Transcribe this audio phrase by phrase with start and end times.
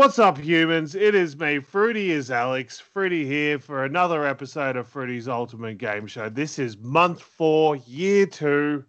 [0.00, 0.94] What's up, humans?
[0.94, 2.80] It is me, Fruity is Alex.
[2.80, 6.30] Fruity here for another episode of Fruity's Ultimate Game Show.
[6.30, 8.82] This is month four, year two.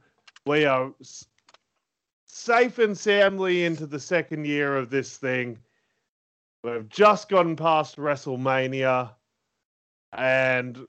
[0.45, 1.27] We are s-
[2.27, 5.57] safe and soundly into the second year of this thing.
[6.63, 9.11] We've just gotten past WrestleMania.
[10.13, 10.79] And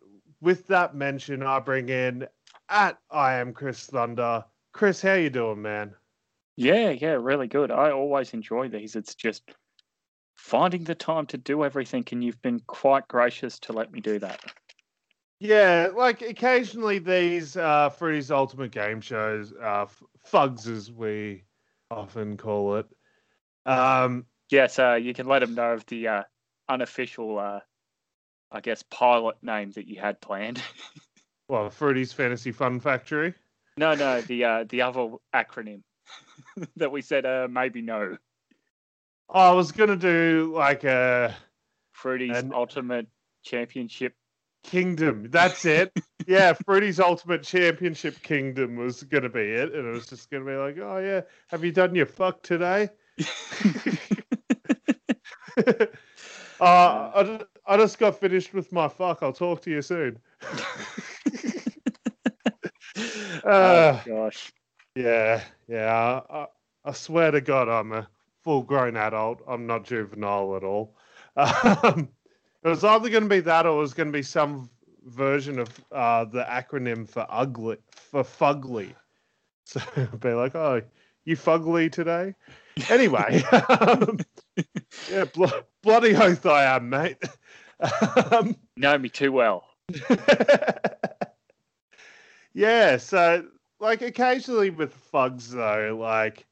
[0.40, 2.28] with that mention, I bring in
[2.68, 4.44] at I am Chris Thunder.
[4.72, 5.96] Chris, how you doing, man?
[6.54, 7.72] Yeah, yeah, really good.
[7.72, 8.94] I always enjoy these.
[8.94, 9.50] It's just
[10.34, 14.18] finding the time to do everything, and you've been quite gracious to let me do
[14.18, 14.40] that.
[15.40, 19.86] Yeah, like occasionally these uh, Fruity's Ultimate Game shows, uh,
[20.24, 21.44] fugs as we
[21.90, 22.86] often call it.
[23.66, 26.22] Um, Yes, uh, you can let them know of the uh,
[26.68, 27.60] unofficial, uh,
[28.50, 30.62] I guess, pilot name that you had planned.
[31.48, 33.32] well, Fruity's Fantasy Fun Factory.
[33.78, 35.80] no, no, the uh, the other acronym
[36.76, 38.18] that we said uh, maybe no.
[39.32, 41.34] I was gonna do like a
[41.92, 43.06] Fruity's And- Ultimate
[43.42, 44.14] Championship.
[44.64, 45.28] Kingdom.
[45.30, 45.92] That's it.
[46.26, 50.54] yeah, Fruity's Ultimate Championship Kingdom was gonna be it, and it was just gonna be
[50.54, 52.88] like, oh yeah, have you done your fuck today?
[55.66, 55.86] uh,
[56.60, 59.18] I, I just got finished with my fuck.
[59.22, 60.18] I'll talk to you soon.
[63.44, 64.52] Uh, oh gosh.
[64.94, 66.20] Yeah, yeah.
[66.30, 66.46] I,
[66.84, 68.06] I swear to God, I'm a
[68.42, 69.40] full grown adult.
[69.46, 70.96] I'm not juvenile at all.
[71.36, 72.08] Um,
[72.62, 74.70] it was either going to be that or it was going to be some
[75.06, 78.94] version of uh, the acronym for ugly, for fugly.
[79.64, 79.80] So
[80.20, 80.82] be like, oh,
[81.24, 82.34] you fugly today?
[82.88, 84.18] Anyway, um,
[85.10, 87.18] yeah, blo- bloody oath I am, mate.
[88.30, 89.64] Um, Know me too well.
[92.54, 93.44] yeah, so
[93.80, 96.46] like occasionally with fugs though, like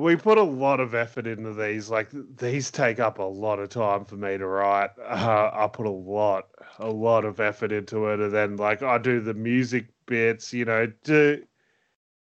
[0.00, 1.90] we put a lot of effort into these.
[1.90, 4.90] Like these take up a lot of time for me to write.
[4.98, 8.98] Uh, I put a lot, a lot of effort into it, and then like I
[8.98, 10.52] do the music bits.
[10.52, 11.42] You know, do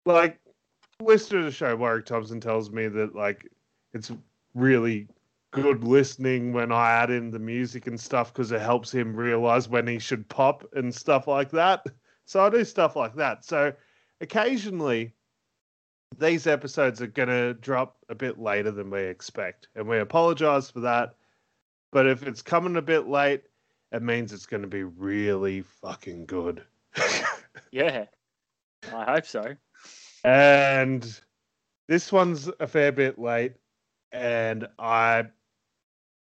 [0.05, 0.39] like
[1.01, 3.47] listener to the show Warwick Thompson tells me that like
[3.93, 4.11] it's
[4.53, 5.07] really
[5.51, 9.67] good listening when I add in the music and stuff because it helps him realize
[9.67, 11.85] when he should pop and stuff like that.
[12.25, 13.43] So I do stuff like that.
[13.43, 13.73] So
[14.21, 15.13] occasionally
[16.17, 19.67] these episodes are going to drop a bit later than we expect.
[19.75, 21.15] And we apologize for that.
[21.91, 23.43] But if it's coming a bit late,
[23.91, 26.63] it means it's going to be really fucking good.
[27.73, 28.05] Yeah,
[28.93, 29.55] I hope so.
[30.25, 31.19] and
[31.87, 33.53] this one's a fair bit late
[34.11, 35.23] and i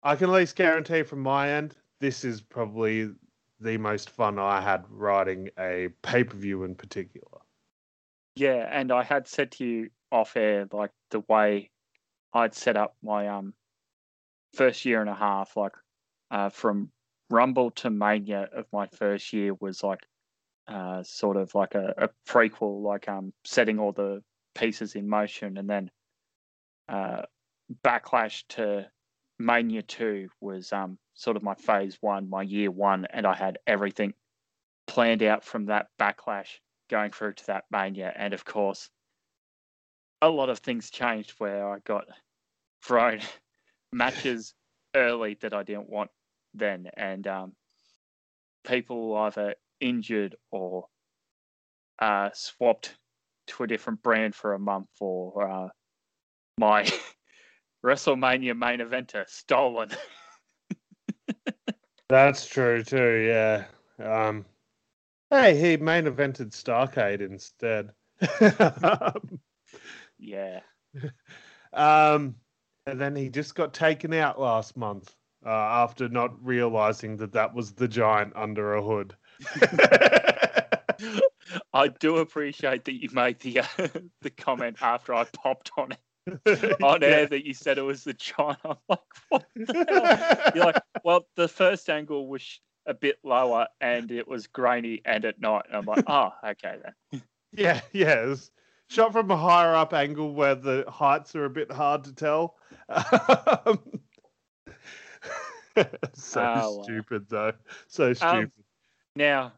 [0.03, 3.09] i can at least guarantee from my end this is probably
[3.59, 7.30] the most fun i had writing a pay-per-view in particular
[8.41, 11.69] Yeah, and I had said to you off air, like the way
[12.33, 13.53] I'd set up my um
[14.55, 15.73] first year and a half, like
[16.31, 16.89] uh, from
[17.29, 19.99] Rumble to Mania of my first year was like
[20.67, 24.23] uh, sort of like a, a prequel, like um setting all the
[24.55, 25.91] pieces in motion, and then
[26.89, 27.21] uh,
[27.83, 28.89] Backlash to
[29.37, 33.59] Mania two was um sort of my phase one, my year one, and I had
[33.67, 34.15] everything
[34.87, 36.57] planned out from that Backlash
[36.91, 38.13] going through to that mania.
[38.15, 38.89] And of course
[40.21, 42.05] a lot of things changed where i got
[42.83, 43.19] thrown
[43.91, 44.53] matches
[44.95, 46.11] early that i didn't want
[46.53, 46.87] then.
[46.97, 47.53] And um,
[48.65, 50.85] people either injured or
[51.99, 52.95] uh, swapped
[53.47, 55.67] to a different brand for a month or uh,
[56.57, 56.87] my
[57.85, 59.89] wrestlemania main eventer stolen.
[62.09, 63.65] That's true too yeah.
[64.03, 64.45] Um
[65.31, 67.91] hey he main evented starcade instead
[70.19, 70.59] yeah
[71.73, 72.35] um
[72.85, 77.55] and then he just got taken out last month uh, after not realizing that that
[77.55, 79.15] was the giant under a hood
[81.73, 83.65] I do appreciate that you made the uh,
[84.21, 85.93] the comment after I popped on
[86.45, 88.59] it on air that you said it was the giant.
[88.63, 88.99] I'm like,
[89.29, 90.51] what the hell?
[90.53, 95.25] You're like, well, the first angle was a bit lower and it was grainy and
[95.25, 95.65] at night.
[95.67, 97.21] And I'm like, oh, okay then.
[97.53, 98.23] Yeah, yeah.
[98.23, 98.51] It was
[98.87, 102.55] shot from a higher up angle where the heights are a bit hard to tell.
[102.89, 104.01] Um,
[106.13, 106.83] so Oh, wow.
[106.83, 107.53] stupid, though.
[107.87, 108.51] So stupid.
[109.15, 109.53] Now,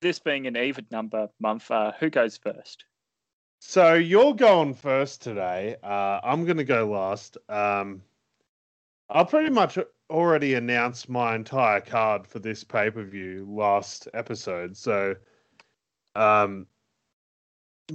[0.00, 2.84] this being an even number month, uh, who goes first?
[3.60, 5.76] so you're going first today.
[5.82, 7.36] Uh, I'm going to go last.
[7.48, 8.02] Um,
[9.10, 9.78] I pretty much
[10.10, 14.76] already announced my entire card for this pay per view last episode.
[14.76, 15.16] So,
[16.14, 16.66] um,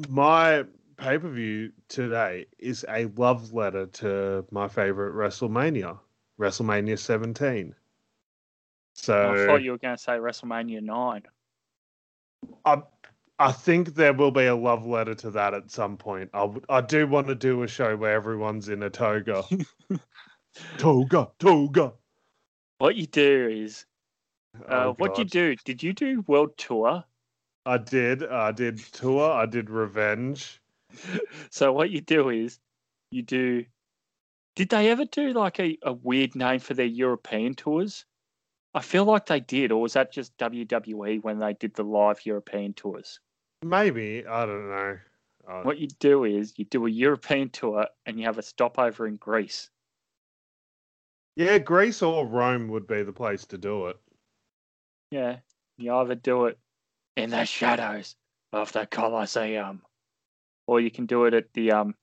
[0.10, 0.63] my
[0.98, 6.00] pay per view today is a love letter to my favorite WrestleMania,
[6.39, 7.75] WrestleMania 17.
[8.94, 11.24] So I thought you were going to say WrestleMania 9.
[12.66, 12.81] I,
[13.39, 16.30] I think there will be a love letter to that at some point.
[16.33, 19.44] I, w- I do want to do a show where everyone's in a toga.
[20.77, 21.94] toga, toga.
[22.77, 23.85] What you do is,
[24.67, 25.55] uh, Oh, what you do?
[25.63, 27.03] Did you do World Tour?
[27.65, 28.23] I did.
[28.23, 29.31] I did tour.
[29.31, 30.59] I did revenge.
[31.50, 32.59] So what you do is,
[33.11, 33.65] you do.
[34.55, 38.06] Did they ever do like a, a weird name for their European tours?
[38.75, 42.25] I feel like they did, or was that just WWE when they did the live
[42.25, 43.19] European tours?
[43.63, 44.99] Maybe I don't know.
[45.63, 49.15] What you do is you do a European tour and you have a stopover in
[49.17, 49.69] Greece.
[51.35, 53.97] Yeah, Greece or Rome would be the place to do it.
[55.12, 55.38] Yeah,
[55.77, 56.57] you either do it
[57.15, 58.15] in the shadows
[58.51, 59.81] of the Colosseum,
[60.68, 61.95] or you can do it at the um.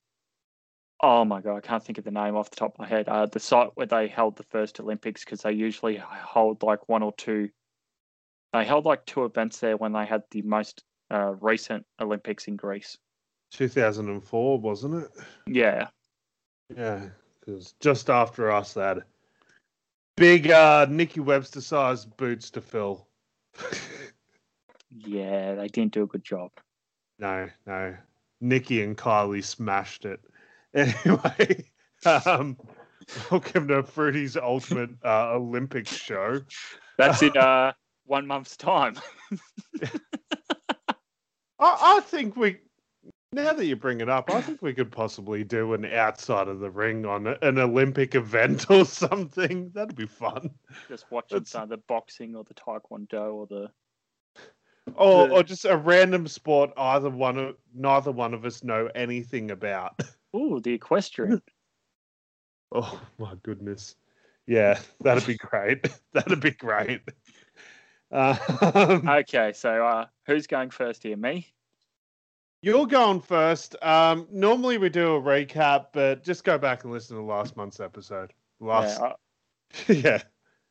[1.02, 3.08] Oh my god, I can't think of the name off the top of my head.
[3.08, 7.02] Uh, the site where they held the first Olympics because they usually hold like one
[7.02, 7.48] or two.
[8.52, 12.56] They held like two events there when they had the most uh, recent Olympics in
[12.56, 12.98] Greece.
[13.52, 15.10] 2004, wasn't it?
[15.46, 15.88] Yeah,
[16.76, 17.08] Yeah,
[17.40, 18.98] because just after us, that
[20.20, 23.08] big uh, Nikki Webster sized boots to fill.
[24.90, 26.50] yeah, they didn't do a good job.
[27.18, 27.96] no, no.
[28.42, 30.20] Nikki and Kylie smashed it.
[30.72, 31.64] Anyway,
[32.04, 32.56] um,
[33.28, 36.42] welcome to Fruity's Ultimate uh, Olympics show.
[36.96, 37.72] That's in uh
[38.04, 38.94] one month's time.
[39.82, 40.86] I,
[41.58, 42.58] I think we,
[43.32, 46.58] now that you bring it up, I think we could possibly do an outside of
[46.60, 49.70] the ring on a- an Olympic event or something.
[49.74, 50.50] That'd be fun.
[50.88, 53.70] Just watching some of the boxing or the taekwondo or the
[54.96, 58.88] Or, The- or just a random sport either one of neither one of us know
[58.94, 60.00] anything about.
[60.36, 61.40] ooh the equestrian.
[62.72, 63.96] Oh my goodness.
[64.46, 65.88] Yeah, that'd be great.
[66.12, 67.00] that'd be great.
[68.12, 71.16] Um, Okay, so uh, who's going first here?
[71.16, 71.48] Me?
[72.62, 73.74] You're going first.
[73.82, 77.80] Um, normally we do a recap, but just go back and listen to last month's
[77.80, 78.32] episode.
[78.60, 79.06] Last, Yeah.
[79.06, 79.14] uh,
[79.88, 80.22] yeah.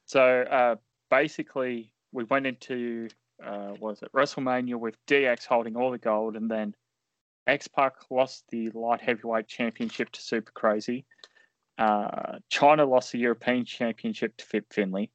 [0.06, 0.76] so uh,
[1.10, 3.10] basically, we went into
[3.44, 6.76] uh, what was it WrestleMania with DX holding all the gold, and then
[7.48, 11.06] X Pac lost the light heavyweight championship to Super Crazy.
[11.80, 15.10] Uh, Chyna lost the European Championship to Fit Finlay.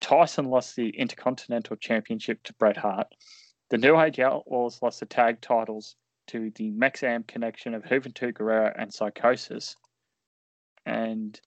[0.00, 3.06] Tyson lost the Intercontinental Championship to Bret Hart.
[3.74, 5.96] The New Age Outlaws lost the tag titles
[6.28, 9.74] to the Mexam connection of Juventud Guerrera and Psicosis.
[10.86, 11.40] And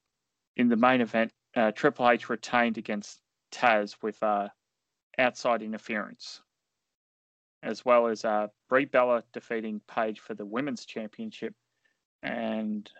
[0.57, 3.21] in the main event, uh, Triple H retained against
[3.53, 4.49] Taz with uh,
[5.17, 6.41] outside interference,
[7.63, 11.53] as well as uh, Brie Bella defeating Paige for the Women's Championship.
[12.23, 12.91] And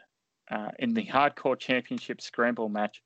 [0.49, 3.03] uh, in the Hardcore Championship Scramble match,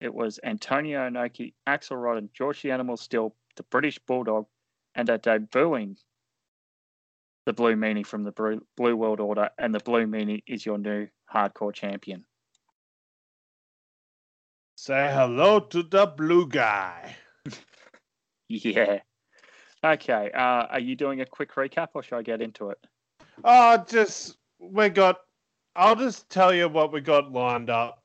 [0.00, 4.46] it was Antonio Inoki, Axel Rod, and George the Animal Steele, the British Bulldog,
[4.96, 5.96] and are debuting
[7.44, 11.06] the Blue Meanie from the Blue World Order, and the Blue Meanie is your new
[11.32, 12.24] Hardcore Champion.
[14.76, 17.16] Say hello to the blue guy.
[18.48, 19.00] Yeah.
[19.82, 20.30] Okay.
[20.32, 22.78] Uh, are you doing a quick recap, or should I get into it?
[23.42, 25.16] Oh, just we got.
[25.74, 28.04] I'll just tell you what we got lined up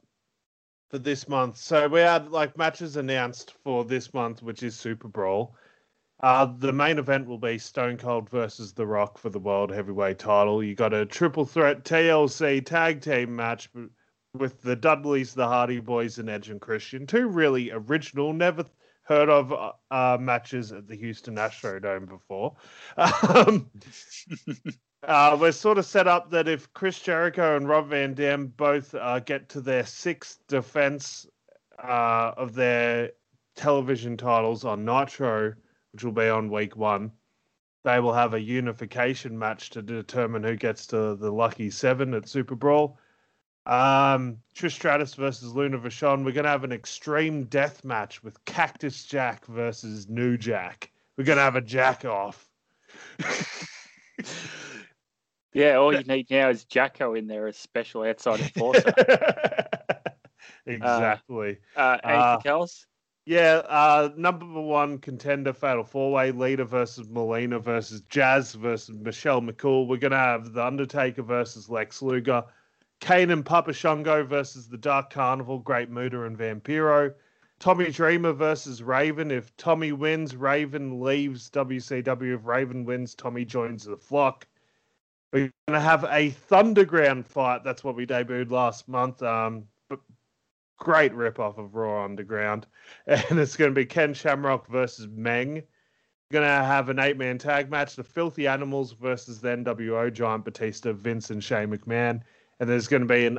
[0.90, 1.58] for this month.
[1.58, 5.56] So we had like matches announced for this month, which is Super Brawl.
[6.22, 10.20] Uh, the main event will be Stone Cold versus The Rock for the World Heavyweight
[10.20, 10.64] Title.
[10.64, 13.70] You got a triple threat TLC tag team match
[14.36, 17.08] with the Dudleys, the Hardy Boys, and Edge and Christian.
[17.08, 18.66] Two really original, never
[19.04, 22.56] heard of uh, uh, matches at the Houston Astrodome before.
[22.98, 23.72] Um,
[25.04, 28.94] uh, we're sort of set up that if Chris Jericho and Rob Van Dam both
[28.94, 31.26] uh, get to their sixth defense
[31.84, 33.12] uh, of their
[33.56, 35.54] television titles on Nitro,
[35.94, 37.12] which will be on week one,
[37.84, 42.28] they will have a unification match to determine who gets to the lucky seven at
[42.28, 42.98] Super Brawl.
[43.66, 46.26] Um, Trish Stratus versus Luna Vachon.
[46.26, 50.92] We're going to have an extreme death match with Cactus Jack versus New Jack.
[51.18, 52.50] We're going to have a jack off.
[55.54, 55.76] Yeah.
[55.76, 58.94] All you need now is Jacko in there as special outside enforcer.
[60.66, 61.58] exactly.
[61.76, 62.86] Uh, anything else?
[63.26, 69.42] Yeah, uh, number one contender fatal four way leader versus Melina versus Jazz versus Michelle
[69.42, 69.88] McCool.
[69.88, 72.44] We're gonna have the Undertaker versus Lex Luger,
[73.00, 77.14] Kane and Papa Shango versus the Dark Carnival, Great Muta and Vampiro.
[77.62, 79.30] Tommy Dreamer versus Raven.
[79.30, 82.34] If Tommy wins, Raven leaves WCW.
[82.34, 84.48] If Raven wins, Tommy joins the flock.
[85.32, 87.64] We're going to have a Thunderground fight.
[87.64, 89.22] That's what we debuted last month.
[89.22, 89.66] Um,
[90.82, 92.66] great rip off of Raw Underground.
[93.08, 95.54] And it's going to be Ken Shamrock versus Meng.
[95.56, 95.64] We're
[96.40, 100.44] going to have an eight man tag match The Filthy Animals versus the NWO Giant
[100.46, 102.22] Batista, Vince, and Shane McMahon.
[102.60, 103.38] And there's going to be an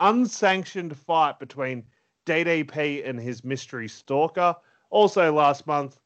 [0.00, 1.84] unsanctioned fight between
[2.26, 4.54] DDP and his mystery stalker.
[4.90, 5.98] Also, last month,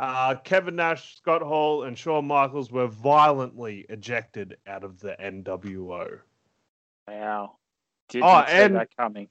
[0.00, 6.18] uh, Kevin Nash, Scott Hall, and Shawn Michaels were violently ejected out of the NWO.
[7.06, 7.56] Wow.
[8.08, 9.28] Didn't Oh, see and- that coming.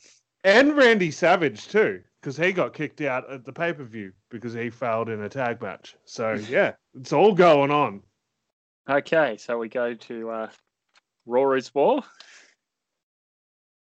[0.47, 4.53] And Randy Savage, too, because he got kicked out at the pay per view because
[4.53, 5.97] he failed in a tag match.
[6.05, 8.01] So, yeah, it's all going on.
[8.89, 10.49] Okay, so we go to uh,
[11.25, 12.01] Raw is War.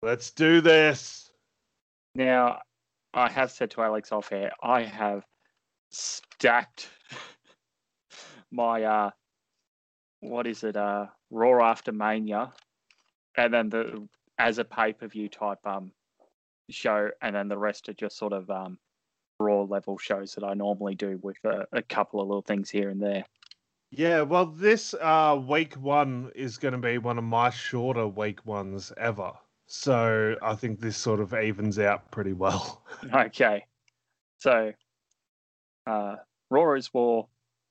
[0.04, 1.32] Let's do this.
[2.14, 2.60] Now,
[3.12, 5.26] I have said to Alex off air, I have
[5.90, 6.90] stacked
[8.52, 9.10] my uh,
[10.20, 12.54] what is it, uh, Raw after Mania,
[13.36, 15.92] and then the as a pay per view type um
[16.72, 18.78] show, and then the rest are just sort of um
[19.40, 22.90] Raw level shows that I normally do with a, a couple of little things here
[22.90, 23.26] and there.
[23.90, 28.46] Yeah, well, this uh, week one is going to be one of my shorter week
[28.46, 29.34] ones ever.
[29.68, 32.84] So I think this sort of evens out pretty well.
[33.14, 33.66] Okay.
[34.38, 34.72] So,
[35.86, 36.16] uh,
[36.50, 37.28] Raw is War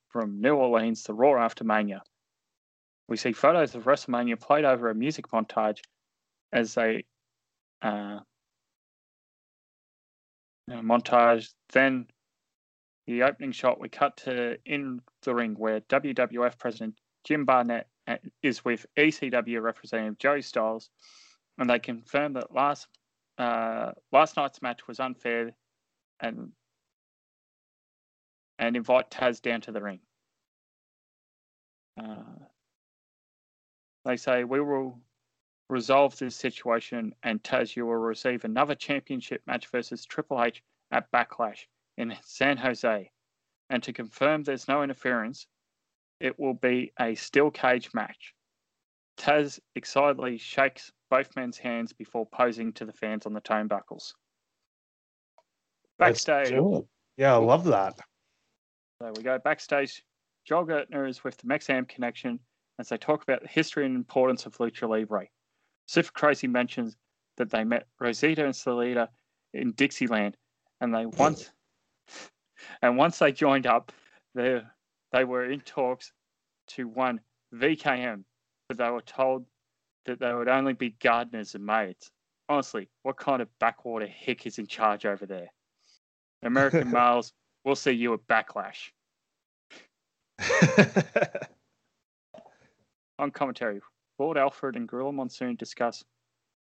[0.09, 2.01] from New Orleans to Raw after Mania.
[3.07, 5.79] We see photos of WrestleMania played over a music montage
[6.53, 7.05] as they
[7.81, 8.19] uh, uh,
[10.69, 11.49] montage.
[11.71, 12.07] Then
[13.07, 17.87] the opening shot, we cut to in the ring where WWF President Jim Barnett
[18.41, 20.89] is with ECW representative Joey Styles,
[21.57, 22.87] and they confirm that last
[23.37, 25.51] uh, last night's match was unfair
[26.19, 26.51] and
[28.59, 29.99] and invite Taz down to the ring.
[32.01, 32.45] Uh,
[34.05, 34.99] they say we will
[35.71, 40.61] resolve this situation, and Taz, you will receive another championship match versus Triple H
[40.91, 41.65] at Backlash
[41.97, 43.09] in San Jose.
[43.69, 45.47] And to confirm there's no interference,
[46.19, 48.33] it will be a steel cage match.
[49.17, 54.13] Taz excitedly shakes both men's hands before posing to the fans on the turnbuckles.
[55.99, 56.59] Let's Backstage.
[57.17, 57.99] Yeah, I love that.
[59.01, 60.03] so we go backstage.
[60.45, 62.39] Joel Gertner is with the Mexam connection
[62.79, 65.27] as they talk about the history and importance of Lucha Libre.
[65.87, 66.95] Super Crazy mentions
[67.37, 69.07] that they met Rosita and Sarita
[69.53, 70.37] in Dixieland,
[70.79, 71.49] and they once
[72.81, 73.91] and once they joined up,
[74.35, 74.61] they
[75.11, 76.11] they were in talks
[76.67, 77.19] to one
[77.53, 78.23] VKM,
[78.67, 79.45] but they were told
[80.05, 82.09] that they would only be gardeners and maids.
[82.49, 85.49] Honestly, what kind of backwater hick is in charge over there?
[86.43, 87.33] American males,
[87.63, 88.91] we'll see you at Backlash.
[93.19, 93.79] on commentary,
[94.21, 96.03] Lord Alfred and Gorilla Monsoon discuss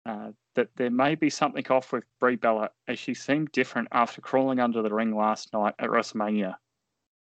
[0.06, 4.20] uh, that there may be something off with Brie Bella as she seemed different after
[4.20, 6.54] crawling under the ring last night at WrestleMania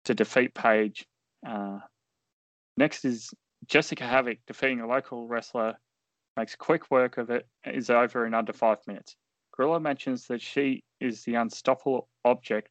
[0.07, 1.07] to defeat Paige.
[1.47, 1.79] Uh,
[2.77, 3.33] next is
[3.69, 5.79] Jessica Havoc defeating a local wrestler,
[6.37, 9.15] makes quick work of it, is over in under five minutes.
[9.57, 12.69] Gorilla mentions that she is the unstoppable object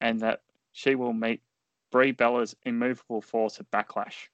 [0.00, 0.40] and that
[0.72, 1.40] she will meet
[1.92, 4.26] Brie Bella's immovable force at Backlash.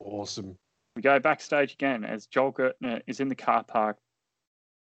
[0.00, 0.56] Awesome.
[0.96, 3.98] We go backstage again as Joel Gertner is in the car park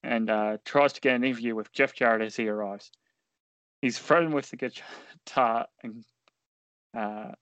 [0.03, 2.91] and uh, tries to get an interview with Jeff Jarrett as he arrives.
[3.81, 6.05] He's thrown with the guitar and
[6.97, 7.33] uh,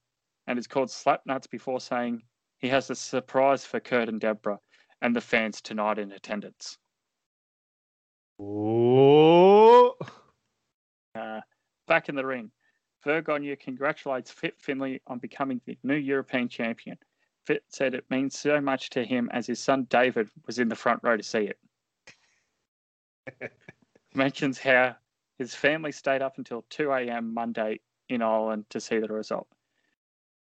[0.47, 2.23] and is called Slapnuts before saying
[2.59, 4.59] he has a surprise for Kurt and Deborah
[5.02, 6.79] and the fans tonight in attendance.
[8.40, 9.93] Ooh.
[11.14, 11.40] Uh,
[11.87, 12.50] back in the ring,
[13.05, 16.97] Vergonia congratulates Fit Finlay on becoming the new European champion.
[17.47, 20.77] Fit said it means so much to him as his son David was in the
[20.77, 21.59] front row to see it.
[24.15, 24.97] Mentions how
[25.39, 27.33] his family stayed up until 2 a.m.
[27.33, 29.49] Monday in Ireland to see the result.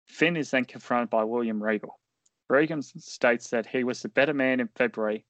[0.06, 2.00] Finn is then confronted by William Regal.
[2.48, 5.24] Regan states that he was the better man in February,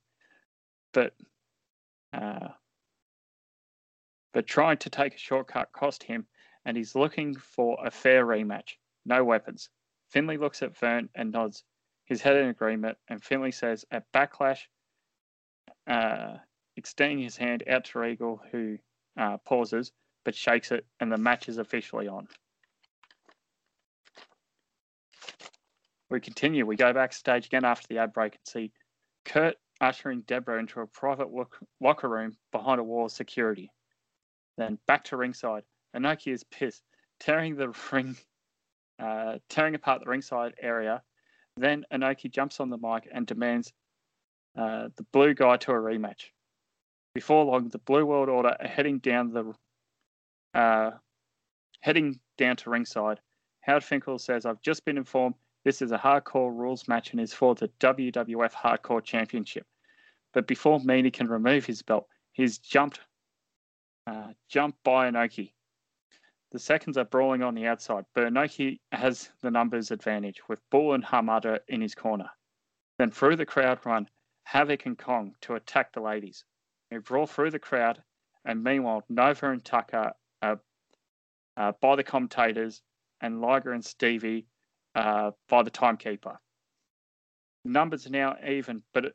[0.94, 1.14] but
[2.14, 2.48] uh,
[4.32, 6.26] but trying to take a shortcut cost him,
[6.64, 8.76] and he's looking for a fair rematch.
[9.04, 9.68] No weapons.
[10.10, 11.64] Finlay looks at Vern and nods
[12.04, 14.60] his head in agreement, and Finlay says at Backlash,
[15.86, 16.36] uh,
[16.76, 18.78] extending his hand out to Regal, who
[19.18, 19.92] uh, pauses
[20.24, 22.28] but shakes it, and the match is officially on.
[26.10, 26.66] We continue.
[26.66, 28.72] We go backstage again after the ad break and see
[29.24, 31.28] Kurt ushering Deborah into a private
[31.80, 33.70] locker room behind a wall of security.
[34.58, 35.62] Then back to ringside.
[35.96, 36.82] Inoki is pissed,
[37.18, 38.16] tearing the ring
[39.00, 41.02] uh, tearing apart the ringside area.
[41.56, 43.72] Then Inoki jumps on the mic and demands
[44.56, 46.30] uh, the blue guy to a rematch.
[47.14, 49.52] Before long, the Blue World Order are heading down the
[50.54, 50.92] uh,
[51.80, 53.20] heading down to ringside.
[53.62, 57.32] Howard Finkel says, "I've just been informed this is a hardcore rules match and is
[57.32, 59.66] for the WWF Hardcore Championship."
[60.32, 63.00] But before Meanie can remove his belt, he's jumped
[64.06, 65.52] uh, jumped by Inoki.
[66.52, 71.04] The seconds are brawling on the outside, Inoki has the numbers advantage with Bull and
[71.04, 72.30] Hamada in his corner.
[72.98, 74.08] Then through the crowd run
[74.44, 76.44] Havoc and Kong to attack the ladies.
[76.90, 78.02] They brawl through the crowd,
[78.44, 80.60] and meanwhile, Nova and Tucker are
[81.80, 82.82] by the commentators,
[83.20, 84.48] and Liger and Stevie
[84.94, 86.40] by the timekeeper.
[87.64, 89.14] Numbers are now even, but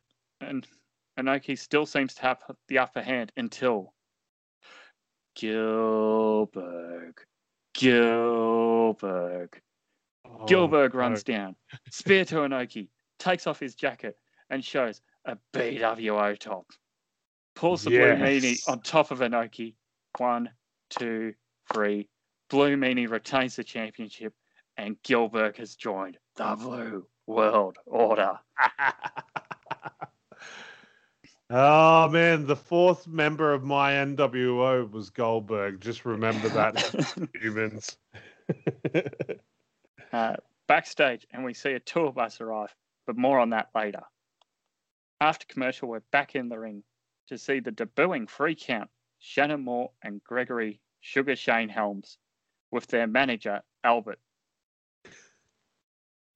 [1.20, 3.95] Inoki still seems to have the upper hand until
[5.36, 7.13] Gillberg.
[7.75, 9.50] Gillberg.
[10.25, 11.00] Oh, Gillberg no.
[11.00, 11.56] runs down.
[11.92, 12.88] Spear to Inoki.
[13.20, 14.18] Takes off his jacket
[14.50, 16.65] and shows a BWO top.
[17.56, 19.75] Pulls the blue meanie on top of Inoki.
[20.18, 20.50] One,
[20.89, 21.34] two,
[21.72, 22.10] three.
[22.50, 24.34] Blue meanie retains the championship,
[24.77, 28.39] and Gillberg has joined the Blue World Order.
[31.50, 35.82] oh man, the fourth member of my NWO was Goldberg.
[35.82, 37.98] Just remember that, humans.
[40.14, 40.36] uh,
[40.68, 42.74] backstage, and we see a tour bus arrive,
[43.08, 44.04] but more on that later.
[45.22, 46.84] After commercial, we're back in the ring
[47.28, 52.18] to see the debuting free count Shannon Moore and Gregory Sugar Shane Helms
[52.72, 54.20] with their manager Albert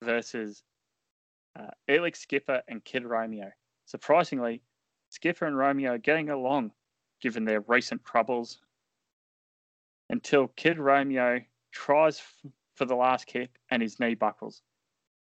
[0.04, 0.63] versus
[1.58, 3.52] uh, Elix Skipper and Kid Romeo.
[3.86, 4.62] Surprisingly,
[5.10, 6.72] Skipper and Romeo are getting along
[7.22, 8.62] given their recent troubles
[10.10, 11.41] until Kid Romeo
[11.72, 12.22] tries
[12.76, 14.62] for the last kick and his knee buckles,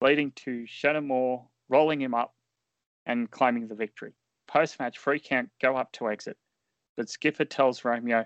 [0.01, 2.35] leading to Shannon Moore rolling him up
[3.07, 4.12] and claiming the victory.
[4.47, 6.37] Post match, free count go up to exit,
[6.97, 8.25] but Skipper tells Romeo,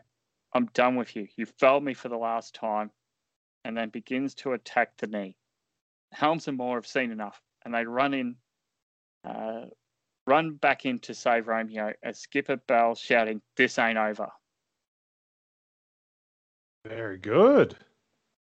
[0.52, 1.28] I'm done with you.
[1.36, 2.90] You failed me for the last time,
[3.64, 5.36] and then begins to attack the knee.
[6.12, 8.36] Helms and Moore have seen enough, and they run in,
[9.24, 9.66] uh,
[10.26, 14.28] run back in to save Romeo as Skipper Bell shouting, This ain't over.
[16.84, 17.76] Very good.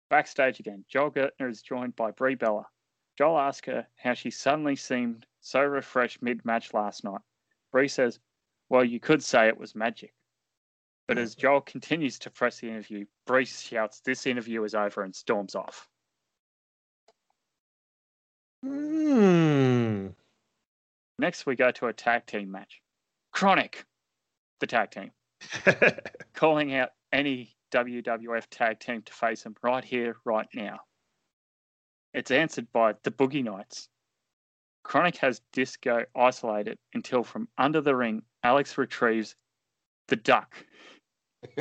[0.10, 2.66] Backstage again, Joel Gertner is joined by Brie Bella.
[3.18, 7.22] Joel asks her how she suddenly seemed so refreshed mid match last night.
[7.72, 8.20] Brie says,
[8.70, 10.14] Well, you could say it was magic.
[11.08, 15.16] But as Joel continues to press the interview, Brie shouts, This interview is over and
[15.16, 15.88] storms off.
[18.64, 20.08] Hmm.
[21.19, 22.82] Next, we go to a tag team match.
[23.36, 23.84] KroniK,
[24.60, 25.12] the tag team,
[26.34, 30.80] calling out any WWF tag team to face him right here, right now.
[32.13, 33.89] It's answered by the Boogie Nights.
[34.86, 39.36] KroniK has Disco isolated until from under the ring, Alex retrieves
[40.08, 40.54] the duck.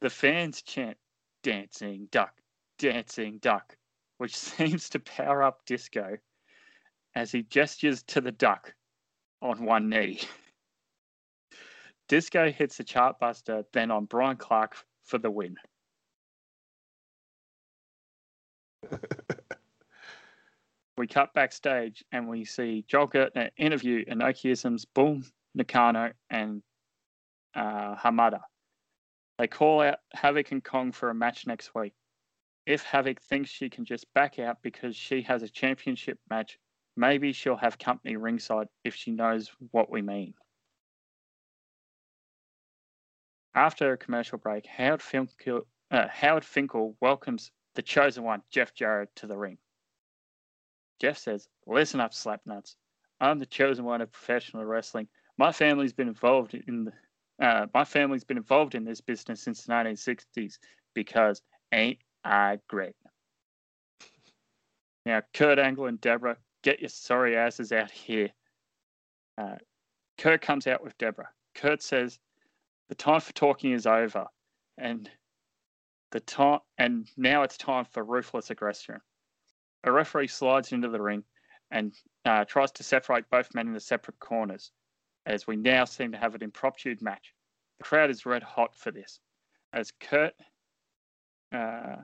[0.00, 0.96] The fans chant,
[1.42, 2.32] Dancing Duck,
[2.78, 3.76] Dancing Duck,
[4.18, 6.16] which seems to power up Disco
[7.14, 8.74] as he gestures to the duck
[9.42, 10.20] on one knee.
[12.08, 15.56] Disco hits a chartbuster, then on Bryan Clark for the win.
[20.96, 25.20] we cut backstage and we see Joel Gertner interview Inokiism's Bull
[25.54, 26.62] Nakano and
[27.54, 28.40] uh, Hamada.
[29.38, 31.94] They call out Havoc and Kong for a match next week.
[32.66, 36.58] If Havoc thinks she can just back out because she has a championship match,
[36.96, 40.34] maybe she'll have company ringside if she knows what we mean.
[43.54, 49.10] After a commercial break, Howard Finkel, uh, Howard Finkel welcomes the chosen one, Jeff Jarrett,
[49.16, 49.58] to the ring.
[51.00, 52.76] Jeff says, Listen up, slapnuts.
[53.20, 55.08] I'm the chosen one of professional wrestling.
[55.36, 56.92] My family's been involved in the
[57.40, 60.58] uh, my family's been involved in this business since the 1960s
[60.94, 61.40] because
[61.72, 62.94] ain't I great?
[65.06, 68.30] Now, Kurt Angle and Deborah, get your sorry asses out here.
[69.38, 69.56] Uh,
[70.18, 71.30] Kurt comes out with Deborah.
[71.54, 72.18] Kurt says,
[72.88, 74.26] "The time for talking is over,
[74.76, 75.10] and
[76.10, 79.00] the time, and now it's time for ruthless aggression."
[79.84, 81.24] A referee slides into the ring
[81.70, 81.94] and
[82.24, 84.72] uh, tries to separate both men into separate corners,
[85.24, 87.32] as we now seem to have an impromptu match.
[87.78, 89.20] The crowd is red hot for this,
[89.72, 90.34] as Kurt,
[91.52, 91.96] uh,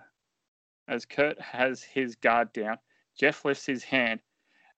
[0.89, 2.79] as Kurt has his guard down.
[3.19, 4.21] Jeff lifts his hand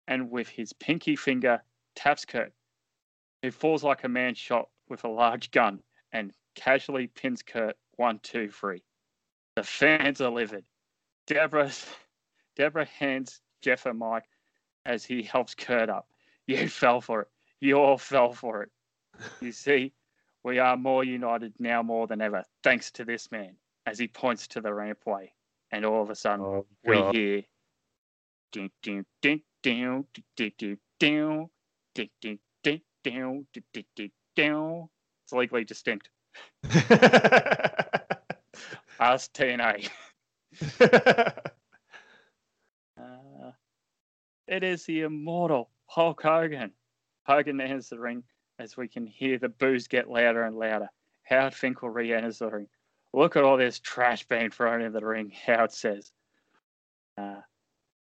[0.08, 1.62] and with his pinky finger
[1.94, 2.52] taps Kurt,
[3.42, 5.80] who falls like a man shot with a large gun
[6.12, 8.82] and casually pins Kurt one, two, three.
[9.54, 10.64] The fans are livid.
[11.26, 11.70] Deborah,
[12.56, 14.24] Deborah hands Jeff a mic
[14.86, 16.08] as he helps Kurt up.
[16.46, 17.28] You fell for it.
[17.60, 18.70] You all fell for it.
[19.40, 19.92] You see,
[20.42, 24.46] we are more united now more than ever, thanks to this man, as he points
[24.48, 25.32] to the rampway.
[25.70, 27.42] And all of a sudden, Oh, we hear
[28.52, 30.04] ding ding ding ding
[30.36, 30.78] ding ding
[31.94, 32.10] ding ding
[34.36, 34.88] ding.
[35.24, 36.10] It's legally distinct.
[39.00, 39.88] Us TNA.
[43.00, 43.52] Uh,
[44.48, 46.72] it is the immortal Hulk Hogan.
[47.22, 48.24] Hogan enters the ring
[48.58, 50.88] as we can hear the boos get louder and louder.
[51.22, 52.66] Howard Finkel re enters the ring.
[53.12, 56.10] Look at all this trash being thrown in the ring, Howard says.
[57.16, 57.40] Uh,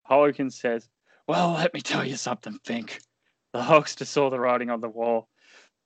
[0.04, 0.88] Hogan says,
[1.28, 3.00] Well, let me tell you something, Fink.
[3.52, 5.28] The Hulkster saw the writing on the wall.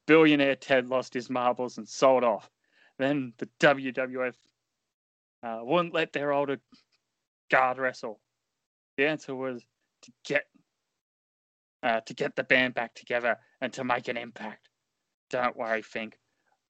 [0.07, 2.49] Billionaire Ted lost his marbles and sold off.
[2.97, 4.35] Then the WWF
[5.43, 6.61] uh, wouldn't let their older
[7.51, 8.21] guard wrestle.
[8.97, 9.65] The answer was
[10.03, 10.45] to get
[11.83, 14.69] uh, to get the band back together and to make an impact.
[15.31, 16.17] Don't worry, Fink.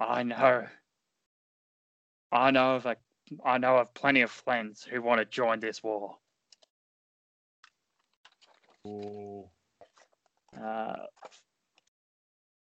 [0.01, 0.67] I know.
[2.33, 2.97] I know of a,
[3.45, 6.17] I know of plenty of friends who want to join this war.
[8.85, 9.47] Uh,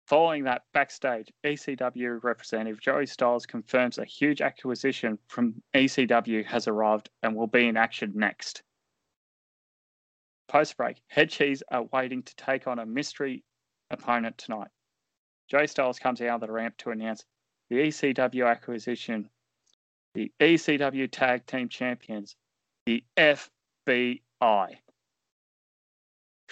[0.07, 7.09] following that backstage, ECW representative Joey Styles confirms a huge acquisition from ECW has arrived
[7.23, 8.63] and will be in action next.
[10.47, 13.43] Post break, Head Cheese are waiting to take on a mystery
[13.89, 14.69] opponent tonight.
[15.49, 17.25] Joey Styles comes out of the ramp to announce
[17.69, 19.29] the ECW acquisition,
[20.13, 22.35] the ECW Tag Team Champions,
[22.85, 24.77] the FBI.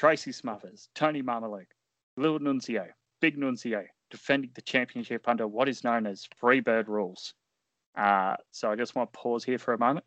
[0.03, 1.71] Tracy Smothers, Tony Mamaluke,
[2.17, 2.87] Lil Nunzio,
[3.21, 7.33] Big Nunzio, defending the championship under what is known as Freebird rules.
[7.97, 10.05] Uh, so I just want to pause here for a moment.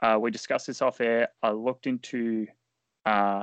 [0.00, 1.30] Uh, we discussed this off air.
[1.42, 2.46] I looked into
[3.06, 3.42] uh,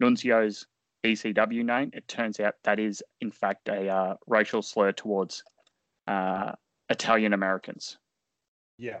[0.00, 0.68] Nunzio's
[1.02, 1.90] ECW name.
[1.94, 5.42] It turns out that is, in fact, a uh, racial slur towards
[6.06, 6.52] uh,
[6.90, 7.98] Italian Americans.
[8.78, 8.98] Yeah.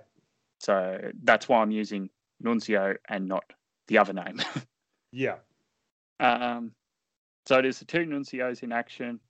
[0.58, 2.10] So that's why I'm using
[2.44, 3.44] Nunzio and not
[3.86, 4.42] the other name.
[5.10, 5.36] Yeah.
[6.20, 6.72] Um,
[7.46, 9.20] so it is the two Nunzios in action,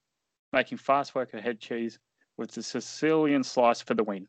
[0.53, 1.99] making fast work of head cheese
[2.37, 4.27] with the Sicilian slice for the win.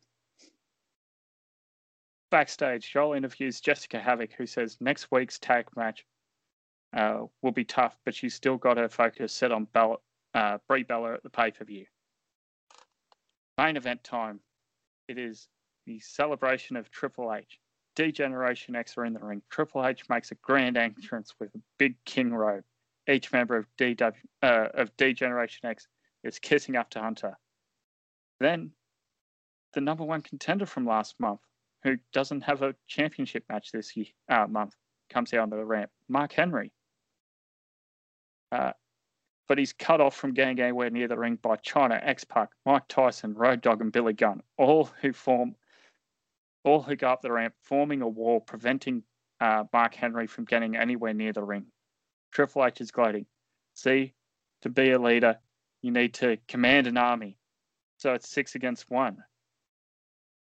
[2.31, 6.05] Backstage, Joel interviews Jessica Havoc, who says next week's tag match
[6.95, 9.67] uh, will be tough, but she's still got her focus set on
[10.33, 11.85] uh, Brie Bella at the pay per view.
[13.57, 14.39] Main event time.
[15.07, 15.47] It is
[15.85, 17.59] the celebration of Triple H.
[17.99, 19.41] D-Generation X are in the ring.
[19.49, 22.63] Triple H makes a grand entrance with a big king robe.
[23.09, 25.85] Each member of DW uh, of D-Generation X
[26.23, 27.37] is kissing up to Hunter.
[28.39, 28.71] Then,
[29.73, 31.41] the number one contender from last month,
[31.83, 34.77] who doesn't have a championship match this year, uh, month,
[35.09, 35.91] comes out on the ramp.
[36.07, 36.71] Mark Henry.
[38.53, 38.71] Uh,
[39.49, 42.87] but he's cut off from getting anywhere near the ring by Chyna, X Pac, Mike
[42.87, 45.53] Tyson, Road Dogg, and Billy Gunn, all who form
[46.69, 49.03] all who go up the ramp, forming a wall, preventing
[49.41, 51.65] uh, Mark Henry from getting anywhere near the ring.
[52.31, 53.25] Triple H is gloating.
[53.73, 54.13] See,
[54.61, 55.37] to be a leader,
[55.81, 57.37] you need to command an army.
[57.97, 59.17] So it's six against one.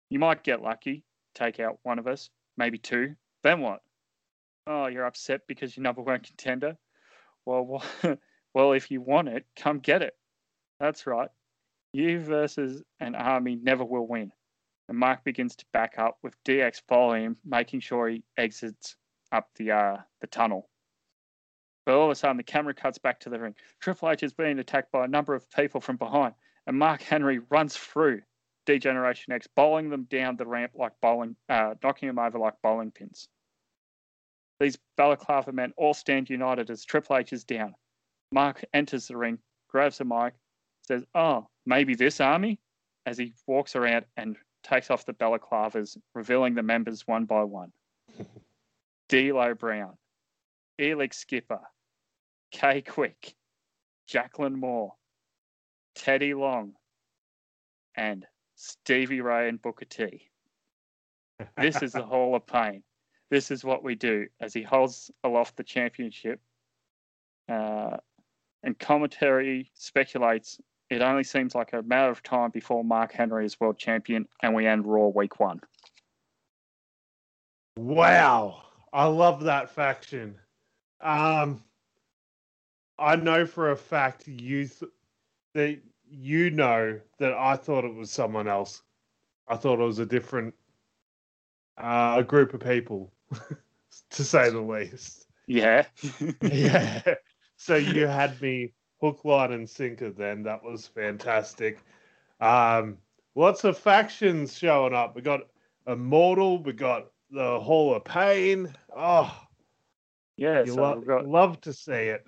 [0.10, 3.16] You might get lucky, take out one of us, maybe two.
[3.44, 3.82] Then what?
[4.66, 6.78] Oh, you're upset because you're number one contender?
[7.46, 7.66] Well,
[8.04, 8.18] well,
[8.54, 10.14] well, if you want it, come get it.
[10.80, 11.30] That's right.
[11.94, 14.32] You versus an army never will win
[14.90, 18.96] and Mark begins to back up with DX following him, making sure he exits
[19.32, 20.70] up the uh, the tunnel.
[21.86, 23.56] But all of a sudden, the camera cuts back to the ring.
[23.80, 26.34] Triple H is being attacked by a number of people from behind,
[26.66, 28.22] and Mark Henry runs through
[28.66, 32.92] D-Generation X, bowling them down the ramp like bowling, uh, knocking them over like bowling
[32.92, 33.30] pins.
[34.60, 37.76] These balaclava men all stand united as Triple H is down.
[38.32, 40.34] Mark enters the ring, grabs a mic,
[40.82, 42.60] says, "Oh, maybe this army,"
[43.06, 44.36] as he walks around and
[44.68, 47.72] takes off the balaclavas, revealing the members one by one.
[49.10, 49.98] D'Lo Brown,
[50.80, 51.62] Elix Skipper,
[52.52, 53.36] K-Kwik,
[54.08, 54.94] Jacqueline Moore,
[55.96, 56.74] Teddy Long,
[57.96, 58.26] and
[58.56, 60.30] Stevie Ray and Booker T.
[61.58, 62.84] This is the Hall of Pain.
[63.30, 66.40] This is what we do as he holds aloft the championship.
[67.50, 67.98] Uh,
[68.64, 73.60] and commentary speculates it only seems like a matter of time before Mark Henry is
[73.60, 75.62] world champion and we end Raw week one.
[77.78, 78.64] Wow.
[78.94, 80.36] I love that faction.
[81.02, 81.64] Um
[83.00, 84.92] I know for a fact you th-
[85.54, 88.82] that you know that I thought it was someone else.
[89.48, 90.54] I thought it was a different
[91.78, 93.14] uh, group of people
[94.12, 95.28] to say the least.
[95.48, 95.86] Yeah.
[96.42, 97.02] yeah.
[97.60, 100.12] So you had me hook, line, and sinker.
[100.12, 101.80] Then that was fantastic.
[102.40, 102.98] Um,
[103.36, 105.16] lots of factions showing up.
[105.16, 105.42] We got
[105.88, 106.62] Immortal.
[106.64, 108.74] We got the Hall of Pain.
[108.96, 109.34] Oh,
[110.38, 110.60] yeah.
[110.64, 112.28] you So lo- got love to see it.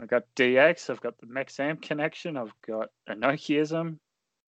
[0.00, 0.90] I've got DX.
[0.90, 2.36] I've got the Mexam connection.
[2.36, 3.98] I've got Inokiism,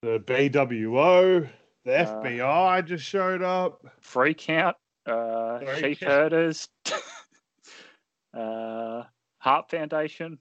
[0.03, 1.49] The BWO,
[1.85, 3.85] the Uh, FBI just showed up.
[4.01, 6.13] Free Count, uh, Free Sheep Count.
[6.13, 6.69] Herders,
[8.35, 9.03] uh,
[9.39, 10.39] Heart Foundation.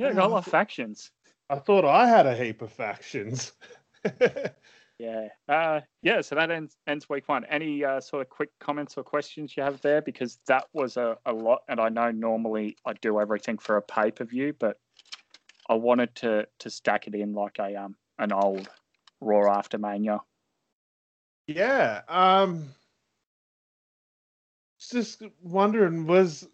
[0.00, 1.10] Yeah, got a lot of factions.
[1.48, 3.52] I thought I had a heap of factions.
[5.00, 5.28] Yeah.
[5.48, 7.46] Uh, yeah, so that ends, ends week one.
[7.46, 10.02] Any uh, sort of quick comments or questions you have there?
[10.02, 11.62] Because that was a, a lot.
[11.68, 14.76] And I know normally I do everything for a pay per view, but
[15.70, 18.68] I wanted to to stack it in like a um an old
[19.22, 20.20] Raw After Mania.
[21.46, 22.02] yeah.
[22.06, 22.74] Um
[24.90, 26.46] just wondering, was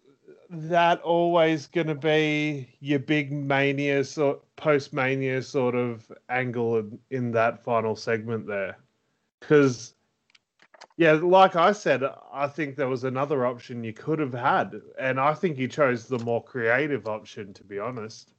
[0.49, 6.99] that always going to be your big mania sort post mania sort of angle in,
[7.09, 8.77] in that final segment there?
[9.39, 9.93] Because
[10.97, 15.19] yeah, like I said, I think there was another option you could have had, and
[15.19, 17.53] I think you chose the more creative option.
[17.53, 18.33] To be honest,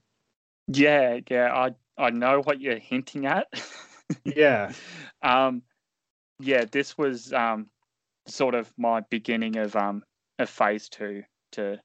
[0.68, 3.48] Yeah, yeah, I I know what you're hinting at.
[4.24, 4.72] yeah,
[5.22, 5.62] um,
[6.38, 7.68] yeah, this was um
[8.26, 10.04] sort of my beginning of um
[10.38, 11.80] of phase two to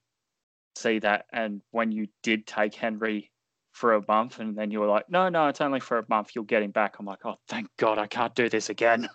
[0.76, 3.32] see that, and when you did take Henry
[3.72, 6.32] for a month, and then you were like, no, no, it's only for a month.
[6.36, 6.98] You'll get him back.
[7.00, 9.10] I'm like, oh, thank God, I can't do this again.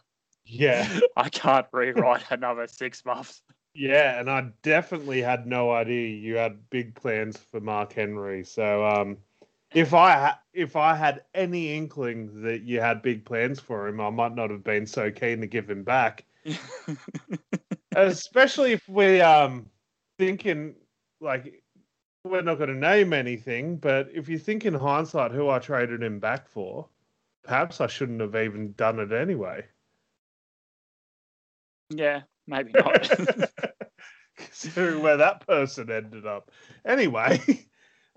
[0.44, 1.00] yeah.
[1.16, 3.42] I can't rewrite another six months.
[3.74, 8.42] Yeah, and I definitely had no idea you had big plans for Mark Henry.
[8.42, 9.18] So, um,
[9.72, 14.00] if I ha- if I had any inkling that you had big plans for him,
[14.00, 16.24] I might not have been so keen to give him back.
[17.94, 19.66] Especially if we um
[20.18, 20.74] thinking
[21.20, 21.62] like
[22.24, 26.02] we're not going to name anything, but if you think in hindsight who I traded
[26.02, 26.88] him back for,
[27.44, 29.64] perhaps I shouldn't have even done it anyway.
[31.90, 33.10] yeah, maybe not.
[34.36, 36.50] Considering where that person ended up.
[36.84, 37.40] Anyway,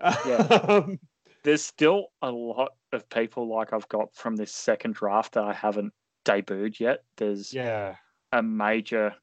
[0.26, 0.36] Yeah.
[0.68, 0.98] um,
[1.44, 5.52] There's still a lot of people like I've got from this second draft that I
[5.52, 5.92] haven't
[6.24, 7.04] debuted yet.
[7.16, 7.96] There's yeah,
[8.32, 9.14] a major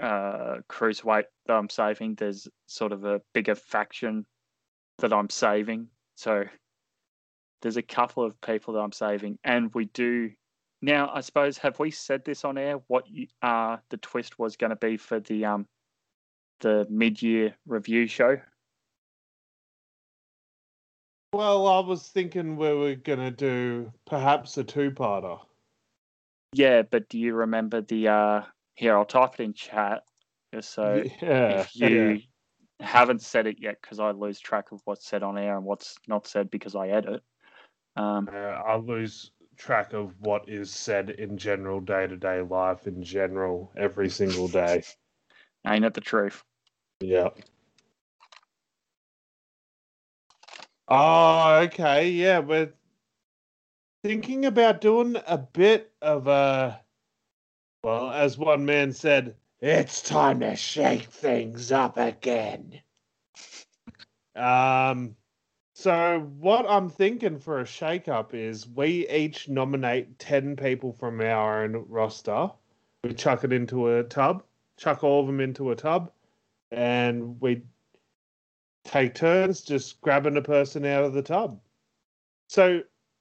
[0.00, 2.16] uh, cruiserweight that I'm saving.
[2.16, 4.26] There's sort of a bigger faction
[4.98, 5.88] that I'm saving.
[6.16, 6.44] So
[7.62, 10.30] there's a couple of people that I'm saving, and we do
[10.82, 11.10] now.
[11.12, 12.80] I suppose have we said this on air?
[12.88, 15.66] What you, uh, the twist was going to be for the um
[16.60, 18.38] the mid-year review show?
[21.32, 25.40] Well, I was thinking we were gonna do perhaps a two-parter.
[26.52, 28.42] Yeah, but do you remember the uh
[28.74, 30.02] here I'll type it in chat
[30.52, 32.20] just so yeah, if you
[32.80, 35.96] haven't said it yet because I lose track of what's said on air and what's
[36.06, 37.22] not said because I edit.
[37.96, 43.70] Um Uh, I lose track of what is said in general day-to-day life in general
[43.76, 44.82] every single day.
[45.66, 46.42] ain't it the truth?
[47.00, 47.30] Yeah.
[50.88, 52.10] Oh, okay.
[52.10, 52.72] Yeah, we're
[54.02, 56.83] thinking about doing a bit of a.
[57.84, 62.80] Well, as one man said, it's time to shake things up again.
[64.34, 65.14] Um,
[65.74, 71.20] so what I'm thinking for a shake up is we each nominate 10 people from
[71.20, 72.50] our own roster.
[73.02, 74.44] We chuck it into a tub,
[74.78, 76.10] chuck all of them into a tub,
[76.70, 77.64] and we
[78.84, 81.60] take turns just grabbing a person out of the tub.
[82.48, 82.80] So,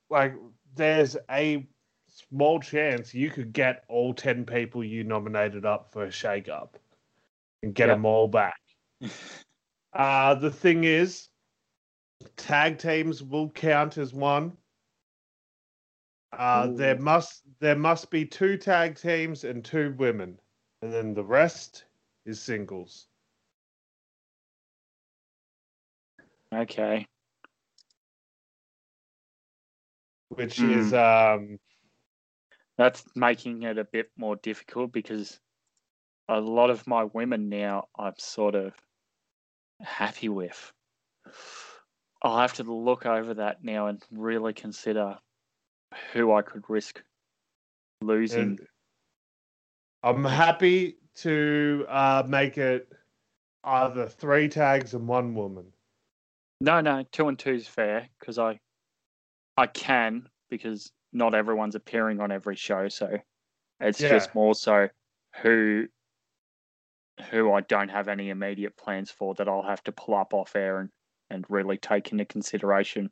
[0.09, 0.35] like,
[0.73, 1.67] there's a
[2.13, 6.77] small chance you could get all 10 people you nominated up for a shake up
[7.63, 7.93] and get Yeah.
[7.93, 8.59] them all back.
[9.93, 11.29] Uh, the thing is,
[12.35, 14.57] tag teams will count as one.
[16.31, 20.39] Uh, there must there must be two tag teams and two women,
[20.81, 21.85] and then the rest
[22.25, 23.05] is singles.
[26.51, 27.05] Okay.
[30.29, 30.69] which Hmm.
[30.69, 31.59] is um
[32.77, 35.39] That's making it a bit more difficult because
[36.27, 38.73] a lot of my women now I'm sort of
[39.81, 40.71] happy with.
[42.21, 45.17] I'll have to look over that now and really consider
[46.13, 47.03] who I could risk
[48.01, 48.59] losing.
[50.01, 52.91] I'm happy to uh make it
[53.63, 55.65] either three tags and one woman.
[56.59, 58.59] No, no, two and two is fair because I,
[59.57, 63.17] I can because not everyone's appearing on every show, so
[63.79, 64.09] it's Yeah.
[64.09, 64.89] just more so
[65.41, 65.87] who
[67.29, 70.55] who I don't have any immediate plans for that I'll have to pull up off
[70.55, 70.89] air and,
[71.29, 73.11] and really take into consideration.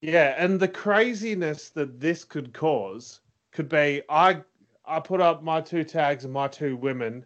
[0.00, 3.20] Yeah, and the craziness that this could cause
[3.52, 4.42] could be I
[4.84, 7.24] I put up my two tags and my two women.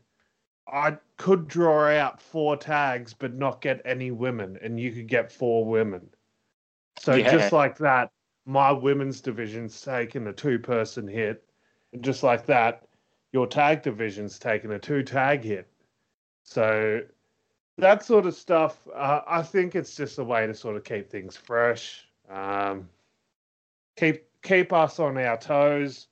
[0.73, 5.33] I could draw out four tags but not get any women, and you could get
[5.33, 6.09] four women.
[6.99, 7.33] So Yeah.
[7.33, 8.13] just like that,
[8.51, 11.45] my women's division's taken a two person hit.
[11.93, 12.89] And just like that,
[13.33, 15.69] your tag division's taken a two tag hit.
[16.43, 17.03] So
[17.79, 21.09] that sort of stuff, uh, I think it's just a way to sort of keep
[21.09, 22.89] things fresh, um,
[23.97, 26.09] keep keep us on our toes.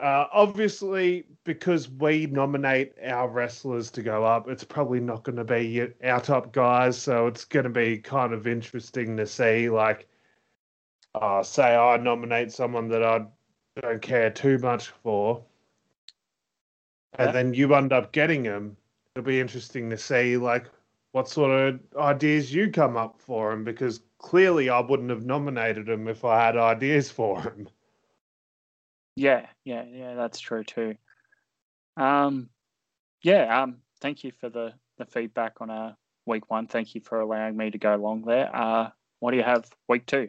[0.00, 5.44] Uh, obviously, because we nominate our wrestlers to go up, it's probably not going to
[5.44, 6.96] be our top guys.
[6.98, 10.06] So it's going to be kind of interesting to see, like,
[11.20, 13.26] uh, say I nominate someone that I
[13.80, 15.42] don't care too much for,
[17.18, 17.32] and Yeah.
[17.32, 18.76] then you end up getting them.
[19.14, 20.66] It'll be interesting to see, like,
[21.12, 25.88] what sort of ideas you come up for him, because clearly I wouldn't have nominated
[25.88, 27.68] him if I had ideas for him.
[29.16, 30.96] Yeah, yeah, yeah, that's true too.
[31.96, 32.50] Um,
[33.22, 35.94] yeah, um, thank you for the the feedback on uh
[36.26, 36.66] week one.
[36.66, 38.54] Thank you for allowing me to go along there.
[38.54, 40.28] Uh, what do you have week two?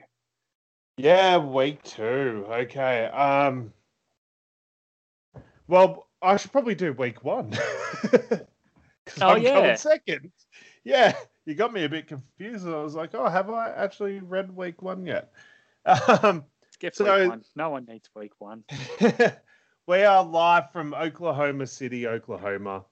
[0.98, 2.46] Yeah, week two.
[2.50, 3.06] Okay.
[3.06, 3.72] Um.
[5.68, 7.54] Well, I should probably do week one.
[9.22, 9.54] Oh, I'm yeah.
[9.54, 10.32] coming second.
[10.84, 12.68] Yeah, you got me a bit confused.
[12.68, 15.32] I was like, oh, have I actually read week one yet?
[16.24, 17.44] Um, Skip So- week one.
[17.56, 18.66] No one needs week one.
[19.88, 22.84] we are live from Oklahoma City, Oklahoma.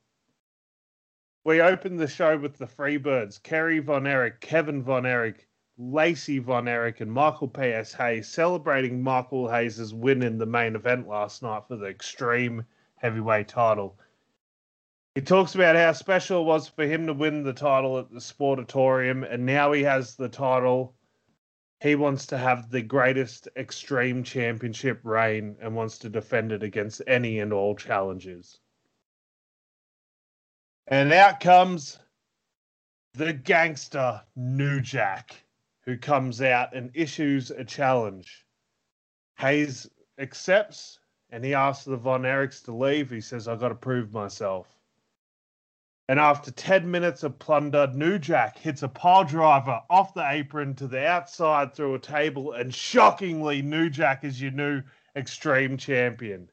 [1.43, 5.45] We opened the show with the Freebirds, Kerry Von Erich, Kevin Von Erich,
[5.77, 7.93] Lacey Von Erich, and Michael P.S.
[7.93, 13.47] Hayes celebrating Michael Hayes' win in the main event last night for the Extreme Heavyweight
[13.47, 13.97] title.
[15.15, 18.19] He talks about how special it was for him to win the title at the
[18.19, 20.95] Sportatorium, and now he has the title
[21.81, 27.01] he wants to have the greatest extreme championship reign and wants to defend it against
[27.05, 28.59] any and all challenges.
[30.87, 31.99] And out comes
[33.13, 35.44] the gangster New Jack,
[35.85, 38.45] who comes out and issues a challenge.
[39.37, 43.09] Hayes accepts and he asks the Von Erichs to leave.
[43.09, 44.67] He says, I got to prove myself.
[46.07, 50.75] And after 10 minutes of plunder, New Jack hits a pile driver off the apron
[50.75, 54.83] to the outside through a table, and shockingly, New Jack is your new
[55.15, 56.49] Extreme Champion.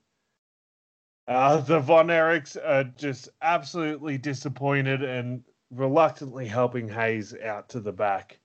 [1.28, 7.92] Uh, the Von Erichs are just absolutely disappointed and reluctantly helping Hayes out to the
[7.92, 8.38] back.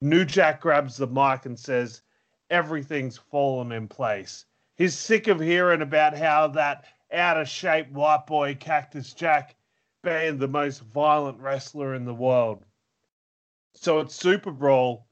[0.00, 2.02] New Jack grabs the mic and says,
[2.50, 4.44] Everything's fallen in place.
[4.76, 9.56] He's sick of hearing about how that out of shape white boy Cactus Jack
[10.02, 12.64] being the most violent wrestler in the world.
[13.72, 15.06] So at Super Brawl,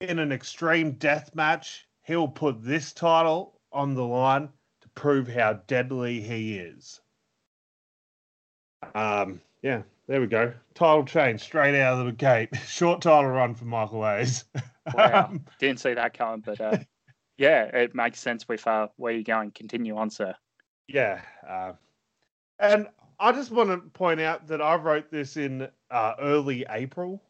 [0.00, 4.48] in an extreme death match, he'll put this title on the line
[4.80, 7.00] to prove how deadly he is.
[8.94, 10.52] Um, yeah, there we go.
[10.74, 12.48] Title change straight out of the gate.
[12.66, 14.44] Short title run for Michael Hayes.
[14.94, 15.26] Wow.
[15.26, 16.78] Um, Didn't see that coming, but uh,
[17.36, 19.50] yeah, it makes sense with uh, where you're going.
[19.50, 20.34] Continue on, sir.
[20.88, 21.20] Yeah.
[21.46, 21.72] Uh,
[22.58, 22.88] and
[23.20, 27.22] I just want to point out that I wrote this in uh, early April.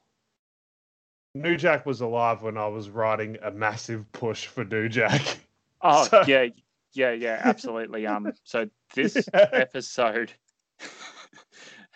[1.35, 5.41] New Jack was alive when I was writing a massive push for New Jack.
[5.83, 6.47] Oh So- yeah,
[6.93, 8.07] yeah, yeah, absolutely.
[8.07, 10.33] Um, so this episode,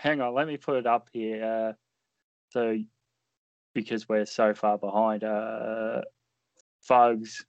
[0.02, 1.76] hang on, let me put it up here.
[2.50, 2.76] So
[3.72, 6.02] because we're so far behind, uh,
[6.80, 7.44] Fugs,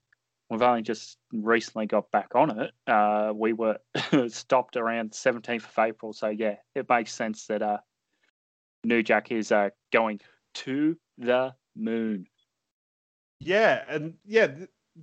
[0.51, 2.72] we've only just recently got back on it.
[2.86, 3.80] Uh, we were
[4.28, 7.78] stopped around 17th of April, so yeah, it makes sense that uh,
[8.84, 10.22] New Jack is uh going
[10.54, 12.28] to the moon.
[13.39, 14.47] Yeah, and yeah,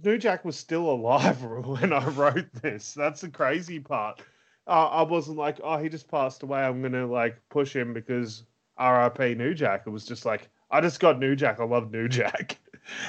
[0.04, 2.94] New Jack was still alive when I wrote this.
[2.94, 4.22] That's the crazy part.
[4.66, 6.60] Uh, I wasn't like, oh, he just passed away.
[6.60, 8.44] I'm gonna like push him because
[8.76, 9.34] R.I.P.
[9.34, 9.84] New Jack.
[9.86, 11.60] It was just like, I just got New Jack.
[11.60, 12.58] I love New Jack.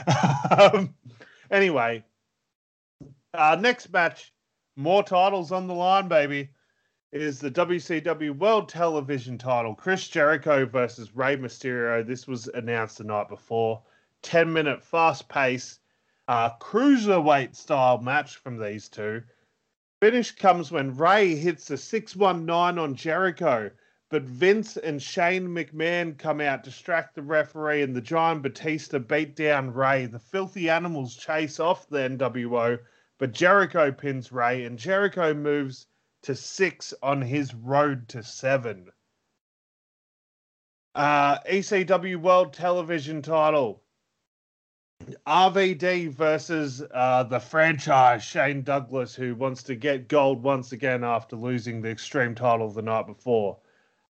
[0.58, 0.94] um,
[1.50, 2.04] anyway,
[3.34, 4.34] uh, next match,
[4.76, 6.50] more titles on the line, baby.
[7.12, 12.06] Is the WCW World Television title Chris Jericho versus Rey Mysterio?
[12.08, 13.82] This was announced the night before.
[14.22, 15.80] 10 minute fast pace
[16.28, 19.22] uh, cruiserweight style match from these two.
[20.02, 23.70] Finish comes when Rey hits a 619 on Jericho,
[24.10, 29.36] but Vince and Shane McMahon come out, distract the referee, and the Giant Batista beat
[29.36, 30.08] down Rey.
[30.08, 32.80] The filthy animals chase off the NWO,
[33.20, 35.86] but Jericho pins Rey, and Jericho moves
[36.24, 38.90] to six on his road to seven.
[40.96, 43.84] Uh, ECW World Television title.
[45.26, 51.36] RVD versus uh, the franchise Shane Douglas, who wants to get gold once again after
[51.36, 53.58] losing the Extreme title the night before.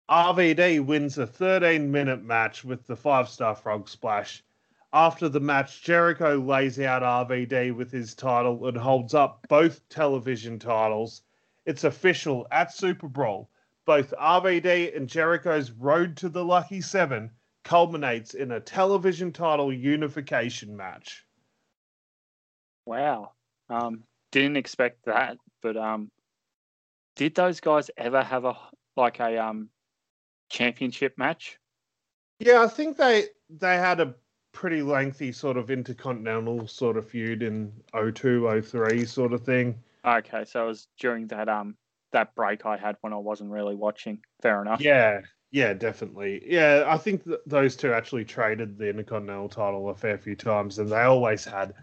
[0.10, 4.44] RVD wins a 13 minute match with the five star frog splash.
[4.92, 10.58] After the match, Jericho lays out RVD with his title and holds up both television
[10.58, 11.22] titles.
[11.66, 13.50] It's official at Super Brawl.
[13.86, 17.32] Both RVD and Jericho's road to the Lucky Seven
[17.64, 21.26] culminates in a television title unification match.
[22.86, 23.34] Wow.
[23.70, 26.10] Um, didn't expect that, but um,
[27.16, 28.56] did those guys ever have a
[28.96, 29.70] like a um
[30.50, 31.60] championship match?
[32.40, 34.16] Yeah, I think they they had a
[34.52, 39.78] pretty lengthy sort of intercontinental sort of feud in 02, 03 sort of thing.
[40.06, 41.76] Okay, so it was during that um
[42.12, 44.20] that break I had when I wasn't really watching.
[44.42, 44.82] Fair enough.
[44.82, 46.44] Yeah, yeah, definitely.
[46.46, 50.80] Yeah, I think th- those two actually traded the Intercontinental title a fair few times,
[50.80, 51.74] and they always had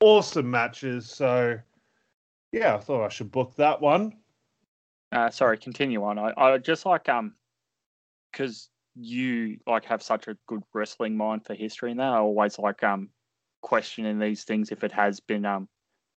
[0.00, 1.08] awesome matches.
[1.10, 1.58] So,
[2.52, 4.18] yeah, I thought I should book that one.
[5.12, 6.18] Uh, sorry, continue on.
[6.18, 7.34] I, I just like um,
[8.32, 12.58] because you like have such a good wrestling mind for history, and that I always
[12.58, 13.10] like um
[13.62, 15.68] questioning these things if it has been um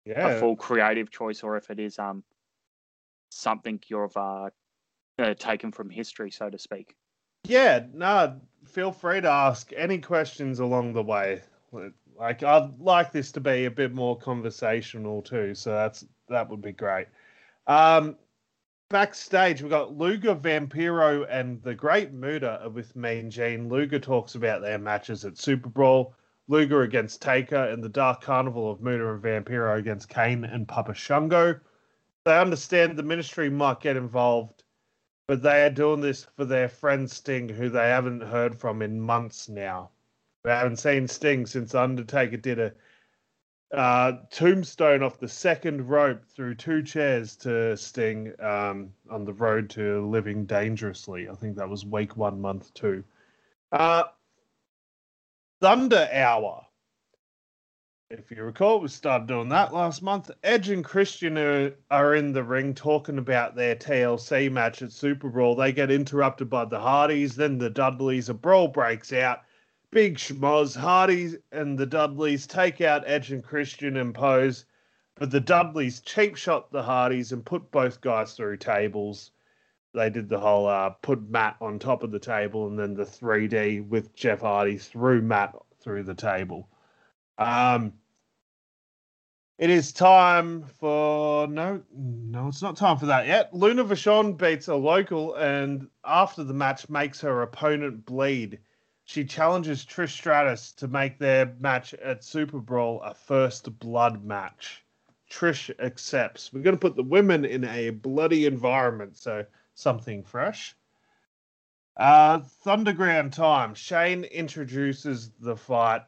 [0.05, 2.23] Yeah, a full creative choice or if it is um
[3.29, 4.49] something you've uh,
[5.19, 6.95] uh taken from history, so to speak.
[7.43, 7.85] yeah.
[7.93, 11.41] No, feel free to ask any questions along the way.
[12.17, 16.61] Like, I'd like this to be a bit more conversational too, so that's that would
[16.61, 17.07] be great.
[17.67, 18.17] Um,
[18.89, 23.69] backstage, we've got Luger, Vampiro, and the Great Muta with Mean Gene.
[23.69, 26.15] Luger talks about their matches at Super Brawl.
[26.49, 30.93] Luger against Taker and the Dark Carnival of Muta and Vampiro against Kane and Papa
[30.93, 31.59] Shango.
[32.25, 34.62] They understand the ministry might get involved,
[35.27, 38.99] but they are doing this for their friend Sting, who they haven't heard from in
[38.99, 39.89] months now.
[40.43, 42.73] We haven't seen Sting since Undertaker did a
[43.73, 49.69] uh, tombstone off the second rope through two chairs to Sting um, on the road
[49.71, 51.27] to living dangerously.
[51.29, 53.03] I think that was week one, month two.
[53.71, 54.03] Uh,
[55.59, 56.65] Thunder Hour.
[58.15, 60.29] If you recall, we started doing that last month.
[60.43, 65.29] Edge and Christian are, are in the ring talking about their TLC match at Super
[65.29, 65.55] Brawl.
[65.55, 68.29] They get interrupted by the Hardys, then the Dudleys.
[68.29, 69.39] A brawl breaks out.
[69.89, 70.75] Big schmoz.
[70.75, 74.65] Hardys and the Dudleys take out Edge and Christian and pose,
[75.15, 79.31] but the Dudleys cheap shot the Hardys and put both guys through tables.
[79.95, 83.05] They did the whole uh, put Matt on top of the table and then the
[83.05, 86.69] 3D with Jeff Hardy threw Matt through the table.
[87.39, 87.93] Um,
[89.59, 93.53] it is time for no, no, it's not time for that yet.
[93.53, 98.59] Luna Vachon beats a local and after the match makes her opponent bleed.
[99.05, 104.83] She challenges Trish Stratus to make their match at Super Brawl a first blood match.
[105.29, 106.51] Trish accepts.
[106.51, 109.45] We're going to put the women in a bloody environment, so
[109.75, 110.75] something fresh.
[111.97, 113.75] Uh, Thunderground time.
[113.75, 116.03] Shane introduces the fight.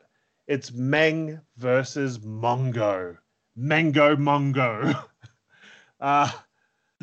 [0.48, 3.18] It's Meng versus Mongo.
[3.56, 5.06] Mango Mongo.
[6.02, 6.30] Uh,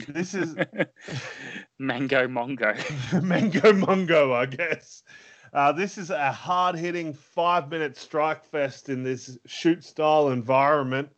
[0.09, 0.55] this is
[1.79, 2.75] Mango Mongo.
[3.23, 5.03] Mango Mongo, I guess.
[5.53, 11.09] Uh, this is a hard hitting five minute strike fest in this shoot style environment.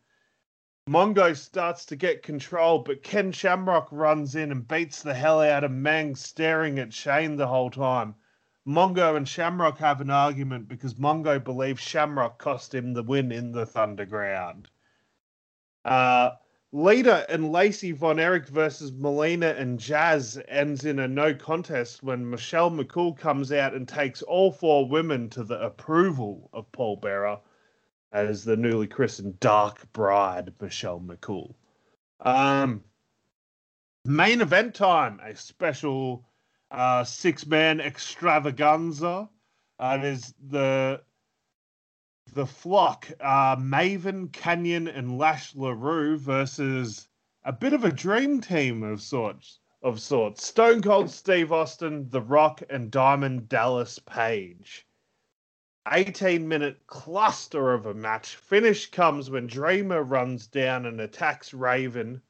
[0.88, 5.64] Mongo starts to get control, but Ken Shamrock runs in and beats the hell out
[5.64, 8.14] of Mang, staring at Shane the whole time.
[8.66, 13.52] Mongo and Shamrock have an argument because Mongo believes Shamrock cost him the win in
[13.52, 14.66] the Thunderground.
[15.84, 16.30] Uh,
[16.72, 22.70] and Lacey Von Erich versus Melina and Jazz ends in a no contest when Michelle
[22.70, 27.38] McCool comes out and takes all four women to the approval of Paul Bearer
[28.12, 31.54] as the newly christened Dark Bride, Michelle McCool.
[32.20, 32.82] Um,
[34.04, 36.24] main event time, a special
[36.70, 39.28] uh, six man extravaganza.
[39.80, 41.00] Uh, is the
[42.34, 47.08] the flock, uh, Maven, Kanyon, and Lash LaRue versus
[47.44, 49.60] a bit of a dream team of sorts.
[49.82, 54.86] Of sorts, Stone Cold Steve Austin, The Rock, and Diamond Dallas Page.
[55.92, 58.36] 18 minute cluster of a match.
[58.36, 62.22] Finish comes when Dreamer runs down and attacks Raven.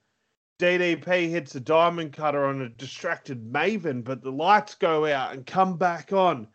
[0.59, 5.47] DDP hits a diamond cutter on a distracted Maven, but the lights go out and
[5.47, 6.49] come back on.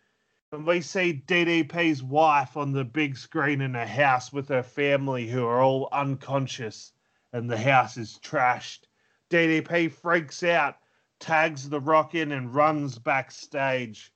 [0.52, 5.28] And we see DDP's wife on the big screen in a house with her family
[5.28, 6.92] who are all unconscious
[7.32, 8.88] and the house is trashed.
[9.30, 10.78] DDP freaks out,
[11.20, 14.12] tags the Rock in, and runs backstage.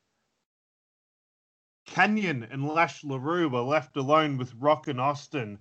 [1.86, 5.60] Kanyon and Lash LaRue are left alone with Rock and Austin,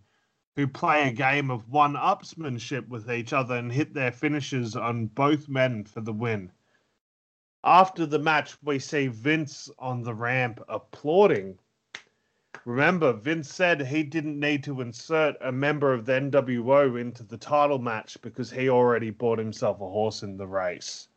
[0.57, 5.09] who play a game of one upsmanship with each other and hit their finishes on
[5.09, 6.51] both men for the win.
[7.65, 11.59] After the match, we see Vince on the ramp applauding.
[12.65, 17.37] Remember, Vince said he didn't need to insert a member of the NWO into the
[17.37, 21.09] title match because he already bought himself a horse in the race.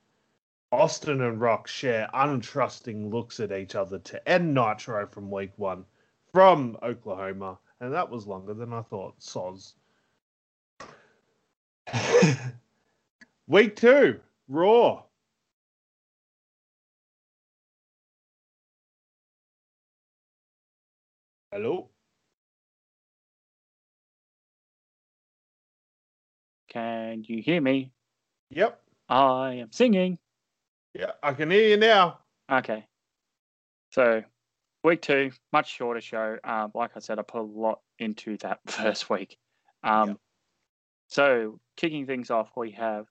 [0.71, 5.85] Austin and Rock share untrusting looks at each other to end Nitro from week one
[6.31, 9.19] from Oklahoma, and that was longer than I thought.
[9.19, 9.73] Soz.
[13.47, 15.05] week two, Raw.
[21.56, 21.89] Hello.
[26.68, 27.93] Can you hear me?
[28.49, 28.78] Yep.
[29.08, 30.20] I am singing.
[30.93, 32.20] Yeah, I can hear you now.
[32.51, 32.86] Okay.
[33.91, 34.24] So,
[34.84, 36.36] week two, much shorter show.
[36.43, 39.38] Um, like I said, I put a lot into that first week.
[39.82, 40.18] Um, Yep.
[41.08, 43.06] So, kicking things off, we have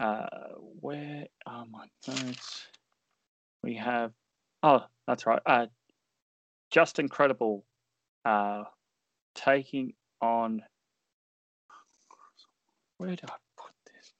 [0.00, 0.26] uh,
[0.80, 2.66] where are my notes?
[3.62, 4.10] We have
[4.64, 5.42] oh, that's right.
[5.46, 5.66] Uh,
[6.72, 7.64] just incredible.
[8.24, 8.64] Uh,
[9.34, 10.62] taking on.
[12.98, 14.12] Where did I put this?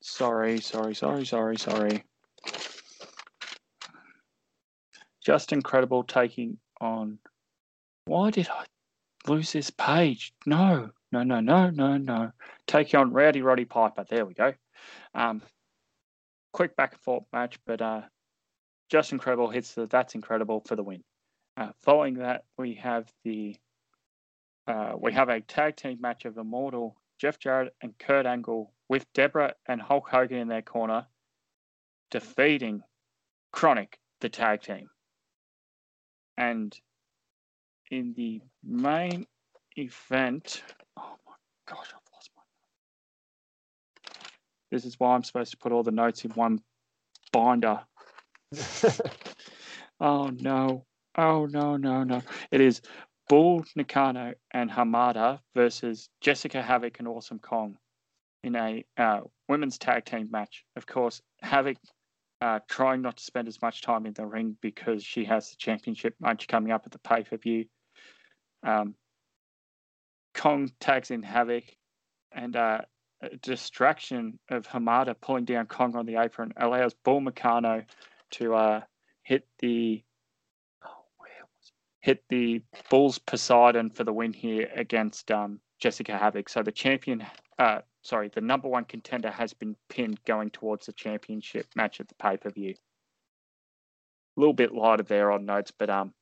[0.00, 2.04] Sorry, sorry, sorry, sorry, sorry.
[5.24, 7.18] Just incredible taking on.
[8.06, 8.64] Why did I
[9.28, 10.32] lose this page?
[10.46, 12.32] No, no, no, no, no, no.
[12.66, 14.04] Taking on Rowdy Roddy Piper.
[14.08, 14.54] There we go.
[15.14, 15.42] Um,
[16.52, 18.02] quick back and forth match, but uh,
[18.90, 21.02] just incredible hits the that's incredible for the win.
[21.60, 23.54] Uh, following that, we have the
[24.66, 29.04] uh, we have a tag team match of Immortal Jeff Jarrett and Kurt Angle with
[29.12, 31.06] Deborah and Hulk Hogan in their corner,
[32.10, 32.82] defeating
[33.54, 34.88] KroniK, the tag team.
[36.38, 36.74] And
[37.90, 39.26] in the main
[39.76, 40.62] event,
[40.96, 41.34] oh my
[41.68, 42.42] gosh, I've lost my.
[44.70, 46.62] This is why I'm supposed to put all the notes in one
[47.32, 47.80] binder.
[50.00, 50.86] Oh no.
[51.20, 52.22] Oh no, no, no.
[52.50, 52.80] It is
[53.28, 57.76] Bull Nakano and Hamada versus Jessica Havoc and Awesome Kong
[58.42, 60.64] in a uh, women's tag team match.
[60.76, 61.76] Of course, Havoc
[62.40, 65.56] uh, trying not to spend as much time in the ring because she has the
[65.58, 67.66] championship match coming up at the pay per view.
[68.62, 68.94] Um,
[70.32, 71.64] Kong tags in Havoc
[72.32, 72.80] and uh,
[73.20, 77.84] a distraction of Hamada pulling down Kong on the apron allows Bull Nakano
[78.32, 78.80] to uh,
[79.22, 80.02] hit the
[80.84, 81.74] oh, where was it?
[82.00, 86.48] Hit the Bulls Poseidon for the win here against um, Jessica Havoc.
[86.48, 87.24] So the champion,
[87.58, 92.08] uh, sorry, the number one contender has been pinned going towards the championship match at
[92.08, 92.74] the pay per view.
[94.36, 96.14] A little bit lighter there on notes, but um,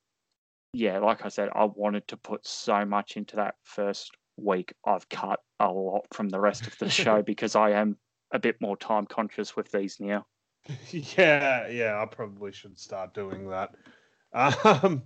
[0.72, 4.72] yeah, like I said, I wanted to put so much into that first week.
[4.85, 7.97] I've cut a lot from the rest of the show because I am
[8.33, 10.26] a bit more time conscious with these now.
[10.91, 13.70] yeah, yeah, I probably should start doing that.
[14.35, 15.05] Um,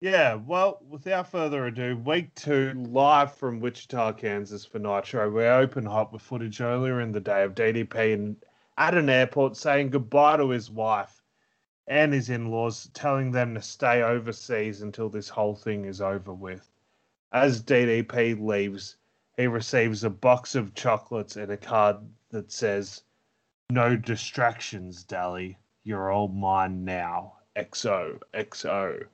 [0.00, 5.30] yeah, well, without further ado, week two, live from Wichita, Kansas for Nitro.
[5.30, 8.36] We're open hot with footage earlier in the day of DDP in,
[8.76, 11.22] at an airport saying goodbye to his wife
[11.86, 16.34] and his in laws, telling them to stay overseas until this whole thing is over
[16.34, 16.68] with.
[17.32, 18.96] As DDP leaves,
[19.38, 21.96] he receives a box of chocolates and a card
[22.30, 23.02] that says,
[23.70, 25.56] No distractions, Dally.
[25.84, 27.36] You're all mine now.
[27.56, 29.06] XO, XO.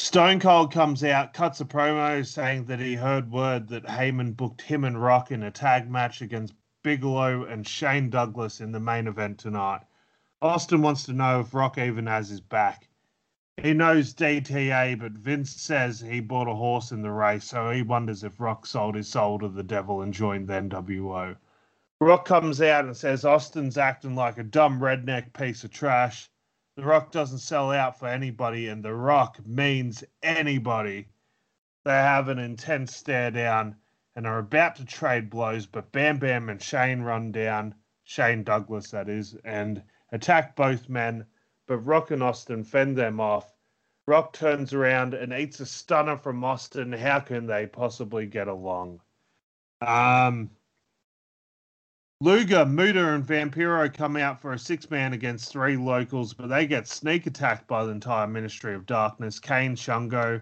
[0.00, 4.62] Stone Cold comes out, cuts a promo saying that he heard word that Heyman booked
[4.62, 9.08] him and Rock in a tag match against Bigelow and Shane Douglas in the main
[9.08, 9.80] event tonight.
[10.40, 12.88] Austin wants to know if Rock even has his back.
[13.60, 17.82] He knows DTA, but Vince says he bought a horse in the race, so he
[17.82, 21.36] wonders if Rock sold his soul to the devil and joined the NWO.
[22.00, 26.30] Rock comes out and says Austin's acting like a dumb redneck piece of trash.
[26.78, 31.08] The Rock doesn't sell out for anybody, and The Rock means anybody.
[31.84, 33.74] They have an intense stare down
[34.14, 37.74] and are about to trade blows, but Bam Bam and Shane run down,
[38.04, 41.26] Shane Douglas, that is, and attack both men,
[41.66, 43.52] but Rock and Austin fend them off.
[44.06, 46.92] Rock turns around and eats a stunner from Austin.
[46.92, 49.00] How can they possibly get along?
[49.80, 50.50] Um,
[52.20, 56.66] Luger, Muta, and Vampiro come out for a six man against three locals, but they
[56.66, 59.38] get sneak attacked by the entire Ministry of Darkness.
[59.38, 60.40] Kane, Shango,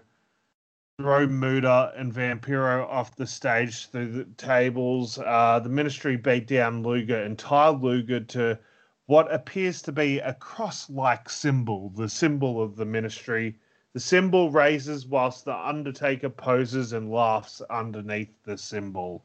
[0.99, 5.19] throw Muta and Vampiro off the stage through the tables.
[5.19, 8.57] Uh, the ministry beat down Luger and tied Luger to
[9.05, 13.55] what appears to be a cross like symbol, the symbol of the ministry.
[13.93, 19.23] The symbol raises whilst the Undertaker poses and laughs underneath the symbol.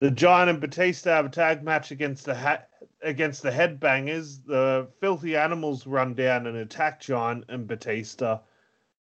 [0.00, 2.64] The Giant and Batista have a tag match against the ha-
[3.02, 4.44] against the Headbangers.
[4.44, 8.40] The Filthy Animals run down and attack Giant and Batista.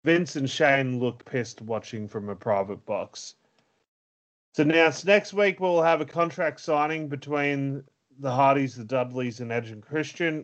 [0.04, 3.36] Vince and Shane look pissed watching from a private box.
[4.54, 7.84] So now next week we'll have a contract signing between
[8.20, 10.44] the Hardys, the Dudleys, and Edge and Christian.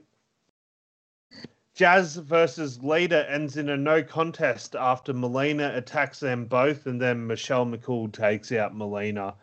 [1.73, 7.27] Jazz versus Lita ends in a no contest after Melina attacks them both, and then
[7.27, 9.35] Michelle McCool takes out Melina.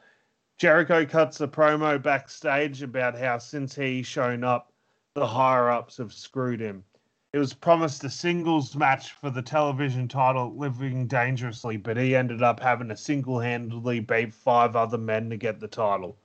[0.56, 4.72] Jericho cuts a promo backstage about how since he shown up,
[5.14, 6.84] the higher ups have screwed him.
[7.32, 12.42] It was promised a singles match for the television title, Living Dangerously, but he ended
[12.42, 16.16] up having to single handedly beat five other men to get the title.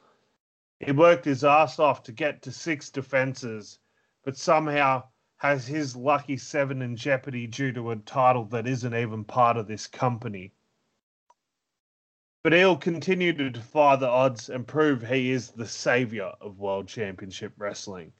[0.80, 3.80] He worked his ass off to get to six defenses,
[4.24, 5.04] but somehow
[5.38, 9.68] has his lucky seven in jeopardy due to a title that isn't even part of
[9.68, 10.54] this company.
[12.44, 16.88] But he'll continue to defy the odds and prove he is the savior of World
[16.88, 18.14] Championship Wrestling.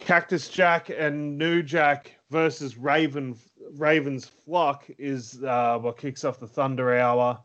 [0.00, 3.38] Cactus Jack and New Jack versus Raven
[3.74, 7.40] Raven's Flock is uh, what kicks off the Thunder Hour.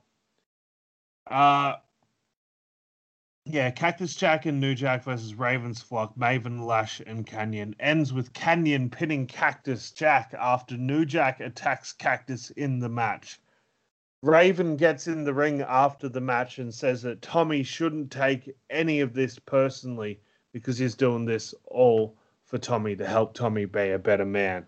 [1.27, 1.75] Uh,
[3.45, 8.33] yeah, Cactus Jack and New Jack versus Raven's Flock, Maven, Lash, and Kanyon ends with
[8.33, 13.39] Kanyon pinning Cactus Jack after New Jack attacks Cactus in the match.
[14.23, 18.99] Raven gets in the ring after the match and says that Tommy shouldn't take any
[19.01, 20.19] of this personally
[20.53, 24.65] because he's doing this all for Tommy to help Tommy be a better man.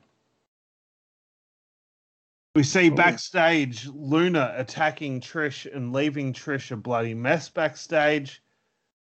[2.56, 2.96] We see oh.
[2.96, 8.44] backstage Luna attacking Trish and leaving Trish a bloody mess backstage.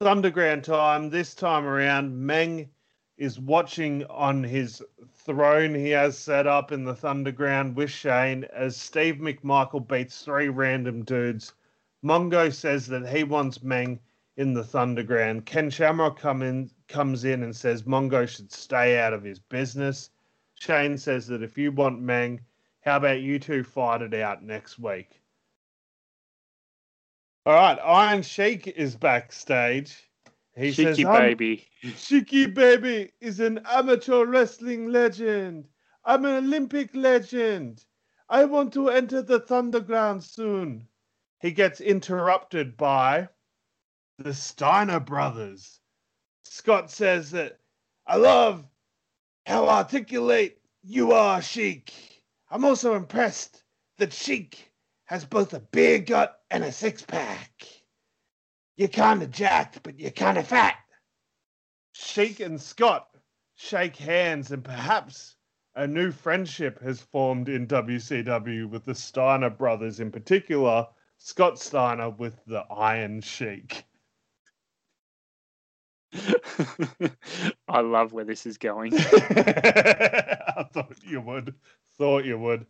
[0.02, 1.10] Underground time.
[1.10, 2.70] This time around, Meng
[3.20, 4.82] is watching on his
[5.14, 10.48] throne he has set up in the Thunderground with Shane as Steve McMichael beats three
[10.48, 11.54] random dudes.
[12.04, 14.00] Mongo says that he wants Meng
[14.38, 15.46] in the Thunderground.
[15.46, 20.12] Ken Shamrock come in, comes in and says Mongo should stay out of his business.
[20.56, 22.40] Shane says that if you want Meng,
[22.80, 25.22] how about you two fight it out next week?
[27.46, 30.09] All right, Iron Sheik is backstage.
[30.60, 31.70] He Cheeky says, "I'm- baby.
[31.96, 35.70] Cheeky Baby is an amateur wrestling legend.
[36.04, 37.86] I'm an Olympic legend.
[38.28, 40.90] I want to enter the Thunderground soon.
[41.40, 43.30] He gets interrupted by
[44.18, 45.80] the Steiner brothers.
[46.44, 47.62] Scott says that
[48.06, 48.68] I love
[49.46, 51.94] how articulate you are, Sheik.
[52.50, 53.64] I'm also impressed
[53.98, 54.74] that Sheik
[55.06, 57.79] has both a beer gut and a six pack.
[58.80, 60.78] You're kind of jacked, but you're kind of fat.
[61.92, 63.10] Sheik and Scott
[63.56, 65.36] shake hands, and perhaps
[65.76, 72.10] a new friendship has formed in WCW with the Steiner brothers, in particular, Scott Steiner
[72.10, 73.84] with the Iron Sheik.
[77.68, 78.94] I love where this is going.
[78.98, 81.54] I thought you would.
[81.98, 82.66] Thought you would.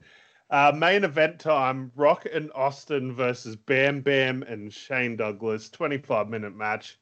[0.51, 5.69] Uh, main event time Rock and Austin versus Bam Bam and Shane Douglas.
[5.69, 6.99] 25 minute match.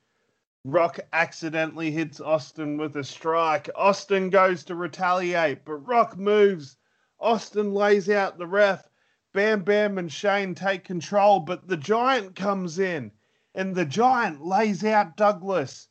[0.65, 3.69] Rock accidentally hits Austin with a strike.
[3.73, 6.75] Austin goes to retaliate, but Rock moves.
[7.21, 8.89] Austin lays out the ref.
[9.33, 13.11] Bam Bam and Shane take control, but the Giant comes in,
[13.55, 15.87] and the Giant lays out Douglas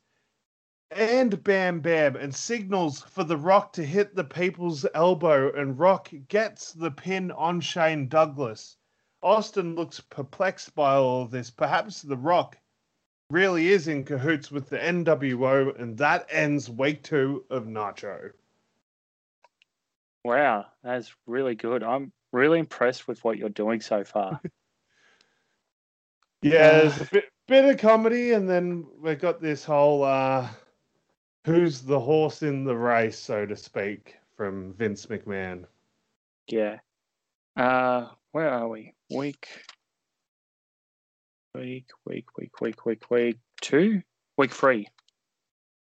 [0.91, 6.11] and Bam Bam and signals for The Rock to hit the people's elbow, and Rock
[6.27, 8.77] gets the pin on Shane Douglas.
[9.21, 11.49] Austin looks perplexed by all of this.
[11.49, 12.57] Perhaps The Rock
[13.29, 18.31] really is in cahoots with the NWO, and that ends week two of Nitro.
[20.23, 21.83] wow, that's really good.
[21.83, 24.39] I'm really impressed with what you're doing so far.
[26.43, 30.47] Yeah, there's a bit, bit of comedy, and then we've got this whole uh,
[31.47, 35.63] who's the horse in the race, so to speak, from Vince McMahon.
[36.47, 36.79] yeah.
[37.55, 38.93] Uh, where are we?
[39.09, 39.47] Week,
[41.55, 44.01] week, week, week, week, week, week two,
[44.37, 44.87] week three,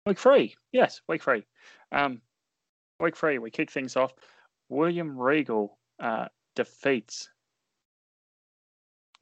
[0.06, 0.54] week three.
[0.74, 1.46] Yes, week three.
[1.94, 2.22] Um,
[3.00, 3.40] week three.
[3.40, 4.14] We kick things off.
[4.70, 6.26] William Regal uh,
[6.56, 7.30] defeats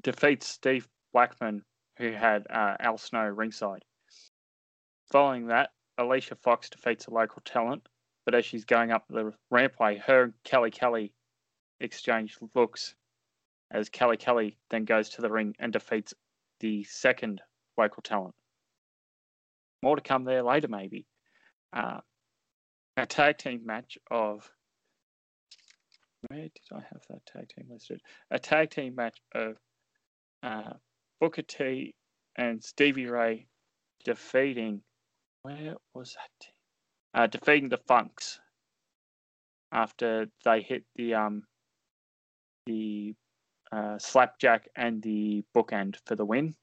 [0.02, 1.64] defeats Steve Blackman,
[1.98, 3.86] who had uh, Al Snow ringside.
[5.12, 7.88] Following that, Alicia Fox defeats a local talent,
[8.26, 11.14] but as she's going up the rampway, her and Kelly Kelly
[11.80, 12.96] exchange looks
[13.72, 16.14] as Kelly Kelly then goes to the ring and defeats
[16.60, 17.42] the second
[17.78, 18.36] local talent.
[19.82, 21.06] More to come there later, maybe.
[21.74, 22.00] Uh,
[22.98, 24.50] a tag team match of.
[26.28, 28.02] Where did I have that tag team listed?
[28.32, 29.58] A tag team match of
[30.42, 30.74] uh,
[31.20, 31.94] Booker T
[32.36, 33.48] and Stevie Ray
[34.04, 34.82] defeating.
[35.46, 36.48] Where was that?
[37.14, 38.40] Uh, defeating the Funks
[39.72, 41.44] after they hit the um
[42.66, 43.14] the
[43.72, 46.56] uh, slapjack and the bookend for the win.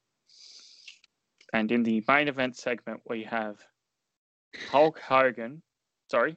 [1.52, 3.58] And in the main event segment, we have
[4.72, 5.62] Hulk Hogan.
[6.10, 6.36] Sorry.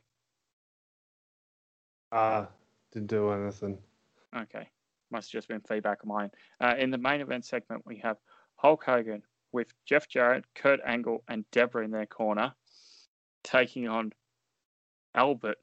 [2.11, 2.45] Uh,
[2.93, 3.79] didn't do anything.
[4.37, 4.69] Okay.
[5.09, 6.29] Must have just been feedback of mine.
[6.61, 8.17] Uh, in the main event segment, we have
[8.57, 9.23] Hulk Hogan
[9.55, 12.53] with Jeff Jarrett, Kurt Angle, and Deborah in their corner,
[13.41, 14.11] taking on
[15.15, 15.57] Albert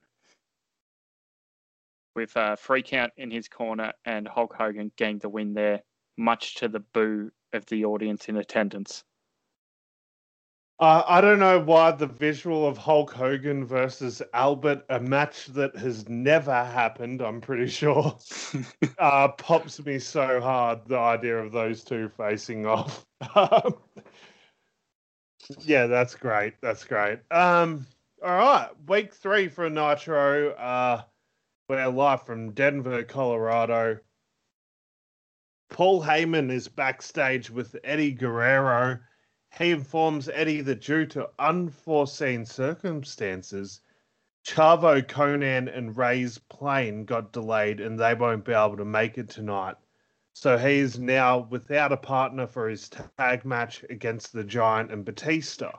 [2.17, 5.83] with a free count in his corner and Hulk Hogan getting the win there,
[6.17, 9.05] much to the boo of the audience in attendance.
[10.83, 15.77] Uh, I don't know why the visual of Hulk Hogan versus Albert, a match that
[15.77, 18.19] has never happened, I'm pretty sure,
[18.99, 20.81] uh, pops me so hard.
[20.89, 23.07] The idea of those two facing off.
[23.37, 23.77] Um,
[25.61, 26.55] yeah, that's great.
[26.61, 27.21] That's great.
[27.31, 27.87] Um,
[28.21, 30.51] all right, week three for Nitro.
[30.55, 31.03] Uh,
[31.69, 34.01] we're live from Denver, Colorado.
[35.71, 38.99] Paul Heyman is backstage with Eddie Guerrero.
[39.59, 43.81] He informs Eddie that due to unforeseen circumstances,
[44.45, 49.29] Chavo, Konnan, and Rey's plane got delayed and they won't be able to make it
[49.29, 49.77] tonight.
[50.33, 55.05] So he is now without a partner for his tag match against the Giant and
[55.05, 55.73] Batista.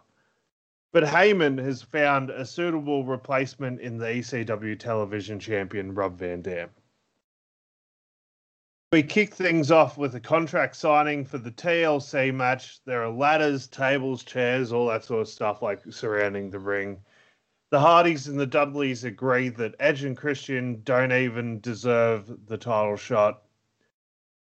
[0.92, 6.70] But Heyman has found a suitable replacement in the ECW television champion Rob Van Dam.
[8.94, 12.80] We kick things off with a contract signing for the TLC match.
[12.86, 17.02] There are ladders, tables, chairs, all that sort of stuff like surrounding the ring.
[17.72, 22.96] The Hardys and the Dudleys agree that Edge and Christian don't even deserve the title
[22.96, 23.42] shot.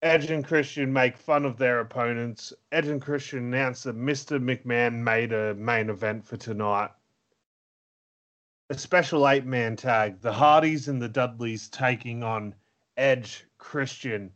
[0.01, 2.53] Edge and Christian make fun of their opponents.
[2.71, 4.41] Edge and Christian announce that Mr.
[4.41, 6.91] McMahon made a main event for tonight.
[8.69, 10.21] A special eight man tag.
[10.21, 12.55] The Hardys and the Dudleys taking on
[12.99, 14.29] Edge, Christian,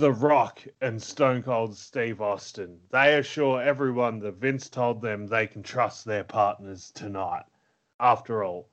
[0.00, 2.80] The Rock, and Stone Cold Steve Austin.
[2.90, 7.44] They assure everyone that Vince told them they can trust their partners tonight.
[8.00, 8.68] After all,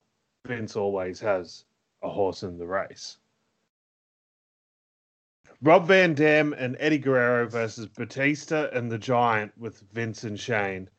[0.48, 1.66] Vince always has
[2.02, 3.20] a horse in the race.
[5.62, 10.90] Rob Van Dam and Eddie Guerrero versus Batista and the Giant with Vince and Shane.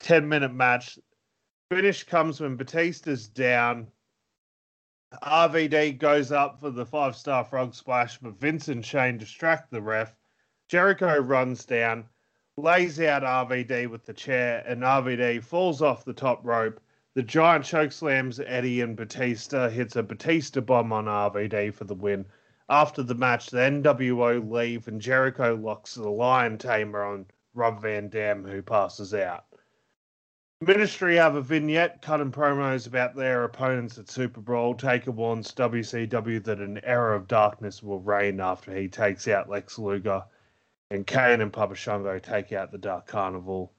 [0.00, 0.98] 10 minute match.
[1.70, 3.90] Finish comes when Batista's down.
[5.22, 9.80] RVD goes up for the five star frog splash, but Vince and Shane distract the
[9.80, 10.16] ref.
[10.66, 12.08] Jericho runs down,
[12.56, 16.80] lays out RVD with the chair, and RVD falls off the top rope.
[17.14, 21.94] The giant choke slams Eddie and Batista, hits a Batista bomb on RVD for the
[21.94, 22.26] win.
[22.68, 28.08] After the match, the NWO leave and Jericho locks the Lion Tamer on Rob Van
[28.08, 29.44] Dam, who passes out.
[30.62, 34.74] Ministry have a vignette cutting promos about their opponents at Super Brawl.
[34.74, 39.78] Taker warns WCW that an era of darkness will reign after he takes out Lex
[39.78, 40.24] Luger,
[40.90, 43.74] and Kane and Papa Shango take out the Dark Carnival.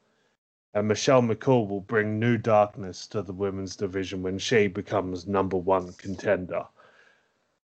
[0.76, 5.58] And Michelle McCool will bring new darkness to the women's division when she becomes number
[5.58, 6.68] one contender.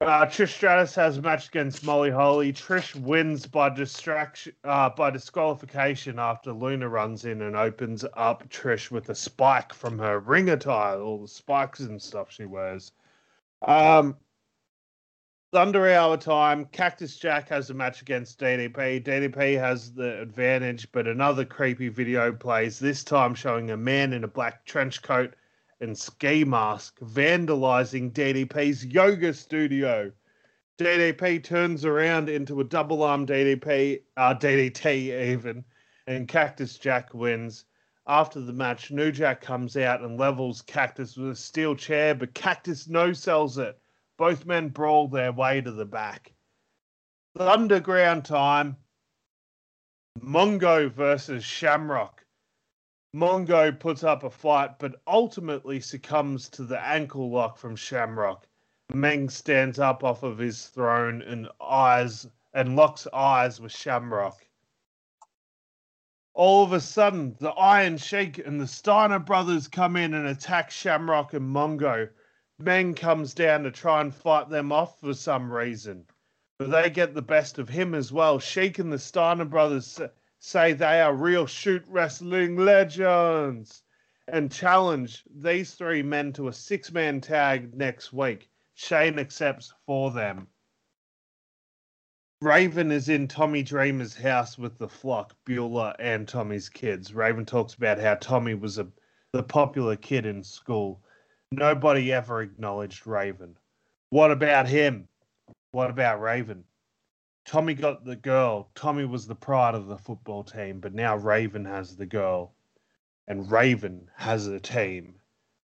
[0.01, 2.55] Uh, Trish Stratus has a match against Molly Holly.
[2.55, 8.91] Trish wins by distraction, uh, by disqualification after Luna runs in and opens up Trish
[8.91, 12.93] with a spike from her ring attire, all the spikes and stuff she wears.
[13.61, 14.17] Um,
[15.53, 16.65] Thunder Hour time.
[16.67, 19.05] Cactus Jack has a match against DDP.
[19.05, 22.79] DDP has the advantage, but another creepy video plays.
[22.79, 25.35] This time showing a man in a black trench coat
[25.81, 30.13] and ski mask vandalizing DDP's yoga studio.
[30.79, 35.65] DDP turns around into a double arm DDP, uh, DDT even,
[36.07, 37.65] and Cactus Jack wins.
[38.07, 42.35] After the match, New Jack comes out and levels Cactus with a steel chair, but
[42.35, 43.79] Cactus no sells it.
[44.17, 46.33] Both men brawl their way to the back.
[47.39, 48.77] Underground time.
[50.19, 52.25] Mongo versus Shamrock.
[53.13, 58.47] Mongo puts up a fight, but ultimately succumbs to the ankle lock from Shamrock.
[58.95, 64.47] Meng stands up off of his throne and eyes and locks eyes with Shamrock.
[66.35, 70.71] All of a sudden, the Iron Sheik and the Steiner brothers come in and attack
[70.71, 72.09] Shamrock and Mongo.
[72.59, 76.07] Meng comes down to try and fight them off for some reason.
[76.59, 78.39] but they get the best of him as well.
[78.39, 79.99] Sheik and the Steiner brothers
[80.41, 83.83] say they are real shoot wrestling legends
[84.27, 88.49] and challenge these three men to a six man tag next week.
[88.75, 90.49] Shane accepts for them.
[92.41, 97.13] Raven is in Tommy Dreamer's house with the flock, Beulah, and Tommy's kids.
[97.13, 98.89] Raven talks about how Tommy was a
[99.33, 101.03] the popular kid in school.
[101.53, 103.57] Nobody ever acknowledged Raven.
[104.09, 105.07] What about him?
[105.73, 106.65] What about Raven?
[107.45, 108.71] Tommy got the girl.
[108.75, 112.55] Tommy was the pride of the football team, but now Raven has the girl.
[113.27, 115.21] And Raven has the team.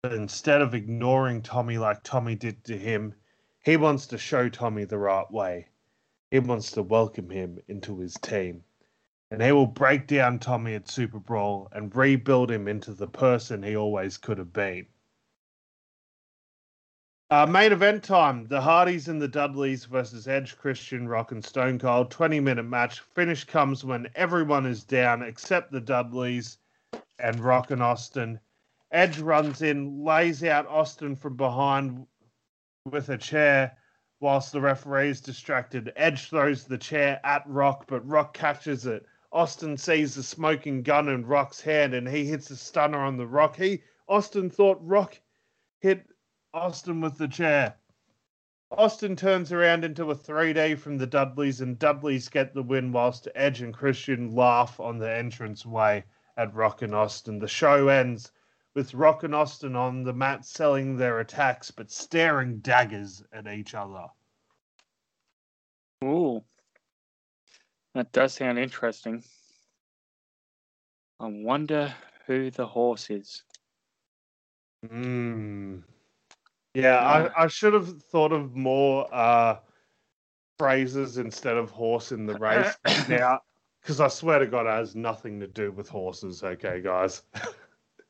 [0.02, 3.14] But instead of ignoring Tommy like Tommy did to him,
[3.62, 5.68] he wants to show Tommy the right way.
[6.30, 8.64] He wants to welcome him into his team.
[9.30, 13.62] And he will break down Tommy at Super Brawl and rebuild him into the person
[13.62, 14.86] he always could have been.
[17.32, 21.78] Uh, main event time: the Hardys and the Dudleys versus Edge, Christian, Rock, and Stone
[21.78, 22.10] Cold.
[22.10, 22.98] Twenty-minute match.
[22.98, 26.58] Finish comes when everyone is down except the Dudleys
[27.20, 28.40] and Rock and Austin.
[28.90, 32.04] Edge runs in, lays out Austin from behind
[32.90, 33.76] with a chair,
[34.18, 35.92] whilst the referee is distracted.
[35.94, 39.06] Edge throws the chair at Rock, but Rock catches it.
[39.30, 43.26] Austin sees the smoking gun in Rock's hand, and he hits a stunner on the
[43.28, 43.54] Rock.
[43.54, 45.20] He Austin thought Rock
[45.78, 46.04] hit
[46.52, 47.76] Austin with the chair.
[48.72, 53.28] Austin turns around into a 3D from the Dudleys, and Dudleys get the win whilst
[53.34, 56.04] Edge and Christian laugh on the entrance way
[56.36, 57.38] at Rock and Austin.
[57.38, 58.32] The show ends
[58.74, 63.74] with Rock and Austin on the mat selling their attacks but staring daggers at each
[63.74, 64.06] other.
[66.04, 66.42] Ooh.
[67.94, 69.24] That does sound interesting.
[71.18, 71.92] I wonder
[72.26, 73.42] who the horse is.
[74.88, 75.80] Hmm.
[76.74, 79.58] Yeah, I, I should have thought of more uh,
[80.58, 82.76] phrases instead of horse in the race
[83.08, 83.40] now,
[83.80, 86.42] because I swear to God, it has nothing to do with horses.
[86.42, 87.22] Okay, guys.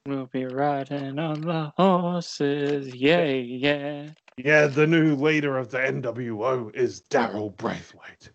[0.06, 4.08] We'll be riding on the horses, yeah, yeah.
[4.38, 8.30] Yeah, the new leader of the NWO is Daryl Braithwaite.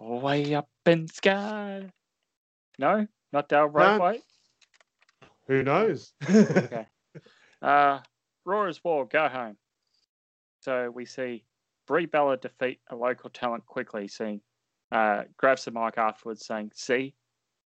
[0.00, 1.88] Way up in sky.
[2.80, 4.22] No, not Daryl Braithwaite.
[5.46, 6.12] Who knows?
[6.28, 6.86] okay.
[7.62, 8.00] Uh,
[8.44, 9.56] Raw as War, go home.
[10.64, 11.44] So we see
[11.86, 14.40] Brie Bella defeat a local talent quickly, seeing
[14.90, 17.12] uh, grabs the mic afterwards saying, See,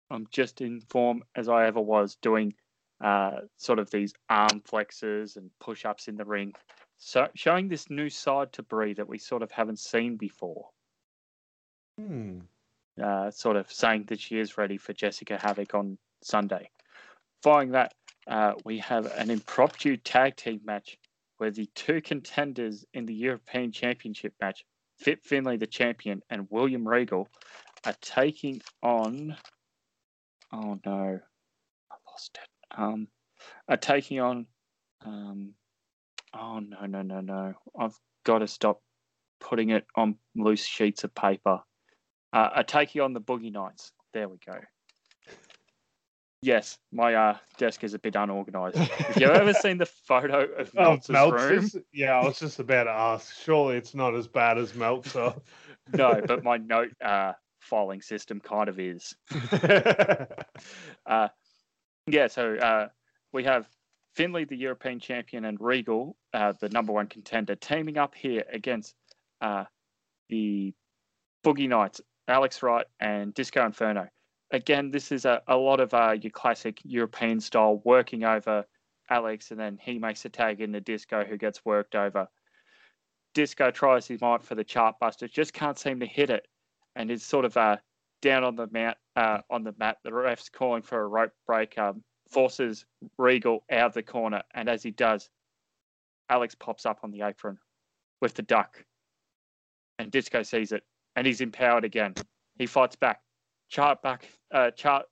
[0.09, 2.55] I'm just in form as I ever was, doing
[2.99, 6.53] uh, sort of these arm flexes and push ups in the ring.
[6.97, 10.69] So showing this new side to Brie that we sort of haven't seen before.
[11.99, 12.39] Hmm.
[13.01, 16.71] Uh, sort of saying that she is ready for Jessica Havoc on Sunday.
[17.43, 17.93] Following that,
[18.25, 20.97] uh, we have an impromptu tag team match
[21.37, 24.63] where the two contenders in the European Championship match,
[24.97, 27.27] Fit Finlay, the champion, and William Regal,
[27.85, 29.37] are taking on.
[30.51, 31.19] Oh no,
[31.91, 32.79] I lost it.
[32.79, 33.07] Um,
[33.67, 34.47] are taking on.
[35.05, 35.53] Um,
[36.33, 37.53] oh no no no no!
[37.79, 38.81] I've got to stop
[39.39, 41.59] putting it on loose sheets of paper.
[42.33, 43.91] Uh, are taking on the Boogie Knights.
[44.13, 44.59] There we go.
[46.41, 48.77] Yes, my uh, desk is a bit unorganized.
[48.77, 51.83] Have you ever seen the photo of Oh, Meltzer's room?
[51.91, 53.33] Yeah, I was just about to ask.
[53.43, 55.33] Surely it's not as bad as Meltzer.
[55.93, 59.15] No, but my note uh, filing system kind of is.
[61.05, 61.29] Uh,
[62.07, 62.89] yeah, so uh,
[63.31, 63.65] we have
[64.13, 68.93] Finlay, the European champion, and Regal, uh, the number one contender, teaming up here against
[69.39, 69.63] uh,
[70.27, 70.73] the
[71.45, 74.09] Boogie Knights, Alex Wright and Disco Inferno.
[74.51, 78.65] Again, this is a, a lot of uh, your classic European style working over
[79.09, 82.27] Alex, and then he makes a tag in the Disco who gets worked over.
[83.33, 86.47] Disco tries his might for the chart buster, just can't seem to hit it,
[86.95, 87.77] and is sort of uh,
[88.21, 88.97] down on the mat.
[89.15, 91.77] Uh, on the mat, the ref's calling for a rope break.
[91.77, 92.85] Um, forces
[93.17, 95.29] Regal out of the corner, and as he does,
[96.29, 97.57] Alex pops up on the apron
[98.21, 98.83] with the duck,
[99.99, 100.83] and Disco sees it,
[101.15, 102.13] and he's empowered again.
[102.57, 103.21] He fights back,
[103.69, 105.05] chart back, uh, chart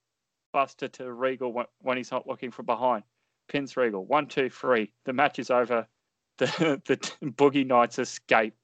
[0.53, 3.03] buster to Regal when, he's not looking from behind.
[3.47, 4.05] Pins Regal.
[4.05, 4.91] One, two, three.
[5.05, 5.87] The match is over.
[6.37, 6.97] The the
[7.27, 8.55] Boogie Knights escape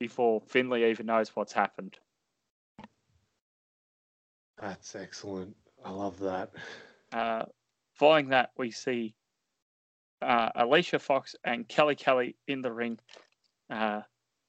[0.00, 1.96] before Finlay even knows what's happened.
[4.60, 5.54] That's excellent.
[5.84, 6.50] I love that.
[7.12, 7.44] Uh,
[7.94, 9.14] following that, we see
[10.20, 12.98] uh, Alicia Fox and Kelly Kelly in the ring.
[13.70, 14.00] Uh,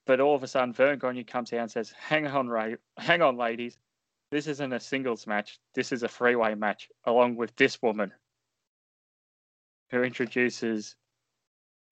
[0.08, 3.22] but all of a sudden, Verne Gagne comes out and says, "Hang on, Ray, hang
[3.22, 3.78] on, ladies.
[4.34, 5.60] This isn't a singles match.
[5.76, 8.12] This is a three-way match, along with this woman,
[9.92, 10.96] who introduces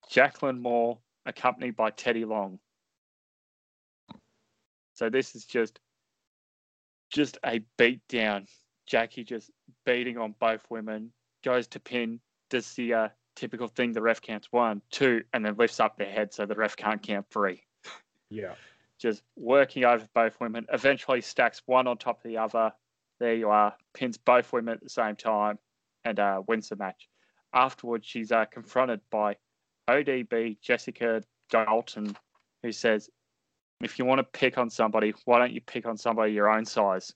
[0.10, 2.58] Jacqueline Moore, accompanied by Teddy Long."
[4.94, 5.80] So this is just
[7.12, 8.48] just a beat down.
[8.88, 9.52] Jackie just
[9.86, 11.14] beating on both women,
[11.44, 12.20] goes to pin,
[12.50, 16.12] does the uh, typical thing the ref counts one, two, and then lifts up their
[16.12, 17.64] head so the ref can't count three.
[18.32, 18.56] Yeah.
[19.02, 22.72] Just working over both women, eventually stacks one on top of the other.
[23.20, 25.58] There you are, pins both women at the same time
[26.06, 27.10] and uh, wins the match.
[27.54, 29.36] Afterwards, she's uh, confronted by
[29.90, 32.16] ODB Jessica Dalton,
[32.64, 33.10] who says,
[33.82, 36.66] if you want to pick on somebody, why don't you pick on somebody your own
[36.66, 37.12] size?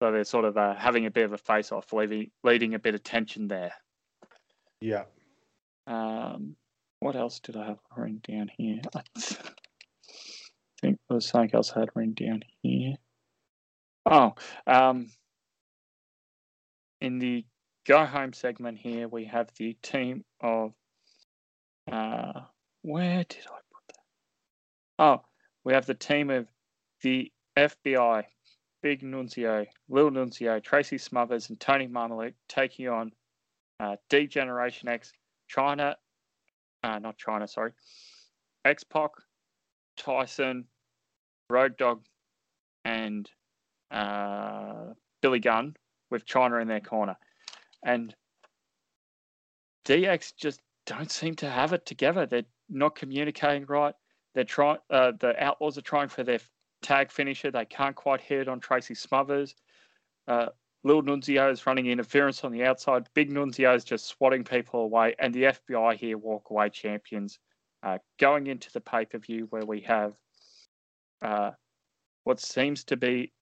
[0.00, 2.78] So they're sort of uh, having a bit of a face off, leaving, leading a
[2.78, 3.72] bit of tension there.
[4.80, 5.04] Yeah.
[5.86, 6.56] Um,
[7.00, 8.80] what else did I have written down here?
[10.84, 12.96] Think was something else I had written down here.
[14.04, 14.34] Oh,
[14.66, 15.08] um,
[17.00, 17.46] in the
[17.86, 20.74] go home segment here, we have the team of.
[21.90, 22.42] Uh,
[22.82, 24.02] where did I put that?
[24.98, 25.22] Oh,
[25.64, 26.48] we have the team of
[27.00, 28.24] the FBI,
[28.82, 33.10] Big Nunzio, Lil Nunzio, Tracy Smothers, and Tony Mamaluke taking on
[33.80, 35.14] uh, D Generation X,
[35.50, 35.94] Chyna,
[36.82, 37.72] uh, not Chyna, sorry,
[38.66, 39.12] X Pac,
[39.96, 40.66] Tyson,
[41.50, 42.02] Road Dog,
[42.84, 43.30] and
[43.90, 44.92] uh,
[45.22, 45.76] Billy Gunn
[46.10, 47.16] with Chyna in their corner.
[47.84, 48.14] And
[49.86, 52.26] DX just don't seem to have it together.
[52.26, 53.94] They're not communicating right.
[54.34, 54.78] They're trying.
[54.90, 56.40] Uh, the Outlaws are trying for their
[56.82, 57.50] tag finisher.
[57.50, 59.54] They can't quite hit it on Tracy Smothers.
[60.26, 60.46] Uh,
[60.82, 63.08] Lil Nunzio is running interference on the outside.
[63.14, 67.38] Big Nunzio is just swatting people away, and the FBI here walk away champions.
[67.82, 70.14] Uh, going into the pay per view where we have
[71.24, 71.50] uh,
[72.24, 73.32] what seems to be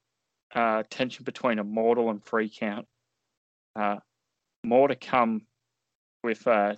[0.54, 2.86] uh, tension between Immortal and Free Count.
[3.74, 3.96] Uh,
[4.64, 5.42] more to come
[6.22, 6.74] with uh,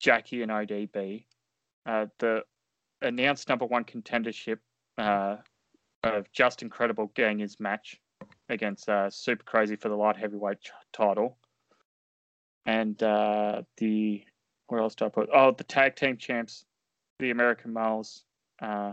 [0.00, 1.24] Jackie and ODB.
[1.86, 2.42] Uh, the
[3.00, 4.58] announced number one contendership
[4.98, 5.36] uh,
[6.02, 7.06] of Justin Credible
[7.38, 8.00] his match
[8.48, 10.58] against Super Crazy for the light heavyweight
[10.92, 11.38] title.
[12.66, 14.24] And the
[14.68, 15.28] where else do I put?
[15.32, 16.64] Oh, the tag team champs,
[17.18, 18.24] the American Males,
[18.62, 18.92] uh,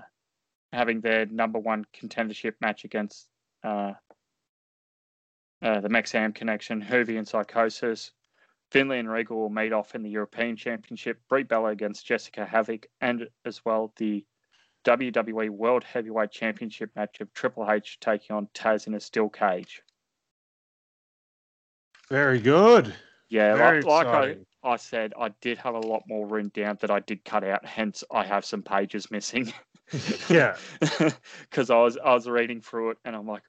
[0.71, 3.27] having their number one contendership match against
[3.63, 3.93] uh,
[5.61, 8.11] uh, the Mexam Connection, Juvi and Psicosis.
[8.71, 11.19] Finlay and Regal will meet off in the European Championship.
[11.27, 14.23] Brie Bella against Jessica Havoc, and as well the
[14.85, 19.81] WWE World Heavyweight Championship match of Triple H taking on Taz in a steel cage.
[22.09, 22.93] Very good.
[23.29, 24.37] Yeah, Very like, like I.
[24.63, 27.65] I said, I did have a lot more written down that I did cut out.
[27.65, 29.53] Hence, I have some pages missing.
[30.29, 30.55] Yeah.
[31.41, 33.41] because I was I was reading through it and I'm like,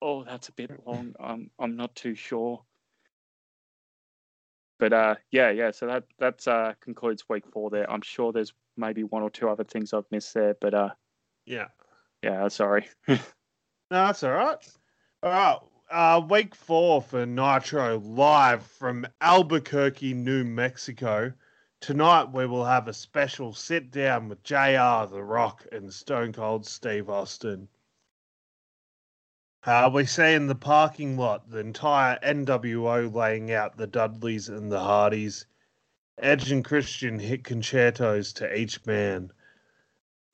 [0.00, 1.12] oh, that's a bit long.
[1.18, 2.62] I'm I'm not too sure.
[4.78, 5.72] But uh, yeah, yeah.
[5.72, 7.68] So that that's uh concludes week four.
[7.70, 10.90] There, I'm sure there's maybe one or two other things I've missed there, but uh,
[11.46, 11.66] Yeah.
[12.22, 12.86] yeah, sorry.
[13.08, 14.68] No, that's all right.
[15.22, 15.58] All right.
[15.92, 21.34] Uh, week four for Nitro live from Albuquerque, New Mexico.
[21.80, 26.64] Tonight we will have a special sit down with JR, The Rock, and Stone Cold
[26.64, 27.68] Steve Austin.
[29.64, 34.72] Uh, we see in the parking lot the entire NWO laying out the Dudleys and
[34.72, 35.44] the Hardys.
[36.16, 39.30] Edge and Christian hit con-chair-tos to each man.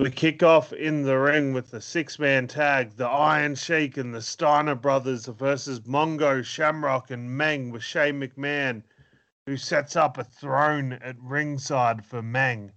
[0.01, 4.15] We kick off in the ring with the six man tag, the Iron Sheik and
[4.15, 8.85] the Steiner brothers versus Mongo, Shamrock, and Meng with Shane McMahon,
[9.45, 12.71] who sets up a throne at ringside for Meng.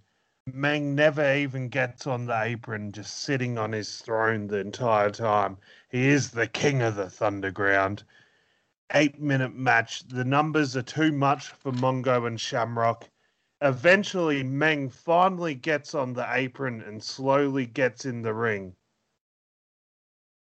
[0.52, 5.58] Meng never even gets on the apron, just sitting on his throne the entire time.
[5.90, 8.02] He is the king of the Thunderground.
[8.92, 10.08] Eight minute match.
[10.08, 13.08] The numbers are too much for Mongo and Shamrock.
[13.64, 18.74] Eventually, Meng finally gets on the apron and slowly gets in the ring.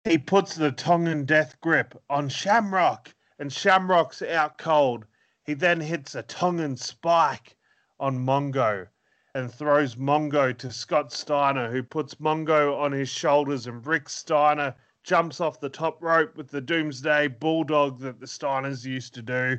[0.04, 5.06] He puts the Tongan death grip on Shamrock, and Shamrock's out cold.
[5.44, 7.56] He then hits a Tongan spike
[7.98, 8.86] on Mongo
[9.34, 14.74] and throws Mongo to Scott Steiner, who puts Mongo on his shoulders, and Rick Steiner
[15.04, 19.58] jumps off the top rope with the Doomsday Bulldog that the Steiners used to do.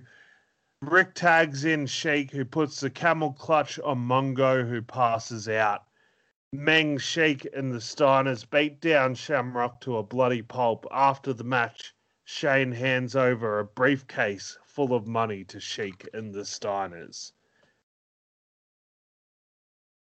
[0.82, 5.86] Rick tags in Sheik, who puts the camel clutch on Mongo, who passes out.
[6.54, 10.86] Meng, Sheik, and the Steiners beat down Shamrock to a bloody pulp.
[10.92, 16.46] After the match, Shane hands over a briefcase full of money to Sheik and the
[16.46, 17.32] Steiners.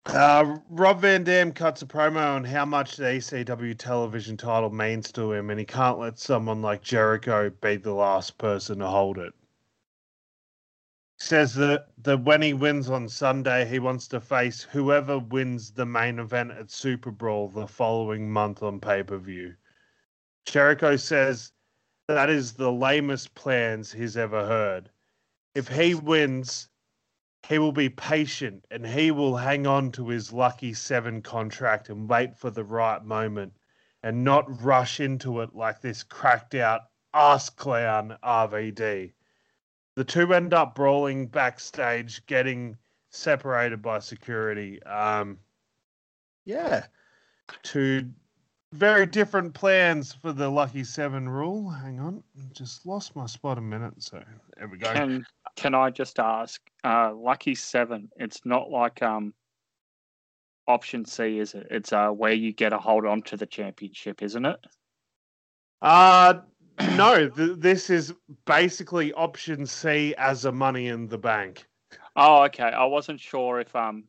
[0.06, 5.12] Uh, Rob Van Dam cuts a promo on how much the ECW television title means
[5.12, 9.18] to him, and he can't let someone like Jericho be the last person to hold
[9.18, 9.34] it.
[11.22, 15.86] Says that, that when he wins on Sunday, he wants to face whoever wins the
[15.86, 19.54] main event at Super Brawl the following month on pay per view.
[20.46, 21.52] Jericho says
[22.08, 24.90] that is the lamest plans he's ever heard.
[25.54, 26.68] If he wins,
[27.48, 32.08] he will be patient and he will hang on to his lucky seven contract and
[32.08, 33.52] wait for the right moment
[34.02, 36.80] and not rush into it like this cracked out
[37.14, 39.12] ass clown RVD.
[39.94, 42.76] The two end up brawling backstage, getting
[43.10, 44.82] separated by security.
[44.84, 45.38] Um,
[46.44, 46.86] yeah,
[47.62, 48.08] two
[48.72, 51.68] very different plans for the Lucky Seven rule.
[51.68, 52.22] Hang on,
[52.52, 53.94] just lost my spot a minute.
[53.98, 54.22] So
[54.56, 54.92] there we go.
[54.92, 55.26] Can
[55.56, 58.08] can I just ask, uh, Lucky Seven?
[58.16, 59.34] It's not like um,
[60.66, 61.66] option C, is it?
[61.70, 64.60] It's uh, where you get a hold on to the championship, isn't it?
[65.82, 66.34] Uh
[66.96, 68.14] no, th- this is
[68.44, 71.66] basically option C as a money in the bank.
[72.16, 72.64] Oh, okay.
[72.64, 74.04] I wasn't sure if um.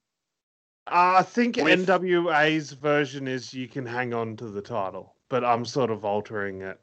[0.88, 5.46] Uh, I think With- NWA's version is you can hang on to the title, but
[5.46, 6.80] I'm sort of altering it.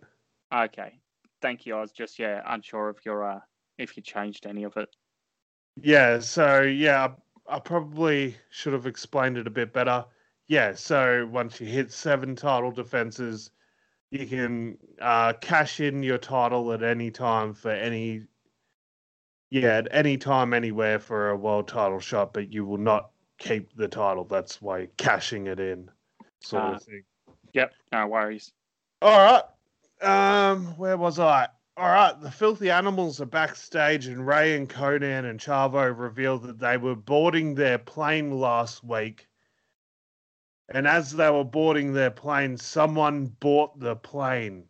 [0.52, 0.98] Okay,
[1.42, 1.76] thank you.
[1.76, 3.40] I was just yeah unsure if you're uh
[3.78, 4.88] if you changed any of it.
[5.82, 7.08] Yeah, so yeah,
[7.48, 10.04] I, I probably should have explained it a bit better.
[10.48, 13.50] Yeah, so once you hit seven title defenses,
[14.10, 18.22] you can uh, cash in your title at any time for any,
[19.50, 23.74] yeah, at any time, anywhere for a world title shot, but you will not keep
[23.76, 24.24] the title.
[24.24, 25.90] That's why cashing it in,
[26.42, 26.72] sort Ah.
[26.74, 27.04] of thing.
[27.52, 28.52] Yep, no worries.
[29.02, 29.42] All right.
[30.02, 31.48] Um, where was I?
[31.76, 36.58] All right, the filthy animals are backstage, and Rey and Konnan and Chavo revealed that
[36.58, 39.26] they were boarding their plane last week.
[40.72, 44.68] And as they were boarding their plane, someone bought the plane.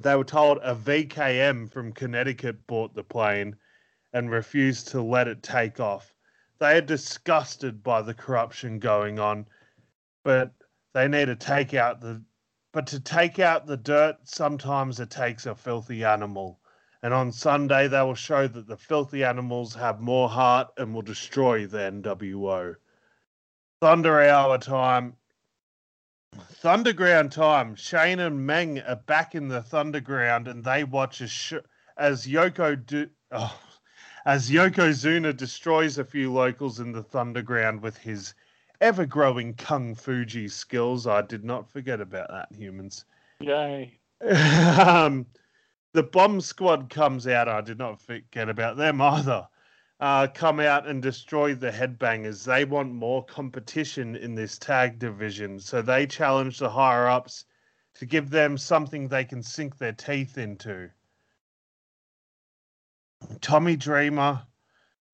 [0.00, 3.56] They were told a VKM from Connecticut bought the plane
[4.12, 6.14] and refused to let it take off.
[6.58, 9.46] They are disgusted by the corruption going on,
[10.24, 10.52] but
[10.92, 12.22] they need to take out the
[12.72, 16.58] but to take out the dirt, sometimes it takes a filthy animal.
[17.02, 21.02] And on Sunday, they will show that the filthy animals have more heart and will
[21.02, 22.76] destroy the NWO.
[23.82, 25.16] Thunder Hour time.
[26.62, 27.74] Thunderground time.
[27.74, 31.54] Shane and Meng are back in the Thunderground and they watch as, sh-
[31.96, 33.58] as Yoko do- oh,
[34.24, 38.34] as Yokozuna destroys a few locals in the Thunderground with his
[38.80, 41.08] ever growing Kung Fuji skills.
[41.08, 43.04] I did not forget about that, humans.
[43.40, 43.98] Yay.
[44.78, 45.26] um,
[45.92, 47.48] the bomb squad comes out.
[47.48, 49.48] I did not forget about them either.
[50.02, 52.44] Uh, come out and destroy the headbangers.
[52.44, 57.44] They want more competition in this tag division, so they challenge the higher ups
[57.94, 60.90] to give them something they can sink their teeth into.
[63.40, 64.42] Tommy Dreamer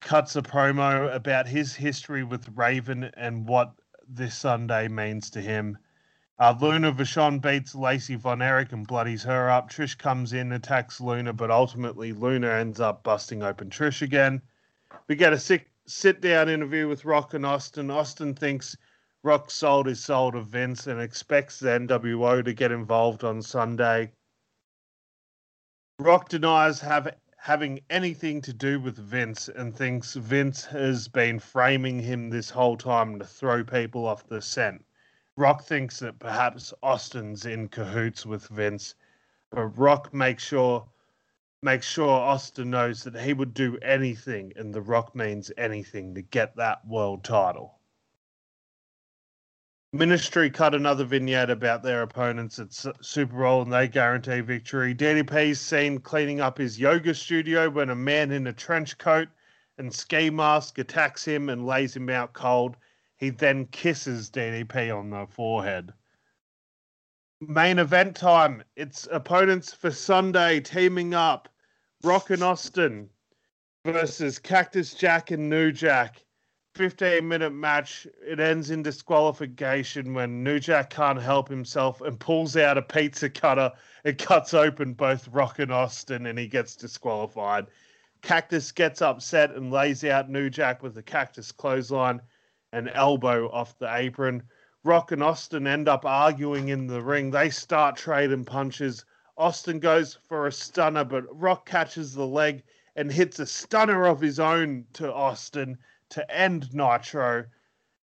[0.00, 3.74] cuts a promo about his history with Raven and what
[4.08, 5.76] this Sunday means to him.
[6.38, 9.68] Uh, Luna Vachon beats Lacey Von Erich and bloodies her up.
[9.68, 14.40] Trish comes in, attacks Luna, but ultimately Luna ends up busting open Trish again.
[15.08, 17.90] We get a sit, sit down interview with Rock and Austin.
[17.90, 18.76] Austin thinks
[19.22, 24.12] Rock sold his soul to Vince and expects the NWO to get involved on Sunday.
[25.98, 31.98] Rock denies have, having anything to do with Vince and thinks Vince has been framing
[31.98, 34.84] him this whole time to throw people off the scent.
[35.36, 38.94] Rock thinks that perhaps Austin's in cahoots with Vince,
[39.50, 40.86] but Rock makes sure
[41.62, 46.22] makes sure Austin knows that he would do anything, and the Rock means anything to
[46.22, 47.78] get that world title.
[49.94, 54.94] Ministry cut another vignette about their opponents at Super Brawl and they guarantee victory.
[54.94, 59.28] DDP's seen cleaning up his yoga studio when a man in a trench coat
[59.78, 62.76] and ski mask attacks him and lays him out cold.
[63.16, 65.94] He then kisses DDP on the forehead.
[67.40, 68.64] Main event time.
[68.74, 71.48] It's opponents for Sunday teaming up.
[72.02, 73.08] Rock and Austin
[73.84, 76.24] versus Cactus Jack and New Jack.
[76.74, 78.08] 15 minute match.
[78.26, 83.30] It ends in disqualification when New Jack can't help himself and pulls out a pizza
[83.30, 83.70] cutter.
[84.02, 87.66] It cuts open both Rock and Austin and he gets disqualified.
[88.20, 92.20] Cactus gets upset and lays out New Jack with a cactus clothesline
[92.72, 94.42] and elbow off the apron.
[94.88, 97.30] Rock and Austin end up arguing in the ring.
[97.30, 99.04] They start trading punches.
[99.36, 102.62] Austin goes for a stunner, but Rock catches the leg
[102.96, 105.76] and hits a stunner of his own to Austin
[106.08, 107.44] to end Nitro.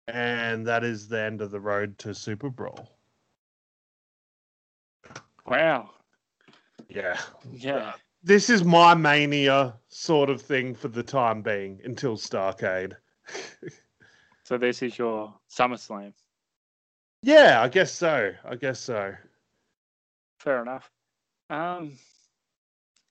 [0.09, 2.99] And that is the end of the road to Super Brawl.
[5.47, 5.91] Wow.
[6.89, 7.21] Yeah.
[7.53, 7.77] Yeah.
[7.77, 7.93] Uh,
[8.25, 9.77] this is my mania.
[9.91, 12.97] sort of thing for the time being until Starcade.
[14.47, 16.13] So this is your SummerSlam.
[17.25, 18.33] Yeah, I guess so.
[18.45, 19.15] I guess so.
[20.39, 20.91] Fair enough.
[21.49, 21.95] Um,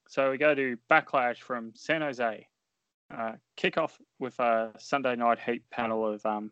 [0.07, 2.47] so we go to Backlash from San Jose.
[3.15, 6.51] Uh, kick off with a Sunday night heat panel of um,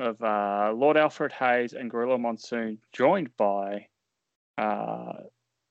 [0.00, 3.86] of uh, Lord Alfred Hayes and Gorilla Monsoon, joined by
[4.58, 5.12] uh,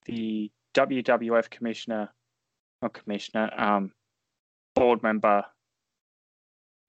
[0.06, 2.10] the WWF commissioner,
[2.82, 3.92] not commissioner, um,
[4.76, 5.44] board member,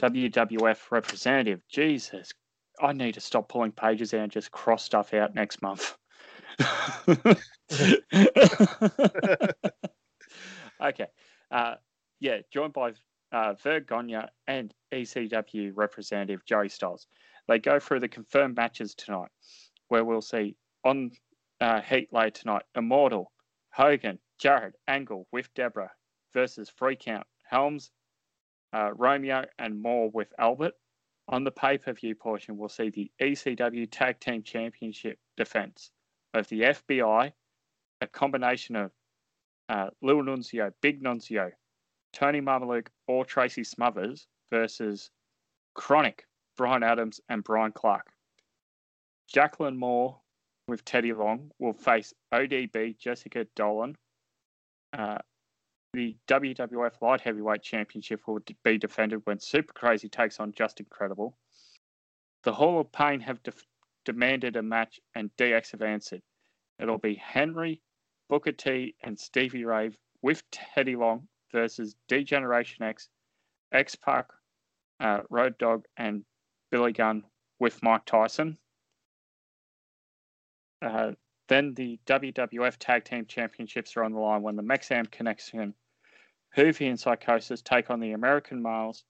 [0.00, 1.62] WWF representative.
[1.68, 2.32] Jesus,
[2.80, 5.96] I need to stop pulling pages out and just cross stuff out next month.
[10.82, 11.06] okay.
[11.50, 11.74] Uh,
[12.20, 12.92] yeah, joined by
[13.32, 17.06] uh, Gagne and ECW representative Joey Styles.
[17.48, 19.30] They go through the confirmed matches tonight,
[19.88, 21.10] where we'll see on
[21.60, 23.30] uh, Heat later tonight Immortal,
[23.70, 25.90] Hogan, Jarrett, Angle with Deborah
[26.32, 27.90] versus Free Count, Helms,
[28.72, 30.74] uh, Romeo, and more with Albert.
[31.28, 35.90] On the pay per view portion, we'll see the ECW Tag Team Championship defense
[36.34, 37.32] of the FBI,
[38.00, 38.90] a combination of
[39.68, 41.50] uh, Lil Nunzio, Big Nunzio,
[42.12, 45.10] Tony Mamaluke, or Tracy Smothers versus
[45.76, 46.20] KroniK,
[46.56, 48.06] Brian Adams, and Bryan Clark.
[49.28, 50.20] Jacqueline Moore
[50.68, 53.96] with Teddy Long will face ODB Jessica Dolan.
[54.96, 55.18] Uh,
[55.94, 61.36] the WWF Light Heavyweight Championship will be defended when Super Crazy takes on Justin Credible.
[62.42, 63.38] The Hall of Pain have
[64.04, 66.20] demanded a match, and DX have answered.
[66.80, 67.80] It'll be Henry,
[68.28, 73.08] Booker T, and Stevie Ray with Teddy Long versus D-Generation X,
[73.72, 74.26] X Pac,
[74.98, 76.24] uh, Road Dog, and
[76.70, 77.22] Billy Gunn
[77.60, 78.58] with Mike Tyson.
[80.82, 81.12] Uh,
[81.48, 85.74] then the WWF Tag Team Championships are on the line when the Mexam Connection,
[86.56, 89.04] Juvi and Psicosis take on the American Males,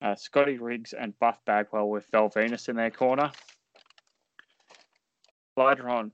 [0.00, 3.30] uh, Scotty Riggs and Buff Bagwell with Val Venis in their corner.
[5.56, 6.12] Later on,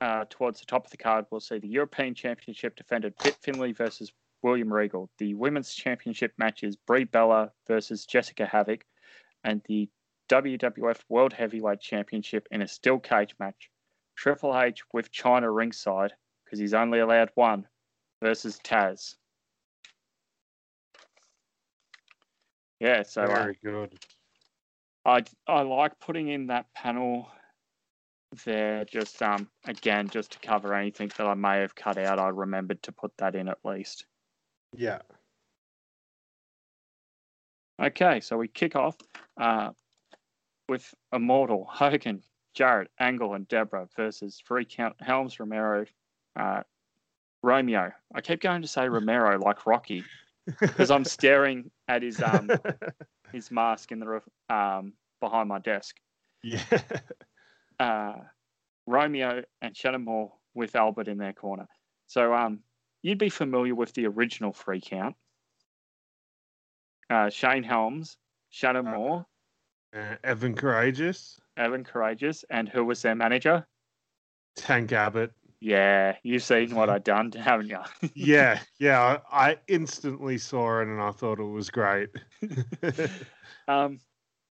[0.00, 3.72] uh, towards the top of the card, we'll see the European Championship defended Fit Finlay
[3.72, 5.10] versus William Regal.
[5.18, 8.84] The Women's Championship matches Brie Bella versus Jessica Havoc,
[9.44, 9.88] and the
[10.28, 13.70] WWF World Heavyweight Championship in a steel cage match.
[14.16, 16.12] Triple H with Chyna ringside
[16.44, 17.66] because he's only allowed one
[18.22, 19.14] versus Taz.
[22.80, 23.98] Yeah, so uh, Very good.
[25.04, 27.28] I I like putting in that panel
[28.44, 32.18] there just um again just to cover anything that I may have cut out.
[32.18, 34.04] I remembered to put that in at least.
[34.76, 35.00] Yeah.
[37.80, 38.96] Okay, so we kick off
[39.40, 39.70] uh,
[40.68, 42.22] with Immortal, Hogan,
[42.52, 45.86] Jarrett, Angle, and Deborah versus Free Count, Helms, Romero,
[46.34, 46.62] uh,
[47.42, 47.92] Romeo.
[48.12, 50.02] I keep going to say Romero like Rocky
[50.60, 52.50] because I'm staring at his um
[53.32, 55.96] his mask in the um behind my desk.
[56.42, 56.62] yeah.
[57.80, 58.14] uh,
[58.86, 61.66] Romeo and Shannon Moore with Albert in their corner.
[62.06, 62.60] So um,
[63.02, 65.14] you'd be familiar with the original three count.
[67.10, 68.16] Uh, Shane Helms,
[68.50, 69.26] Shannon Uh, Moore,
[69.94, 73.66] Uh, Evan Karagias, Evan Karagias, and who was their manager?
[74.56, 75.32] Tank Abbott.
[75.60, 77.80] Yeah, you've seen what I've done, haven't you?
[78.14, 79.18] Yeah, yeah.
[79.30, 82.10] I I instantly saw it and I thought it was great.
[83.68, 83.98] um,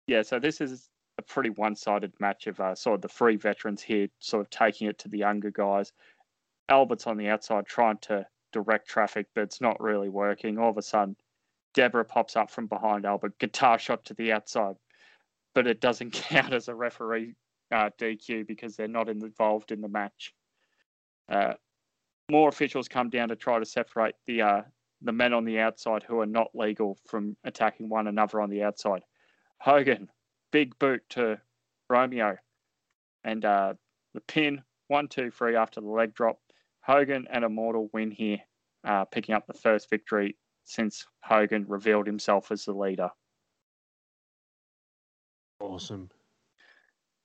[0.08, 3.82] yeah, so this is a pretty one-sided match of uh, sort of the three veterans
[3.82, 5.92] here, sort of taking it to the younger guys.
[6.70, 10.58] Albert's on the outside trying to direct traffic, but it's not really working.
[10.58, 11.16] All of a sudden,
[11.74, 14.76] Deborah pops up from behind Albert, guitar shot to the outside,
[15.54, 17.36] but it doesn't count as a referee
[17.72, 20.34] uh, DQ because they're not involved in the match.
[21.30, 21.54] Uh,
[22.30, 24.62] more officials come down to try to separate the uh,
[25.02, 28.64] the men on the outside who are not legal from attacking one another on the
[28.64, 29.04] outside.
[29.60, 30.10] Hogan,
[30.52, 31.40] big boot to
[31.90, 32.38] Romeo,
[33.24, 33.74] and uh,
[34.14, 36.40] the pin one, two, three after the leg drop.
[36.82, 38.40] Hogan and Immortal win here,
[38.84, 43.10] uh, picking up the first victory since Hogan revealed himself as the leader.
[45.60, 46.10] awesome.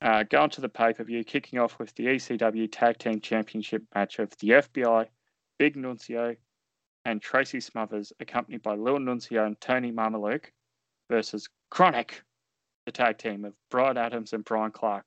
[0.01, 3.83] Uh, going to the pay per view, kicking off with the ECW Tag Team Championship
[3.95, 5.07] match of the FBI,
[5.59, 6.37] Big Nunzio,
[7.05, 10.53] and Tracy Smothers, accompanied by Lil Nunzio and Tony Mamaluke,
[11.11, 12.11] versus KroniK,
[12.87, 15.05] the tag team of Brian Adams and Bryan Clark.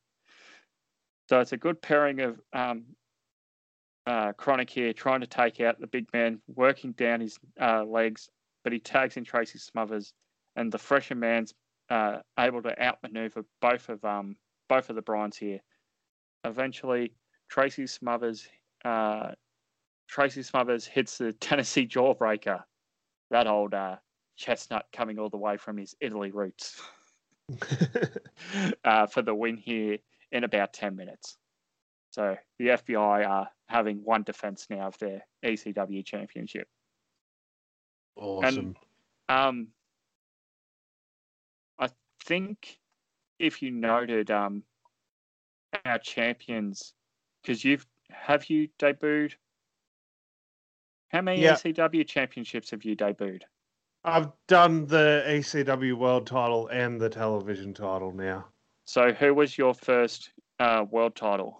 [1.30, 2.84] So it's a good pairing of um,
[4.06, 8.30] uh, KroniK here, trying to take out the big man, working down his uh, legs,
[8.64, 10.14] but he tags in Tracy Smothers,
[10.56, 11.54] and the fresher man's
[11.90, 14.36] uh, able to outmaneuver both of um,
[14.72, 15.60] both of the Bryans here.
[16.45, 17.11] Eventually,
[17.49, 18.48] Tracy Smothers
[18.85, 19.31] uh,
[20.07, 22.64] Tracy Smothers hits the Tennessee Jawbreaker
[23.31, 23.98] that old uh,
[24.38, 26.81] chestnut coming all the way from his Italy roots
[28.85, 29.98] uh, for the win here
[30.31, 31.38] in about 10 minutes.
[32.11, 36.68] So the FBI are having one defense now of their ECW championship.
[38.15, 38.76] awesome.
[39.27, 39.68] Um,
[41.77, 41.89] I
[42.26, 42.81] think
[43.42, 44.64] if you noted um,
[45.86, 46.94] our champions,
[47.42, 49.34] because you've have you debuted?
[51.10, 51.56] How many Yeah.
[51.56, 53.42] ECW championships have you debuted?
[54.04, 58.46] I've done the ECW World Title and the television title now.
[58.86, 61.58] So who was your first uh, world title?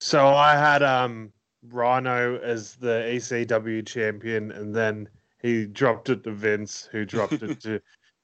[0.00, 1.32] So I had um
[1.68, 5.08] Rhino as the ECW champion, and then
[5.40, 7.80] he dropped it to Vince, who dropped it to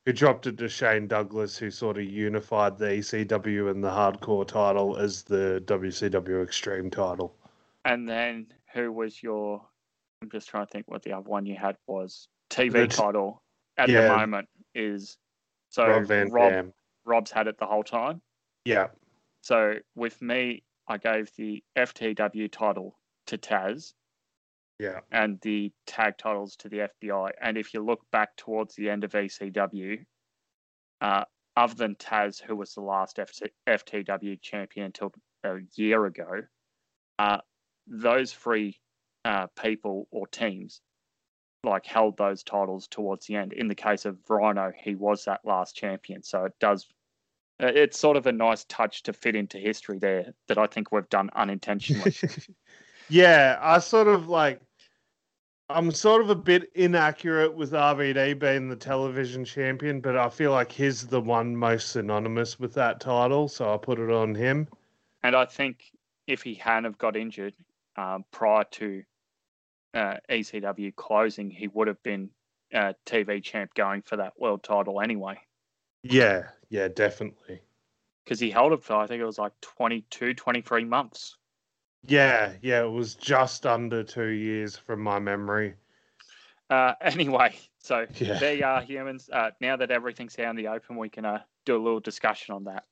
[0.09, 4.48] who dropped it to Shane Douglas, who sort of unified the ECW and the hardcore
[4.48, 7.36] title as the WCW Extreme title.
[7.85, 9.62] And then who was your?
[10.22, 12.26] I'm just trying to think what the other one you had was.
[12.48, 13.43] TV The t- title
[13.76, 15.18] at the moment is
[15.68, 16.72] so Rob Van Rob, Dam.
[17.05, 18.22] Rob's had it the whole time.
[18.64, 18.86] Yeah.
[19.43, 23.93] So with me, I gave the FTW title to Taz
[24.79, 25.01] Yeah.
[25.11, 27.31] and the tag titles to the FBI.
[27.41, 30.05] And if you look back towards the end of ECW,
[31.01, 31.25] uh,
[31.57, 33.19] other than Taz, who was the last
[33.67, 35.13] FTW champion until
[35.45, 36.43] a year ago,
[37.19, 37.39] uh,
[37.89, 38.79] those three
[39.25, 40.81] uh, people or teams
[41.65, 43.53] like held those titles towards the end.
[43.53, 46.23] In the case of Rhino, he was that last champion.
[46.23, 46.87] So it does.
[47.61, 50.93] uh, It's sort of a nice touch to fit into history there that I think
[50.93, 52.15] we've done unintentionally.
[53.09, 54.61] yeah, I sort of like
[55.70, 60.51] I'm sort of a bit inaccurate with RVD being the television champion, but I feel
[60.51, 64.69] like he's the one most synonymous with that title, so I put it on him.
[65.23, 65.93] And I think
[66.27, 67.55] if he hadn't have got injured
[67.97, 69.03] um, prior to
[69.95, 72.31] uh, ECW closing, he would have been
[72.73, 75.39] uh, TV champ going for that world title anyway.
[76.03, 77.61] Yeah, yeah, definitely.
[78.24, 81.38] Because he held it for, I think it was like 22, 23 months.
[82.09, 85.74] Yeah, yeah, it was just under two years from my memory.
[86.70, 88.39] Uh, anyway, so Yeah.
[88.39, 89.28] there you are, humans.
[89.32, 92.55] Uh, now that everything's out in the open, we can uh, do a little discussion
[92.55, 92.85] on that,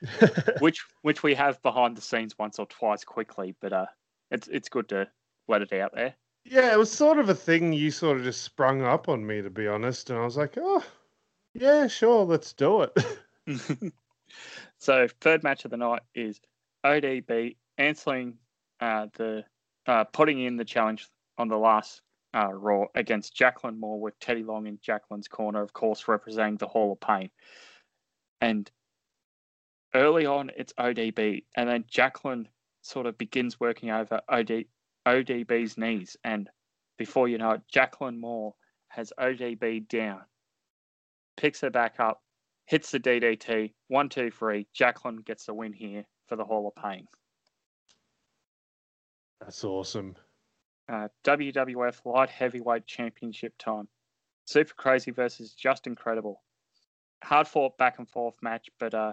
[0.60, 3.86] which which we have behind the scenes once or twice quickly, but uh,
[4.30, 5.08] it's it's good to
[5.48, 6.14] let it out there.
[6.44, 9.42] yeah, it was sort of a thing you sort of just sprung up on me,
[9.42, 10.84] to be honest, and I was like, oh,
[11.54, 12.96] yeah, sure, let's do it.
[14.78, 16.40] so third match of the night is
[16.84, 18.34] ODB answering
[18.80, 19.44] uh, the
[19.86, 22.02] uh, putting in the challenge on the last
[22.34, 26.68] uh, Raw against Jacqueline Moore with Teddy Long in Jacqueline's corner, of course, representing the
[26.68, 27.30] Hall of Pain.
[28.40, 28.70] And
[29.94, 32.48] early on, it's ODB, and then Jacqueline
[32.82, 34.64] sort of begins working over OD,
[35.06, 36.48] ODB's knees, and
[36.98, 38.54] before you know it, Jacqueline Moore
[38.88, 40.22] has ODB down,
[41.36, 42.22] picks her back up,
[42.66, 44.66] hits the DDT, one, two, three.
[44.72, 47.06] Jacqueline gets the win here for the Hall of Pain.
[49.44, 50.14] That's awesome.
[50.88, 53.88] Uh, WWF Light Heavyweight Championship time.
[54.46, 56.42] Super Crazy versus Justin Credible.
[57.24, 59.12] Hard fought back and forth match, but uh,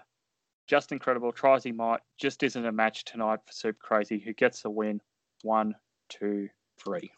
[0.67, 2.01] Justin Credible tries he might.
[2.19, 5.01] Just isn't a match tonight for Super Crazy, who gets the win.
[5.41, 5.75] One,
[6.09, 6.49] two,
[6.83, 7.11] three.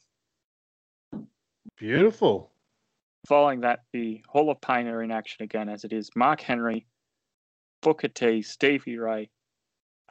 [1.77, 2.51] Beautiful.
[3.27, 6.85] Following that, the Hall of Pain are in action again, as it is Mark Henry,
[7.81, 9.29] Booker T, Stevie Ray,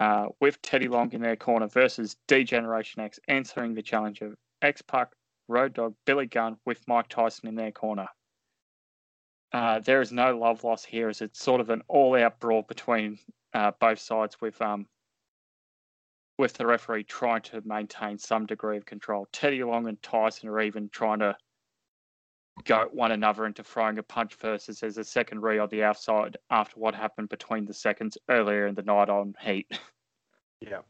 [0.00, 4.34] uh, with Teddy Long in their corner versus D Generation X, answering the challenge of
[4.62, 5.08] X Pac,
[5.46, 8.08] Road Dog, Billy Gunn, with Mike Tyson in their corner.
[9.52, 13.18] Uh, there is no love loss here, as it's sort of an all-out brawl between
[13.52, 14.86] uh, both sides, with um,
[16.38, 19.26] with the referee trying to maintain some degree of control.
[19.32, 21.36] Teddy Long and Tyson are even trying to
[22.64, 26.36] go at one another into throwing a punch versus there's a secondary on the outside
[26.50, 29.78] after what happened between the seconds earlier in the night on Heat.
[30.60, 30.80] Yeah.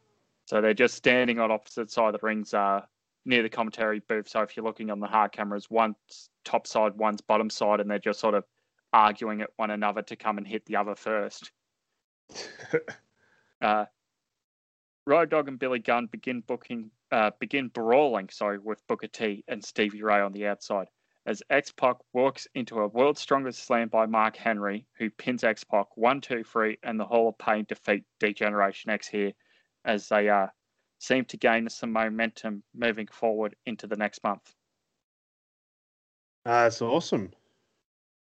[0.47, 2.81] So they're just standing on opposite side of the rings uh,
[3.25, 4.29] near the commentary booth.
[4.29, 7.89] So if you're looking on the hard cameras, one's top side, one's bottom side, and
[7.89, 8.45] they're just sort of
[8.93, 11.53] arguing at one another to come and hit the other first.
[13.63, 13.85] Uh,
[15.07, 19.63] Road Dog and Billy Gunn begin booking, uh, begin brawling, sorry, with Booker T and
[19.63, 20.87] Stevie Ray on the outside.
[21.27, 25.65] As X Pac walks into a world's strongest slam by Mark Henry, who pins X
[25.65, 29.33] Pac one, two, three, and the Hall of Pain defeat Degeneration X here,
[29.85, 30.47] as they uh,
[30.99, 34.55] seem to gain some momentum moving forward into the next month.
[36.45, 37.33] That's awesome.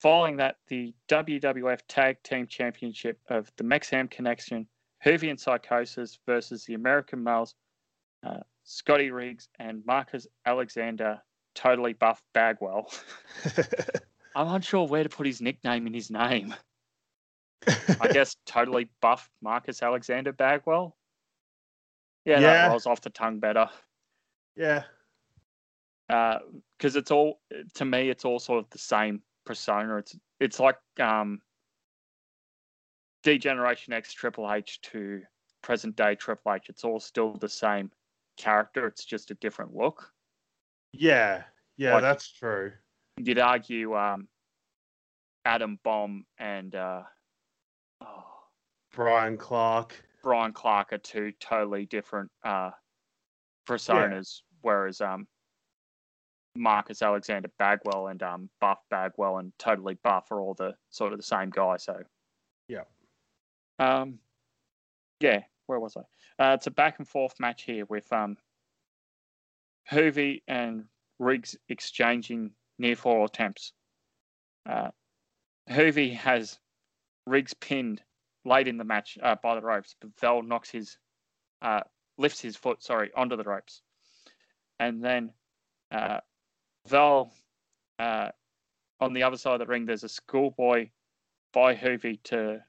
[0.01, 4.67] Following that, the WWF Tag Team Championship of the Mexham Connection,
[5.05, 7.55] Juvi and Psicosis versus the American Males,
[8.27, 11.23] uh, Scotty Riggs and Marcus Alexander
[11.55, 12.91] totally buff Bagwell.
[14.35, 16.55] I'm unsure where to put his nickname in his name.
[18.01, 20.97] I guess totally buff Marcus Alexander Bagwell.
[22.25, 22.47] Yeah, Yeah.
[22.53, 23.69] that rolls off the tongue better.
[24.57, 24.85] yeah.
[26.09, 27.41] Because it's all
[27.75, 29.97] to me, it's all sort of the same persona.
[29.97, 31.41] It's it's like um,
[33.23, 35.23] Degeneration X Triple H to
[35.63, 36.67] present day Triple H.
[36.69, 37.91] It's all still the same
[38.37, 38.87] character.
[38.87, 40.13] It's just a different look.
[40.93, 41.45] Yeah.
[41.77, 42.73] Yeah, Like- that's true.
[43.19, 44.27] You'd argue um,
[45.45, 47.03] Adam Bomb and uh,
[48.01, 48.25] oh,
[48.95, 50.03] Bryan Clark.
[50.23, 52.71] Bryan Clark are two totally different uh,
[53.69, 55.27] personas, whereas um,
[56.57, 61.19] Marcus Alexander Bagwell and um, Buff Bagwell and Totally Buff are all the sort of
[61.19, 61.77] the same guy.
[61.77, 62.03] So,
[62.69, 62.85] Yeah.
[63.79, 64.19] Um,
[65.21, 66.43] yeah, where was I?
[66.43, 68.37] Uh, it's a back and forth match here with um,
[69.93, 70.85] Juvi and
[71.19, 73.73] Riggs exchanging near fall attempts.
[74.69, 74.91] Uh,
[75.69, 76.59] Juvi has
[77.27, 78.03] Riggs pinned
[78.45, 80.99] late in the match uh, by the ropes, but Val knocks his,
[81.61, 81.81] uh,
[82.19, 83.83] lifts his foot, sorry, onto the ropes.
[84.81, 85.33] And then
[85.93, 86.19] uh,
[86.89, 87.33] Val,
[87.99, 88.31] uh,
[89.01, 90.89] on the other side of the ring, there's a schoolboy
[91.53, 92.61] by Juvi to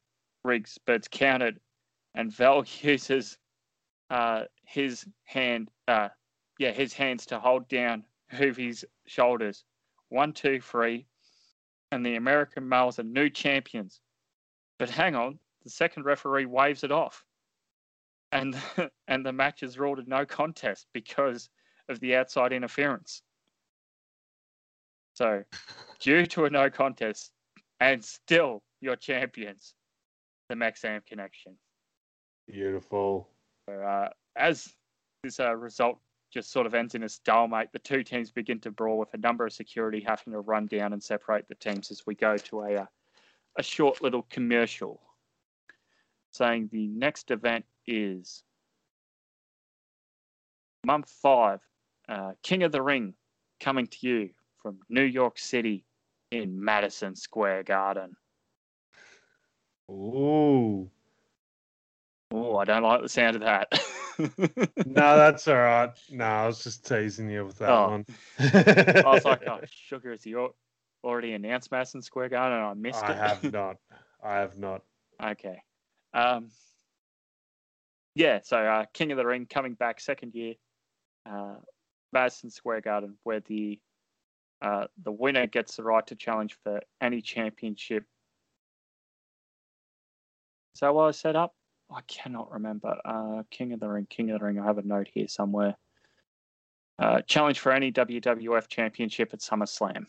[0.44, 1.60] Riggs, but it's countered.
[2.16, 3.38] And Val uses
[4.10, 6.10] uh, his hand, uh,
[6.64, 9.66] yeah, his hands to hold down Juvi's shoulders.
[10.08, 11.06] One, two, three.
[11.92, 14.00] And the American males are new champions.
[14.80, 17.26] But hang on, the second referee waves it off.
[18.32, 18.56] And
[19.10, 21.50] and the match is ruled a no contest because
[21.90, 23.24] of the outside interference.
[25.16, 25.44] So,
[26.00, 27.34] due to a no contest,
[27.82, 29.74] and still your champions,
[30.48, 31.58] the Maxam Connection.
[32.48, 33.28] Beautiful.
[33.70, 34.74] So, uh, as
[35.24, 36.00] this uh, result
[36.34, 39.18] just sort of ends in a stalemate, the two teams begin to brawl with a
[39.18, 42.62] number of security having to run down and separate the teams as we go to
[42.62, 42.86] a uh,
[43.60, 45.00] a short little commercial
[46.32, 48.44] saying the next event is
[50.84, 51.60] month five,
[52.10, 53.14] uh, King of the Ring,
[53.60, 54.30] coming to you
[54.60, 55.86] from New York City
[56.32, 58.16] in Madison Square Garden.
[59.92, 60.90] Ooh.
[62.32, 63.68] Oh, I don't like the sound of that.
[64.20, 65.92] No, that's all right.
[66.10, 67.90] No, I was just teasing you with that Oh.
[67.90, 68.06] one.
[68.40, 70.56] I was like, oh, sugar, is he al-
[71.04, 72.58] already announced Madison Square Garden?
[72.58, 73.18] And I missed I it.
[73.20, 73.78] I have not.
[74.24, 74.82] I have not.
[75.22, 75.62] Okay.
[76.14, 76.50] Um,
[78.16, 80.54] yeah, so uh, King of the Ring coming back second year,
[81.30, 81.56] uh,
[82.12, 83.80] Madison Square Garden, where the
[84.62, 88.06] uh, the winner gets the right to challenge for any championship.
[90.76, 91.54] Is that what I set up?
[91.94, 92.98] I cannot remember.
[93.06, 94.60] Uh, King of the Ring, King of the Ring.
[94.60, 95.76] I have a note here somewhere.
[97.00, 100.06] Uh, challenge for any WWF championship at SummerSlam.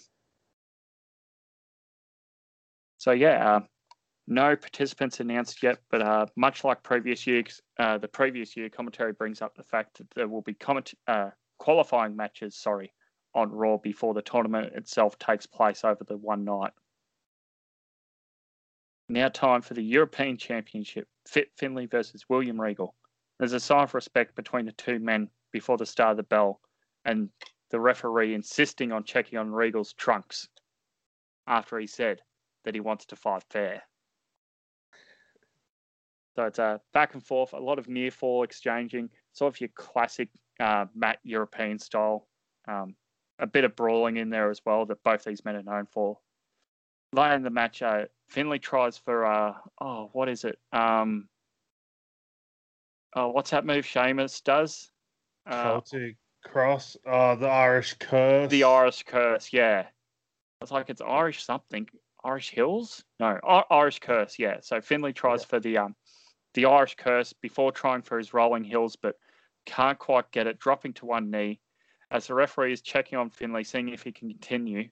[2.98, 3.61] So yeah, uh,
[4.27, 9.12] no participants announced yet, but uh, much like previous years, uh, the previous year commentary
[9.12, 12.93] brings up the fact that there will be comment, uh, qualifying matches, sorry,
[13.35, 16.73] on Raw before the tournament itself takes place over the one night.
[19.09, 22.94] Now, time for the European Championship: Fit Finlay versus William Regal.
[23.39, 26.60] There's a sign of respect between the two men before the start of the bell,
[27.05, 27.28] and
[27.70, 30.48] the referee insisting on checking on Regal's trunks
[31.47, 32.22] after he said
[32.64, 33.82] that he wants to fight fair.
[36.35, 39.70] So it's a back and forth, a lot of near fall exchanging, sort of your
[39.74, 42.26] classic uh, mat European style.
[42.66, 42.97] Um,
[43.39, 46.18] a bit of brawling in there as well that both these men are known for.
[47.12, 50.59] Later in the match, uh, Finlay tries for uh, oh, what is it?
[50.72, 51.28] Um,
[53.14, 54.90] oh, what's that move Sheamus does?
[55.46, 56.96] Uh, Celtic Cross.
[57.06, 58.51] uh the Irish Curse.
[58.51, 59.86] the Irish Curse, yeah.
[60.60, 61.86] It's like it's Irish something.
[62.24, 63.05] Irish Hills?
[63.20, 64.59] No, I- Irish Curse, yeah.
[64.62, 65.94] So Finlay tries for the um
[66.55, 69.16] the Irish Curse before trying for his Rolling Hills, but
[69.66, 71.60] can't quite get it, dropping to one knee.
[72.10, 74.88] As the referee is checking on Finlay, seeing if he can continue,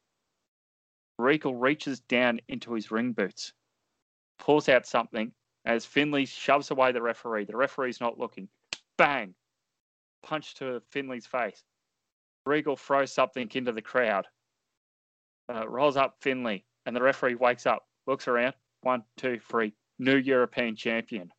[1.23, 3.53] Regal reaches down into his ring boots,
[4.39, 5.33] pulls out something.
[5.65, 8.49] As Finlay shoves away the referee, the referee's not looking.
[8.99, 9.33] Bang!
[10.25, 11.63] Punch to Finlay's face.
[12.45, 14.27] Regal throws something into the crowd.
[15.49, 18.55] Uh, rolls up Finlay, and the referee wakes up, looks around.
[18.81, 19.73] One, two, three.
[20.01, 21.33] New European champion.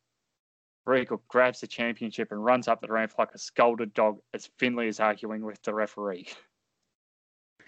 [0.86, 4.88] Regal grabs the championship and runs up the ramp like a scolded dog as Finlay
[4.88, 6.28] is arguing with the referee.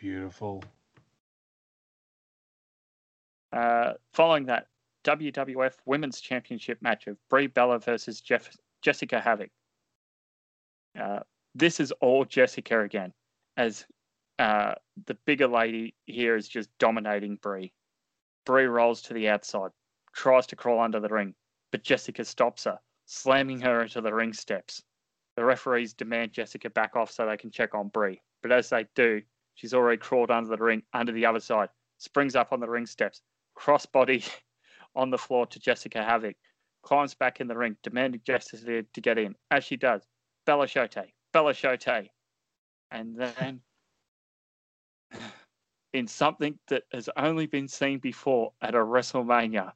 [0.01, 0.63] Beautiful.
[3.53, 4.67] Uh, following that,
[5.05, 8.51] WWF Women's Championship match of Brie Bella versus Jeff,
[8.83, 9.51] Jessica Havoc.
[10.99, 11.21] Uh,
[11.55, 13.13] this is all Jessica again,
[13.57, 13.87] as
[14.39, 14.75] uh,
[15.07, 17.73] the bigger lady here is just dominating Brie.
[18.45, 19.71] Brie rolls to the outside,
[20.13, 21.35] tries to crawl under the ring,
[21.71, 24.83] but Jessica stops her, slamming her into the ring steps.
[25.37, 28.87] The referees demand Jessica back off so they can check on Brie, but as they
[28.95, 29.23] do,
[29.55, 31.69] she's already crawled under the ring, under the other side,
[31.99, 33.23] springs up on the ring steps,
[33.59, 34.29] crossbody
[34.95, 36.37] on the floor to Jessica Havoc,
[36.83, 39.35] climbs back in the ring, demanding Jessica to get in.
[39.51, 40.03] As she does,
[40.45, 42.09] Bella Shote, Bella Shote.
[42.91, 43.61] And then,
[45.93, 49.73] in something that has only been seen before at a WrestleMania,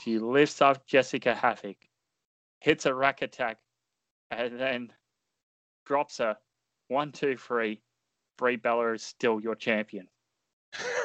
[0.00, 1.76] she lifts up Jessica Havoc,
[2.60, 3.58] hits a rack attack,
[4.30, 4.92] and then
[5.86, 6.36] drops her.
[6.88, 7.80] One, two, three.
[8.36, 10.08] Brie Bella is still your champion.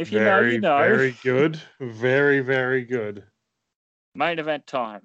[0.00, 0.96] If you very, know, you know.
[0.96, 1.60] very good.
[1.78, 3.22] Very, very good.
[4.14, 5.02] Main event time.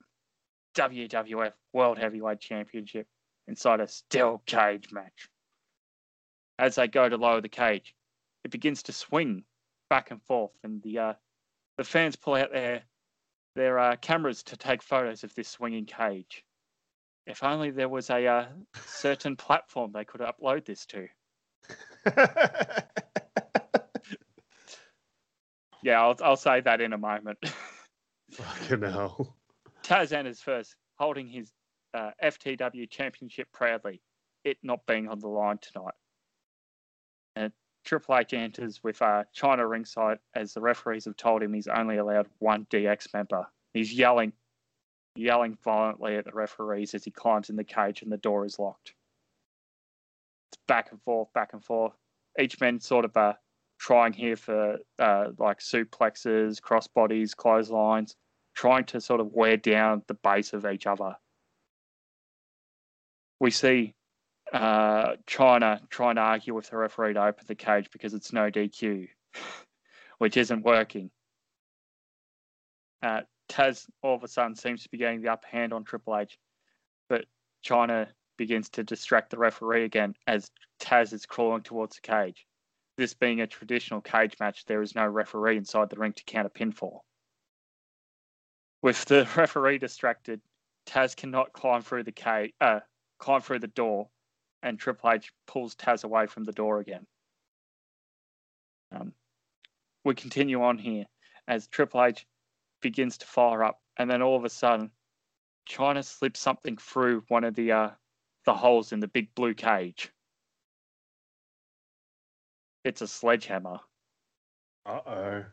[0.77, 3.05] WWF World Heavyweight Championship
[3.49, 5.27] inside a steel cage match.
[6.59, 7.93] As they go to lower the cage,
[8.45, 9.43] it begins to swing
[9.89, 11.13] back and forth, and the uh,
[11.77, 12.83] the fans pull out their
[13.57, 16.45] their uh, cameras to take photos of this swinging cage.
[17.27, 18.45] If only there was a uh,
[18.85, 21.07] certain platform they could upload this to.
[25.85, 27.37] Yeah, I'll I'll say that in a moment.
[28.31, 29.37] Fucking hell.
[29.83, 31.51] Tarzan is first, holding his
[31.93, 34.01] uh, FTW championship proudly,
[34.43, 35.93] it not being on the line tonight.
[37.35, 37.53] And
[37.85, 41.97] Triple H enters with uh, Chyna ringside as the referees have told him he's only
[41.97, 43.45] allowed one DX member.
[43.75, 44.33] He's yelling,
[45.15, 48.57] yelling violently at the referees as he climbs in the cage and the door is
[48.57, 48.95] locked.
[50.49, 51.93] It's back and forth, back and forth.
[52.39, 53.33] Each man sort of uh,
[53.79, 58.15] trying here for uh, like suplexes, crossbodies, clotheslines,
[58.55, 61.15] trying to sort of wear down the base of each other.
[63.39, 63.93] We see
[64.53, 68.49] uh, Chyna trying to argue with the referee to open the cage because it's no
[68.49, 69.07] DQ,
[70.19, 71.11] which isn't working.
[73.03, 76.17] Uh, Taz all of a sudden seems to be getting the upper hand on Triple
[76.17, 76.37] H,
[77.09, 77.25] but
[77.63, 78.07] Chyna
[78.37, 80.49] begins to distract the referee again as
[80.79, 82.45] Taz is crawling towards the cage
[82.97, 86.47] this being a traditional cage match, there is no referee inside the ring to count
[86.47, 86.99] a pinfall.
[88.81, 90.41] With the referee distracted,
[90.85, 92.81] Taz cannot climb through the cage, uh,
[93.17, 94.09] climb through the door,
[94.61, 97.05] and Triple H pulls Taz away from the door again.
[98.91, 99.13] Um,
[100.03, 101.05] we continue on here
[101.47, 102.25] as Triple H
[102.81, 104.91] begins to fire up, and then all of a sudden,
[105.67, 107.89] Chyna slips something through one of the uh,
[108.45, 110.11] the holes in the big blue cage.
[112.85, 113.79] It's a sledgehammer.
[114.85, 115.45] Uh oh.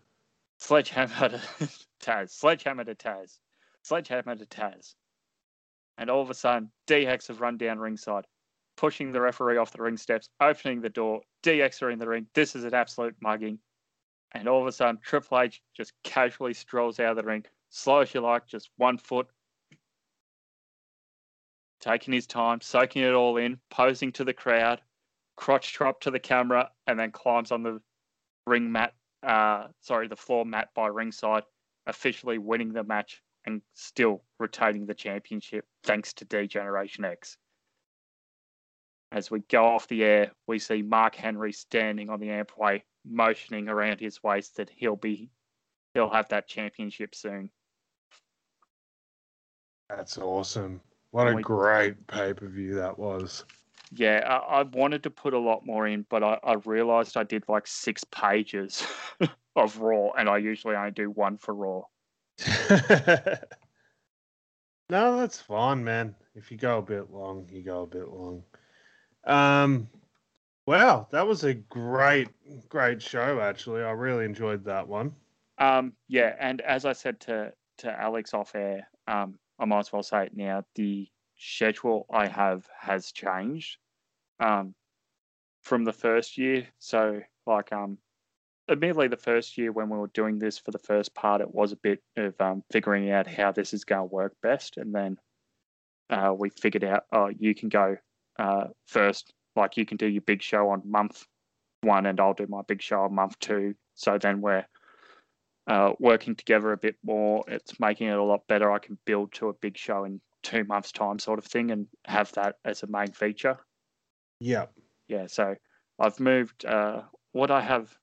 [0.59, 1.40] Sledgehammer to
[2.02, 2.30] Taz.
[2.30, 3.38] Sledgehammer to Taz.
[3.82, 4.94] Sledgehammer to Taz.
[5.96, 8.26] And all of a sudden, DX have run down ringside,
[8.76, 11.22] pushing the referee off the ring steps, opening the door.
[11.42, 12.26] DX are in the ring.
[12.34, 13.59] This is an absolute mugging.
[14.32, 18.00] And all of a sudden, Triple H just casually strolls out of the ring, slow
[18.00, 19.26] as you like, just one foot,
[21.80, 24.82] taking his time, soaking it all in, posing to the crowd,
[25.36, 27.80] crotch drop to the camera, and then climbs on the
[28.46, 31.44] ring mat, uh, sorry, the floor mat by ringside,
[31.86, 37.36] officially winning the match and still retaining the championship thanks to D-Generation X.
[39.10, 43.68] As we go off the air, we see Mark Henry standing on the ampway, motioning
[43.68, 45.28] around his waist that he'll be
[45.92, 47.50] he'll have that championship soon.
[49.90, 50.80] That's awesome.
[51.10, 53.44] What a We- great pay per view that was.
[53.94, 57.24] Yeah, I, I wanted to put a lot more in, but I, I realized I
[57.24, 58.86] did like six pages
[59.56, 61.82] of Raw, and I usually only do one for Raw.
[64.89, 66.14] no, that's fine, man.
[66.35, 68.43] If you go a bit long, you go a bit long.
[69.24, 69.89] Um,
[70.66, 72.28] wow, that was a great,
[72.70, 73.40] great show.
[73.40, 75.12] Actually, I really enjoyed that one.
[75.59, 79.93] Um, yeah, and as I said to to Alex off air, um, I might as
[79.93, 80.64] well say it now.
[80.77, 83.78] The schedule I have has changed
[84.43, 84.74] um,
[85.62, 86.66] from the first year.
[86.78, 87.98] So, like, um,
[88.70, 91.73] admittedly, the first year when we were doing this for the first part, it was
[91.73, 95.16] a bit of um, figuring out how this is going to work best, and then
[96.10, 97.97] uh, we figured out, oh, you can go
[98.39, 99.32] uh, first.
[99.55, 101.24] Like, you can do your big show on month
[101.82, 103.74] one, and I'll do my big show on month two.
[103.94, 104.64] So then we're
[105.66, 107.44] uh, working together a bit more.
[107.47, 108.73] It's making it a lot better.
[108.73, 111.86] I can build to a big show in two months' time, sort of thing, and
[112.06, 113.59] have that as a main feature.
[114.43, 114.66] Yeah.
[115.09, 115.55] Yeah, so
[115.98, 116.64] I've moved.
[116.64, 117.02] Uh,
[117.32, 117.97] what I have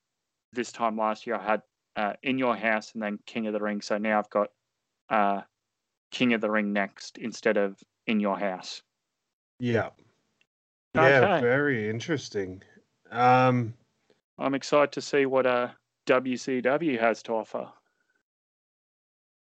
[0.53, 1.61] this time last year, I had
[1.95, 3.81] uh, In Your House and then King of the Ring.
[3.81, 4.49] So now I've got
[5.09, 5.41] uh,
[6.11, 8.81] King of the Ring next instead of In Your House.
[9.59, 9.89] Yeah.
[10.95, 12.63] Yeah, very interesting.
[13.11, 13.73] Um,
[14.37, 15.69] I'm excited to see what uh,
[16.07, 17.67] WCW has to offer.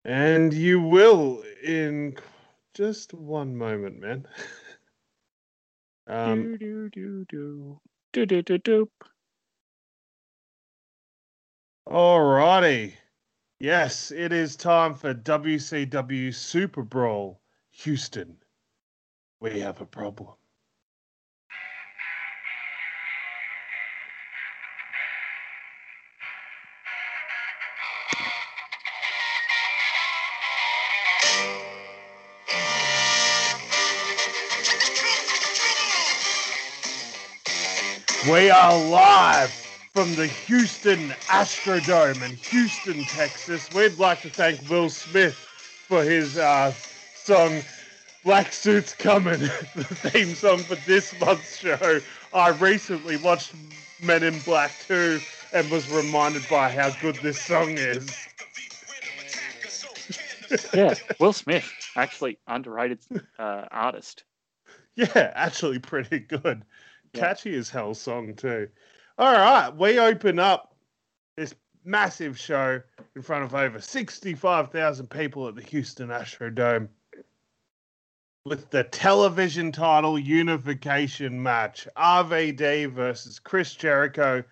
[0.05, 2.17] and you will in
[2.75, 4.27] just one moment, man.
[6.07, 7.81] um, do, do, do, do.
[8.13, 8.91] Do, do, do, do.
[11.89, 12.95] alrighty.
[13.59, 18.37] Yes, it is time for WCW Super Brawl Houston.
[19.41, 20.35] We have a problem.
[38.31, 39.51] We are live
[39.93, 43.69] from the Houston Astrodome in Houston, Texas.
[43.75, 46.73] We'd like to thank Will Smith for his uh,
[47.17, 47.63] song
[48.23, 49.41] Black Suits Coming,
[49.75, 51.99] the theme song for this month's show.
[52.33, 53.55] I recently watched
[54.01, 55.19] Men in Black 2
[55.53, 58.09] and was reminded by how good this song is.
[60.75, 62.99] Yeah, Will Smith, actually underrated
[63.39, 64.25] uh, artist.
[64.97, 66.63] Yeah, actually pretty good.
[67.15, 68.69] Catchy as hell song too.
[69.19, 70.75] All right, we open up
[71.37, 72.81] this massive show
[73.15, 76.89] in front of over 65,000 people at the Houston Astrodome
[78.45, 84.43] with the television title unification match RVD versus Chris Jericho.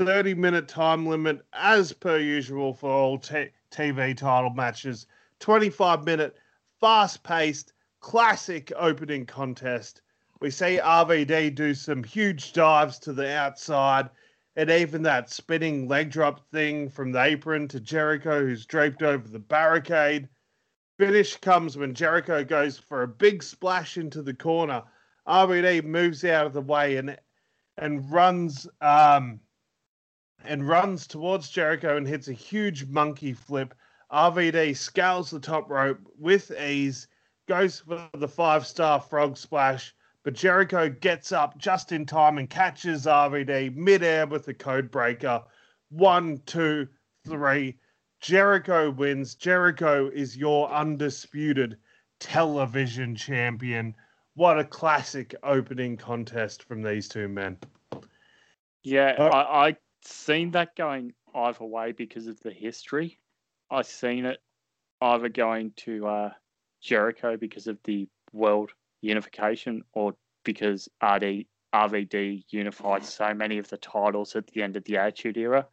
[0.00, 5.06] 30 minute time limit as per usual for all t- TV title matches.
[5.40, 6.36] 25 minute
[6.80, 10.00] fast paced classic opening contest.
[10.44, 14.10] We see RVD do some huge dives to the outside
[14.56, 19.26] and even that spinning leg drop thing from the apron to Jericho, who's draped over
[19.26, 20.28] the barricade.
[20.98, 24.82] Finish comes when Jericho goes for a big splash into the corner.
[25.26, 27.18] RVD moves out of the way and
[27.78, 29.40] and runs um
[30.44, 33.74] and runs towards Jericho and hits a huge monkey flip.
[34.12, 37.08] RVD scales the top rope with ease,
[37.48, 42.48] goes for the five star frog splash, but Jericho gets up just in time and
[42.48, 45.42] catches RVD midair with the code breaker.
[45.90, 46.88] One, two,
[47.26, 47.78] three.
[48.20, 49.34] Jericho wins.
[49.34, 51.76] Jericho is your undisputed
[52.20, 53.94] television champion.
[54.34, 57.58] What a classic opening contest from these two men.
[58.82, 63.18] Yeah, Uh, I I seen that going either way because of the history.
[63.70, 64.40] I seen it
[65.02, 66.32] either going to uh,
[66.80, 68.72] Jericho because of the world
[69.04, 70.14] unification, or
[70.44, 75.36] because RD RVD unified so many of the titles at the end of the Attitude
[75.36, 75.66] Era.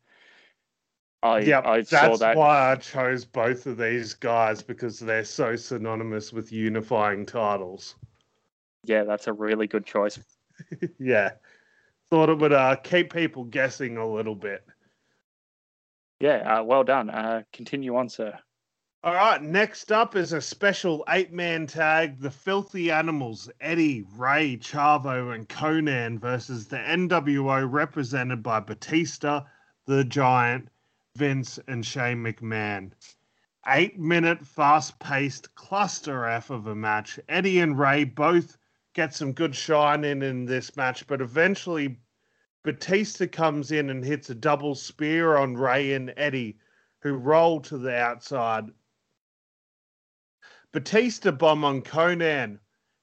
[1.23, 2.35] I Yep, I saw that's that.
[2.35, 7.95] why I chose both of these guys because they're so synonymous with unifying titles.
[8.85, 10.19] Yeah, that's a really good choice.
[10.99, 11.33] yeah,
[12.09, 14.65] thought it would uh, keep people guessing a little bit.
[16.19, 17.11] Yeah, uh, well done.
[17.11, 18.37] Uh, continue on, sir.
[19.03, 24.57] All right, next up is a special eight man tag The Filthy Animals, Eddie, Rey,
[24.57, 29.41] Chavo, and Konnan versus the NWO represented by Batista,
[29.87, 30.69] The Giant,
[31.15, 32.91] Vince, and Shane McMahon.
[33.67, 37.19] Eight minute, fast paced cluster F of a match.
[37.27, 38.55] Eddie and Rey both
[38.93, 41.97] get some good shine in in this match, but eventually
[42.61, 46.59] Batista comes in and hits a double spear on Rey and Eddie,
[46.99, 48.69] who roll to the outside.
[50.73, 52.59] Batista bomb on Konnan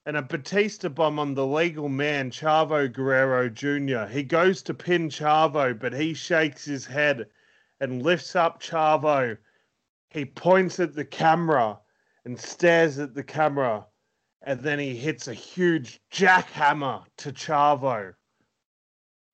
[0.06, 4.10] and a Batista bomb on the legal man, Chavo Guerrero Jr.
[4.10, 7.28] He goes to pin Chavo, but he shakes his head
[7.78, 9.36] and lifts up Chavo.
[10.08, 11.78] He points at the camera
[12.24, 13.86] and stares at the camera,
[14.40, 18.14] and then he hits a huge jackhammer to Chavo.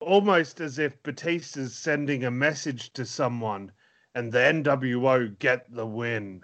[0.00, 3.70] Almost as if Batista's sending a message to someone,
[4.12, 6.42] and the NWO get the win.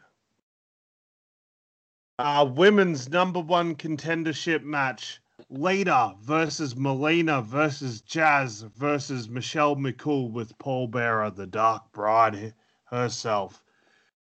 [2.23, 5.23] Uh, women's number one contendership match.
[5.49, 12.53] Lita versus Melina versus Jazz versus Michelle McCool with Paul Bearer, the Dark Bride
[12.85, 13.63] herself.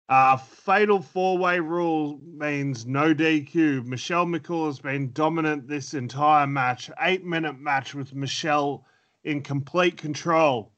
[0.07, 3.83] Uh, fatal four way rule means no DQ.
[3.87, 6.91] Michelle McCool has been dominant this entire match.
[7.01, 8.85] Eight minute match with Michelle
[9.23, 10.71] in complete control.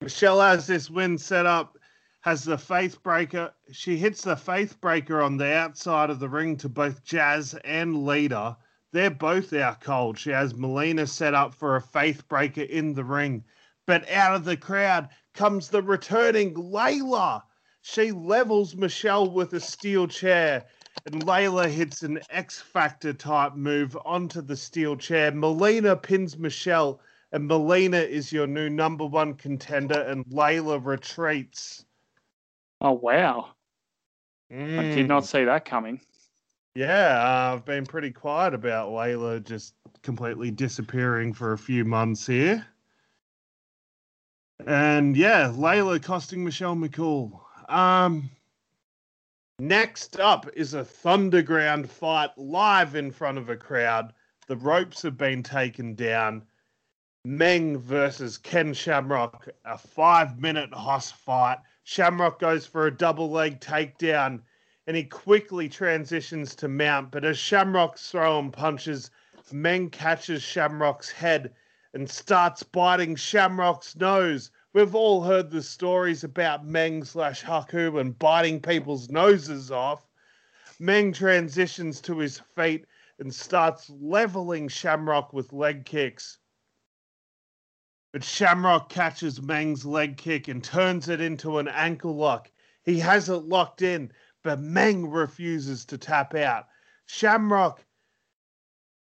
[0.00, 1.78] Michelle has this win set up
[2.24, 3.52] has the faith breaker.
[3.70, 8.06] She hits the faith breaker on the outside of the ring to both Jazz and
[8.06, 8.56] Lita.
[8.92, 10.18] They're both out cold.
[10.18, 13.44] She has Melina set up for a faith breaker in the ring.
[13.86, 17.42] But out of the crowd comes the returning Layla.
[17.82, 20.64] She levels Michelle with a steel chair
[21.04, 25.30] and Layla hits an X Factor type move onto the steel chair.
[25.30, 27.02] Melina pins Michelle,
[27.32, 31.84] and Melina is your new number one contender, and Layla retreats.
[32.80, 33.50] Oh wow!
[34.50, 35.08] I did Mm.
[35.08, 36.00] not see that coming.
[36.74, 42.26] Yeah, uh, I've been pretty quiet about Layla just completely disappearing for a few months
[42.26, 42.66] here.
[44.66, 47.40] And yeah, Layla costing Michelle McCool.
[47.68, 48.28] Um,
[49.58, 54.12] next up is a Thunderground fight live in front of a crowd.
[54.46, 56.42] The ropes have been taken down.
[57.24, 61.58] Meng versus Ken Shamrock, a five minute hoss fight.
[61.86, 64.40] Shamrock goes for a double leg takedown
[64.86, 67.10] and he quickly transitions to mount.
[67.10, 69.10] But as Shamrock's throwing punches,
[69.52, 71.52] Meng catches Shamrock's head
[71.92, 74.50] and starts biting Shamrock's nose.
[74.72, 80.10] We've all heard the stories about Meng slash Haku and biting people's noses off.
[80.80, 82.86] Meng transitions to his feet
[83.18, 86.38] and starts leveling Shamrock with leg kicks.
[88.14, 92.48] But Shamrock catches Meng's leg kick and turns it into an ankle lock.
[92.84, 94.12] He has it locked in,
[94.44, 96.68] but Meng refuses to tap out.
[97.06, 97.84] Shamrock,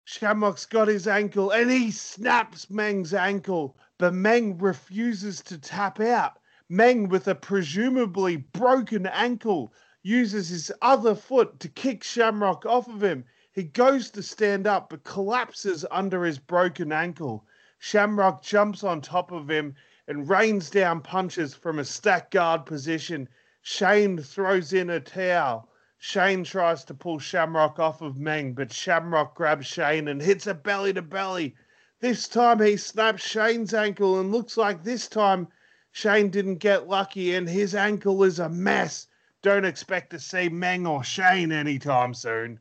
[0.04, 6.38] Shamrock's got his ankle and he snaps Meng's ankle, but Meng refuses to tap out.
[6.68, 9.72] Meng, with a presumably broken ankle,
[10.02, 13.24] uses his other foot to kick Shamrock off of him.
[13.50, 17.46] He goes to stand up, but collapses under his broken ankle.
[17.82, 19.74] Shamrock jumps on top of him
[20.06, 23.26] and rains down punches from a stack guard position.
[23.62, 25.66] Shane throws in a towel.
[25.96, 30.52] Shane tries to pull Shamrock off of Meng, but Shamrock grabs Shane and hits a
[30.52, 31.56] belly to belly.
[32.00, 35.48] This time he snaps Shane's ankle, and looks like this time
[35.92, 39.06] Shane didn't get lucky, and his ankle is a mess.
[39.40, 42.60] Don't expect to see Meng or Shane anytime soon.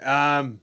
[0.00, 0.60] Um,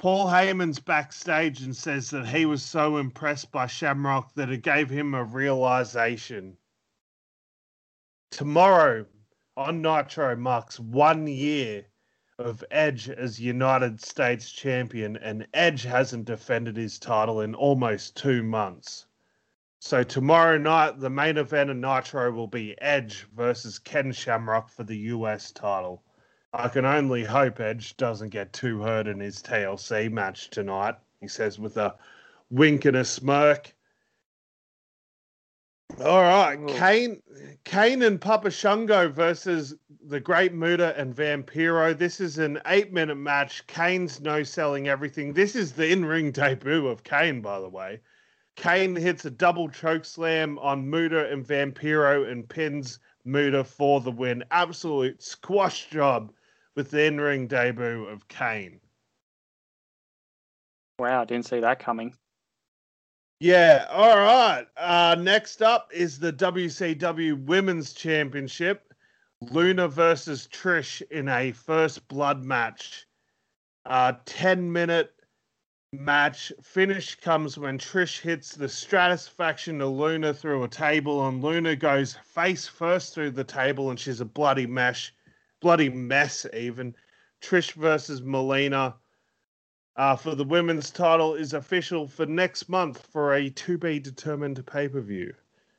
[0.00, 4.88] Paul Heyman's backstage and says that he was so impressed by Shamrock that it gave
[4.88, 6.56] him a realization.
[8.30, 9.04] Tomorrow
[9.58, 11.84] on Nitro marks one year
[12.38, 18.42] of Edge as United States champion, and Edge hasn't defended his title in almost two
[18.42, 19.04] months.
[19.80, 24.82] So tomorrow night, the main event of Nitro will be Edge versus Ken Shamrock for
[24.82, 26.02] the US title.
[26.52, 31.28] I can only hope Edge doesn't get too hurt in his TLC match tonight, he
[31.28, 31.94] says with a
[32.50, 33.72] wink and a smirk.
[36.04, 36.66] All right, Ooh.
[36.74, 37.22] Kane,
[37.64, 41.96] Kane and Papa Shango versus the Great Muta and Vampiro.
[41.96, 43.64] This is an eight-minute match.
[43.68, 45.32] Kane's no selling everything.
[45.32, 48.00] This is the in-ring debut of Kane, by the way.
[48.56, 54.10] Kane hits a double choke slam on Muta and Vampiro and pins Muta for the
[54.10, 54.42] win.
[54.50, 56.32] Absolute squash job
[56.76, 58.80] with the in-ring debut of Kane.
[60.98, 62.14] Wow, didn't see that coming.
[63.40, 64.66] Yeah, all right.
[64.76, 68.92] Uh, next up is the WCW Women's Championship.
[69.40, 73.06] Luna versus Trish in a first blood match.
[73.86, 75.14] Uh, 10 minute
[75.92, 76.52] match.
[76.62, 82.14] Finish comes when Trish hits the Stratisfaction to Luna through a table, and Luna goes
[82.22, 85.14] face first through the table, and she's a bloody mesh,
[85.60, 86.94] bloody mess even.
[87.42, 88.96] Trish versus Melina
[89.96, 94.64] uh, for the women's title is official for next month for a to be determined
[94.66, 95.34] pay per view,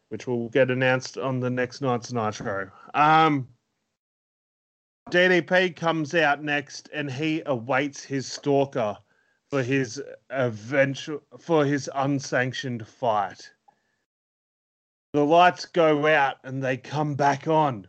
[0.09, 2.69] which will get announced on the next night's Nitro.
[2.93, 3.47] Um,
[5.09, 8.97] DDP comes out next, and he awaits his stalker
[9.49, 13.51] for his eventual for his unsanctioned fight.
[15.13, 17.87] The lights go out and they come back on.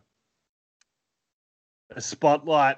[1.95, 2.77] A spotlight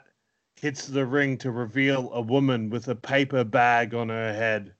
[0.57, 4.73] hits the ring to reveal a woman with a paper bag on her head.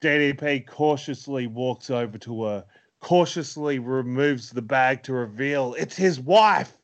[0.00, 2.64] DDP cautiously walks over to her,
[3.00, 6.78] cautiously removes the bag to reveal it's his wife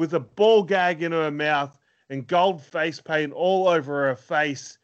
[0.00, 1.78] with a ball gag in her mouth
[2.08, 4.78] and gold face paint all over her face.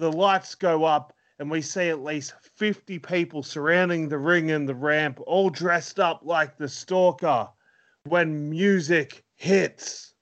[0.00, 4.68] The lights go up, and we see at least 50 people surrounding the ring and
[4.68, 7.48] the ramp, all dressed up like the stalker
[8.02, 10.14] when music hits.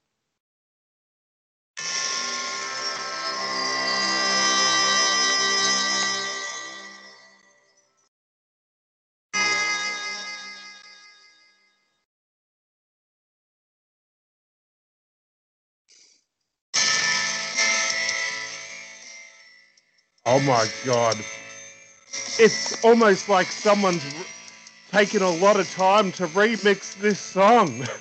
[20.26, 21.16] Oh my god.
[22.38, 24.02] It's almost like someone's
[24.90, 27.86] taken a lot of time to remix this song.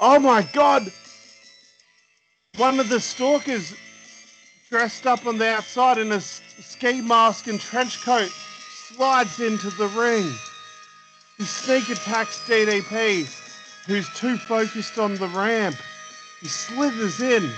[0.00, 0.92] Oh my god!
[2.56, 3.74] One of the stalkers
[4.70, 8.30] dressed up on the outside in a ski mask and trench coat
[8.94, 10.32] slides into the ring.
[11.36, 13.26] He sneak attacks DDP,
[13.86, 15.76] who's too focused on the ramp.
[16.40, 17.50] He slithers in.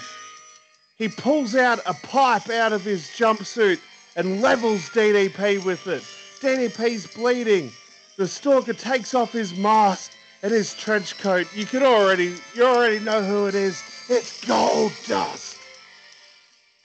[0.96, 3.80] He pulls out a pipe out of his jumpsuit
[4.16, 6.02] and levels DDP with it.
[6.40, 7.72] DDP's bleeding.
[8.16, 10.12] The stalker takes off his mask
[10.42, 11.46] and his trench coat.
[11.54, 13.82] You can already, you already know who it is.
[14.08, 15.56] It's Gold Dust.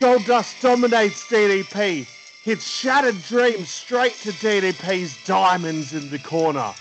[0.01, 2.07] Gold Dust dominates DDP.
[2.43, 6.73] Hits Shattered Dreams straight to DDP's diamonds in the corner.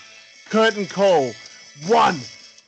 [0.51, 1.33] Curtain call.
[1.87, 2.21] One,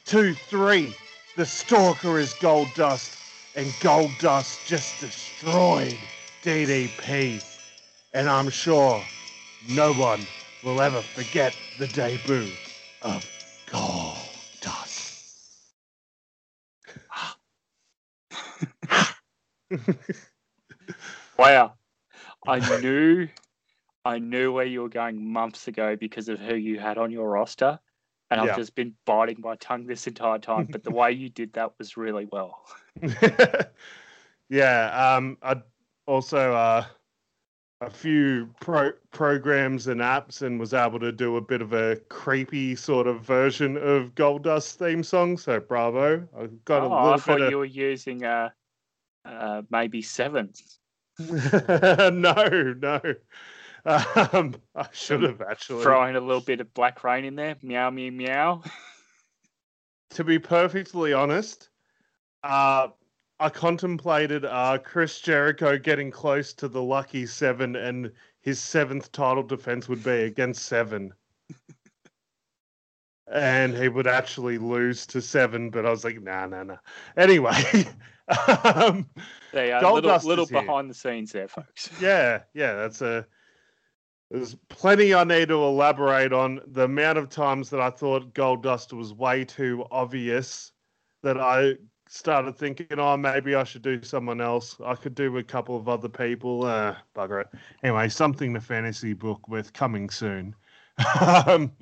[0.07, 0.95] two, three.
[1.37, 3.19] The stalker is Gold Dust,
[3.57, 5.95] and Gold Dust just destroyed
[6.43, 7.45] DDP.
[8.15, 9.03] And I'm sure
[9.69, 10.21] no one
[10.65, 12.49] will ever forget the debut
[13.03, 13.29] of
[13.71, 14.17] Gold
[14.63, 15.25] Dust.
[21.39, 21.75] Wow.
[22.47, 23.29] I knew
[24.07, 27.29] I knew where you were going months ago because of who you had on your
[27.29, 27.79] roster.
[28.31, 28.57] And I've Yeah.
[28.57, 30.69] just been biting my tongue this entire time.
[30.71, 32.65] But the way you did that was really well.
[34.49, 35.63] yeah, um, I
[36.07, 36.85] also uh,
[37.81, 41.97] a few pro- programs and apps, and was able to do a bit of a
[42.09, 45.37] creepy sort of version of Gold Dust theme song.
[45.37, 46.27] So bravo!
[46.37, 48.51] I got a oh, I little thought bit you were using uh,
[49.25, 50.79] uh, maybe sevens.
[51.19, 53.01] no, no.
[53.87, 55.83] Um, I should have actually.
[55.85, 57.57] Throwing a little bit of black rain in there.
[57.63, 58.63] Meow, meow, meow.
[60.11, 61.69] to be perfectly honest,
[62.43, 62.89] uh,
[63.39, 68.11] I contemplated uh, Chris Jericho getting close to the lucky seven, and
[68.41, 71.13] his seventh title defense would be against seven.
[73.33, 76.77] and he would actually lose to seven, but I was like, nah, nah, nah.
[77.17, 77.87] Anyway,
[78.65, 79.09] um,
[79.53, 80.63] They are Gold little, little here.
[80.63, 81.91] behind the scenes there, folks.
[82.01, 83.27] yeah, yeah, that's a.
[84.31, 86.61] There's plenty I need to elaborate on.
[86.67, 90.73] The amount of times that I thought Gold Dust was way too obvious
[91.23, 91.77] that I
[92.09, 94.77] started thinking, oh, maybe I should do someone else.
[94.85, 96.65] I could do a couple of other people.
[96.65, 97.49] Uh, bugger it.
[97.83, 100.55] Anyway, something the fantasy book with coming soon.
[101.47, 101.73] um,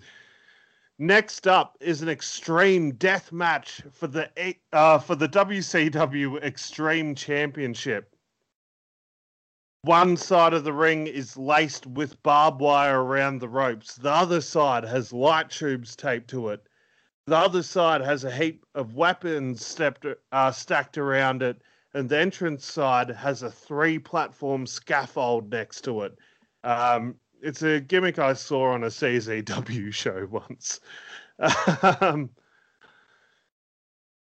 [0.98, 4.28] next up is an extreme death match for the
[4.72, 8.13] uh, for the WCW Extreme Championship.
[9.84, 13.96] One side of the ring is laced with barbed wire around the ropes.
[13.96, 16.66] The other side has light tubes taped to it.
[17.26, 21.60] The other side has a heap of weapons stepped, uh, stacked around it.
[21.92, 26.16] And the entrance side has a three platform scaffold next to it.
[26.62, 30.80] Um, it's a gimmick I saw on a CZW show once.
[32.00, 32.30] um,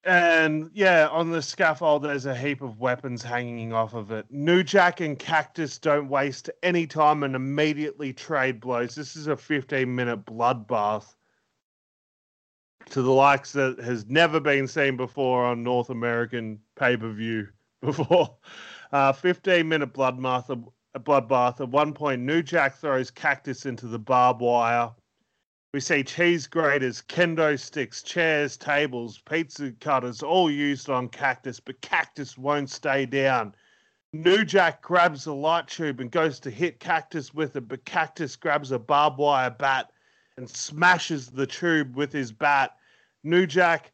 [0.06, 4.24] and yeah, on the scaffold, there's a heap of weapons hanging off of it.
[4.30, 8.94] New Jack and Cactus don't waste any time and immediately trade blows.
[8.94, 11.16] This is a 15 minute bloodbath
[12.90, 17.48] to the likes that has never been seen before on North American pay per view
[17.82, 18.36] before.
[18.92, 20.48] Uh, 15 minute bloodbath.
[20.94, 21.60] A bloodbath.
[21.60, 24.92] At one point, New Jack throws Cactus into the barbed wire.
[25.76, 31.82] We see cheese graters, kendo sticks, chairs, tables, pizza cutters, all used on Cactus, but
[31.82, 33.54] Cactus won't stay down.
[34.14, 38.36] New Jack grabs a light tube and goes to hit Cactus with it, but Cactus
[38.36, 39.90] grabs a barbed wire bat
[40.38, 42.78] and smashes the tube with his bat.
[43.22, 43.92] New Jack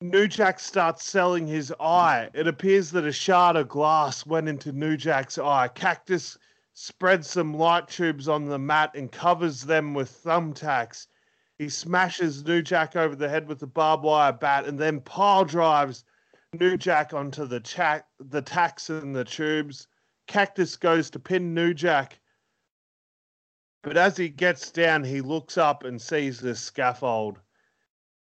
[0.00, 2.30] New Jack starts selling his eye.
[2.32, 5.66] It appears that a shard of glass went into New Jack's eye.
[5.66, 6.38] Cactus
[6.80, 11.08] spreads some light tubes on the mat and covers them with thumbtacks.
[11.58, 15.44] He smashes New Jack over the head with the barbed wire bat and then pile
[15.44, 16.04] drives
[16.52, 19.88] New Jack onto the cha- the tacks and the tubes.
[20.28, 22.20] Cactus goes to pin New Jack.
[23.82, 27.40] But as he gets down, he looks up and sees the scaffold.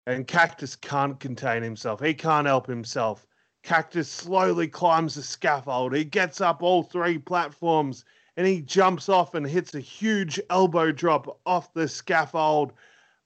[0.08, 2.02] And Cactus can't contain himself.
[2.02, 3.28] He can't help himself.
[3.62, 5.94] Cactus slowly climbs the scaffold.
[5.94, 8.04] He gets up all three platforms
[8.38, 12.72] and he jumps off and hits a huge elbow drop off the scaffold.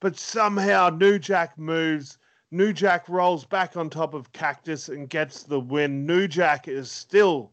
[0.00, 2.18] But somehow New Jack moves.
[2.50, 6.06] New Jack rolls back on top of Cactus and gets the win.
[6.06, 7.52] New Jack is still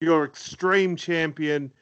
[0.00, 1.72] your extreme champion.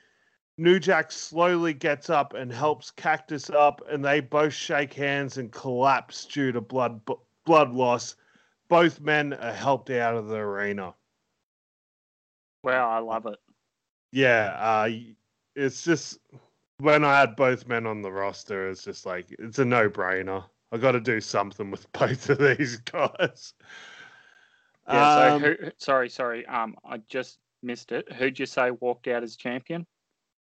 [0.57, 5.53] New Jack slowly gets up and helps Cactus up, and they both shake hands and
[5.53, 7.01] collapse due to blood
[7.45, 8.17] blood loss.
[8.69, 10.95] Both men are helped out of the arena.
[12.65, 13.39] Wow, I love it.
[14.11, 14.89] Yeah, uh,
[15.59, 16.19] it's just
[16.79, 20.45] when I had both men on the roster, it's just like it's a no brainer.
[20.71, 23.55] I got to do something with both of these guys.
[24.87, 25.15] Yeah.
[25.15, 26.47] So Um, who, sorry, sorry.
[26.47, 28.11] Um, I just missed it.
[28.13, 29.87] Who'd you say walked out as champion?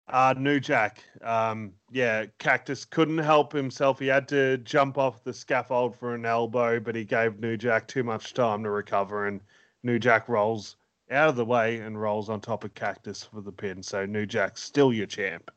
[0.09, 1.03] Uh, New Jack.
[1.23, 3.99] Um, yeah, Cactus couldn't help himself.
[3.99, 7.89] He had to jump off the scaffold for an elbow, but he gave New Jack
[7.89, 9.41] too much time to recover, and
[9.83, 10.77] New Jack rolls
[11.11, 13.83] out of the way and rolls on top of Cactus for the pin.
[13.83, 15.51] So New Jack's still your champ.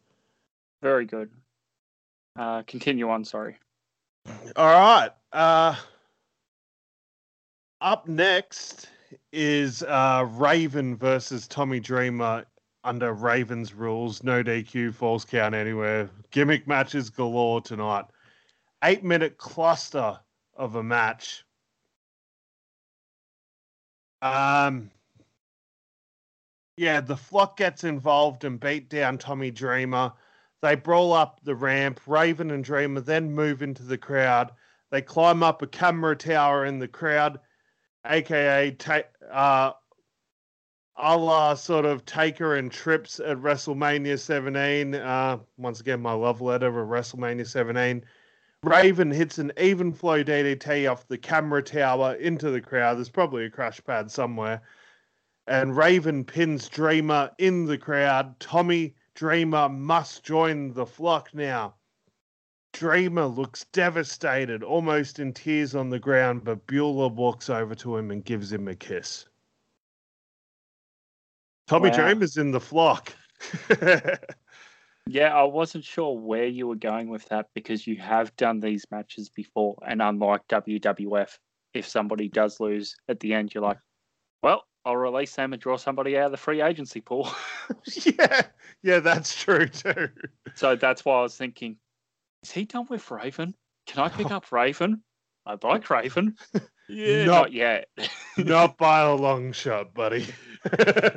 [0.81, 1.29] Very good.
[2.37, 3.25] Uh, continue on.
[3.25, 3.57] Sorry.
[4.55, 5.11] All right.
[5.31, 5.75] Uh,
[7.81, 8.89] up next
[9.31, 12.45] is uh, Raven versus Tommy Dreamer
[12.83, 14.23] under Raven's rules.
[14.23, 16.09] No DQ, falls count anywhere.
[16.31, 18.05] Gimmick matches galore tonight.
[18.83, 20.19] Eight minute cluster
[20.55, 21.43] of a match.
[24.21, 24.89] Um,
[26.77, 30.13] yeah, the flock gets involved and beat down Tommy Dreamer.
[30.61, 31.99] They brawl up the ramp.
[32.05, 34.51] Raven and Dreamer then move into the crowd.
[34.91, 37.39] They climb up a camera tower in the crowd,
[38.05, 39.73] aka ta- uh,
[40.95, 44.95] a la sort of Taker and Trips at WrestleMania 17.
[44.95, 48.03] Uh, once again, my love letter of WrestleMania 17.
[48.63, 52.97] Raven hits an even flow DDT off the camera tower into the crowd.
[52.97, 54.61] There's probably a crash pad somewhere.
[55.47, 58.37] And Raven pins Dreamer in the crowd.
[58.39, 61.75] Tommy Dreamer must join the flock now.
[62.73, 68.11] Dreamer looks devastated, almost in tears on the ground, but Beulah walks over to him
[68.11, 69.25] and gives him a kiss.
[71.67, 71.95] Tommy Wow.
[71.95, 73.13] Dreamer's in the flock.
[75.09, 78.85] Yeah, I wasn't sure where you were going with that because you have done these
[78.91, 81.37] matches before, and unlike WWF,
[81.73, 83.79] if somebody does lose at the end, you're like,
[84.43, 84.63] well,
[85.17, 87.29] release them and draw somebody out of the free agency pool.
[88.05, 88.43] yeah,
[88.83, 90.09] yeah, that's true too.
[90.55, 91.77] so that's why I was thinking,
[92.43, 93.55] is he done with Raven?
[93.87, 95.01] Can I pick up Raven?
[95.45, 96.35] I'd like Raven.
[96.89, 97.31] Yeah, No.
[97.33, 97.89] not yet.
[98.37, 100.25] Not by a long shot, buddy.
[100.71, 101.11] Ah,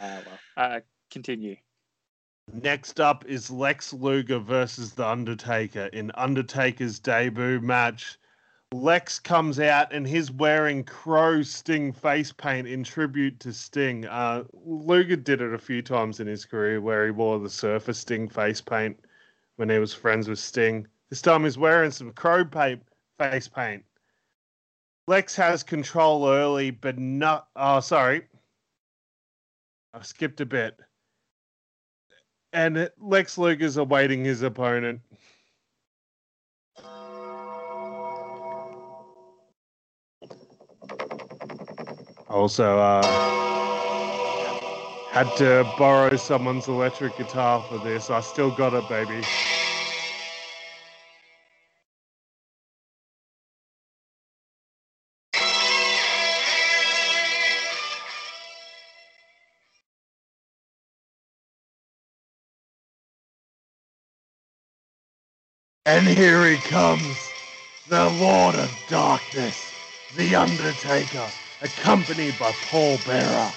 [0.00, 0.38] well.
[0.56, 0.80] uh,
[1.12, 1.54] continue.
[2.52, 8.18] Next up is Lex Luger versus The Undertaker in Undertaker's debut match.
[8.82, 14.04] Lex comes out and he's wearing Crow Sting face paint in tribute to Sting.
[14.06, 17.92] Uh, Luger did it a few times in his career where he wore the Surfer
[17.92, 18.98] Sting face paint
[19.56, 20.86] when he was friends with Sting.
[21.08, 22.82] This time he's wearing some Crow paint
[23.18, 23.84] face paint.
[25.06, 27.48] Lex has control early, but not.
[27.54, 28.22] Oh, sorry.
[29.92, 30.78] I skipped a bit
[32.54, 35.00] and Lex Luger's awaiting his opponent.
[42.34, 43.30] Also, uh,
[45.12, 48.10] had to borrow someone's electric guitar for this.
[48.10, 49.22] I still got it, baby.
[65.86, 67.30] And here he comes,
[67.88, 69.72] the Lord of Darkness,
[70.16, 71.28] the Undertaker,
[71.64, 73.50] accompanied by Paul Bearer.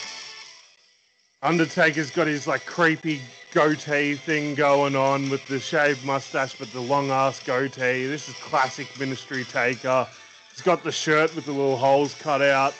[1.43, 3.21] Undertaker's got his like creepy
[3.51, 8.07] goatee thing going on with the shaved mustache, but the long ass goatee.
[8.07, 10.07] This is classic Ministry Taker.
[10.51, 12.73] He's got the shirt with the little holes cut out.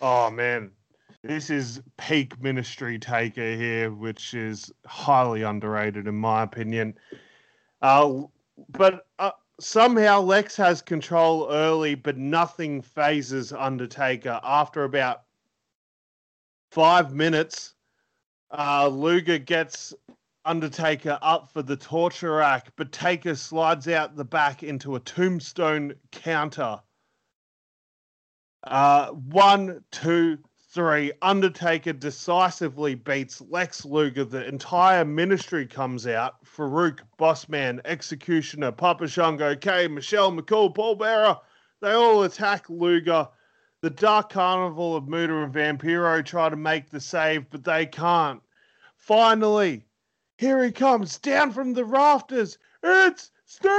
[0.00, 0.70] Oh man,
[1.22, 6.94] this is peak Ministry Taker here, which is highly underrated in my opinion.
[7.82, 8.22] Uh,
[8.70, 9.30] but uh,
[9.60, 14.40] somehow Lex has control early, but nothing phases Undertaker.
[14.42, 15.22] After about
[16.70, 17.74] five minutes,
[18.50, 19.94] uh, Luger gets
[20.44, 25.94] Undertaker up for the torture rack, but Taker slides out the back into a tombstone
[26.10, 26.80] counter.
[28.64, 31.12] Uh, one, two, three.
[31.22, 34.24] Undertaker decisively beats Lex Luger.
[34.24, 36.44] The entire ministry comes out.
[36.44, 41.38] Farouk, Bossman, Executioner, Papa Shango, K, Michelle McCool, Paul Bearer.
[41.80, 43.28] They all attack Luger.
[43.80, 48.42] The Dark Carnival of Muta and Vampiro try to make the save, but they can't.
[48.96, 49.86] Finally,
[50.36, 52.58] here he comes down from the rafters.
[52.82, 53.70] It's Sting!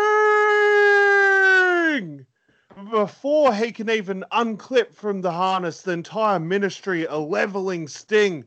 [2.88, 8.46] Before he can even unclip from the harness, the entire ministry are leveling Sting.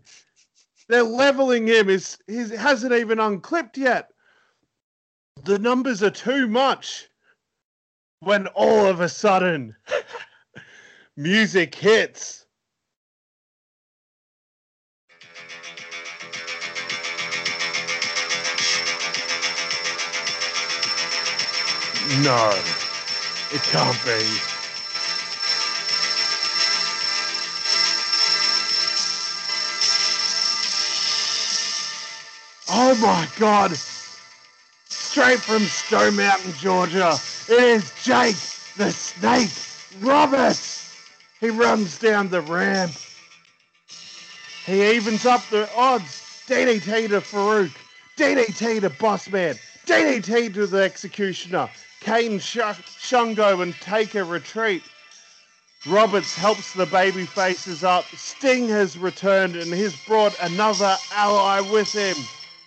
[0.89, 1.89] They're leveling him.
[1.89, 4.11] His hasn't even unclipped yet.
[5.45, 7.09] The numbers are too much.
[8.21, 9.75] When all of a sudden,
[11.17, 12.47] music hits.
[22.23, 22.82] No.
[23.55, 24.41] It can't be.
[32.71, 33.77] Oh my god!
[34.89, 37.19] Straight from Stone Mountain, Georgia,
[37.49, 38.37] it is Jake
[38.79, 39.51] the Snake
[40.01, 40.97] Roberts!
[41.39, 42.93] He runs down the ramp.
[44.65, 46.45] He evens up the odds.
[46.47, 47.71] DDT to Farouk.
[48.17, 49.59] DDT to Bossman.
[49.87, 51.69] DDT to the Executioner.
[52.03, 52.59] Kane Sh-
[52.99, 54.83] Shango and take a retreat.
[55.87, 58.05] Roberts helps the baby faces up.
[58.17, 62.17] Sting has returned and he's brought another ally with him.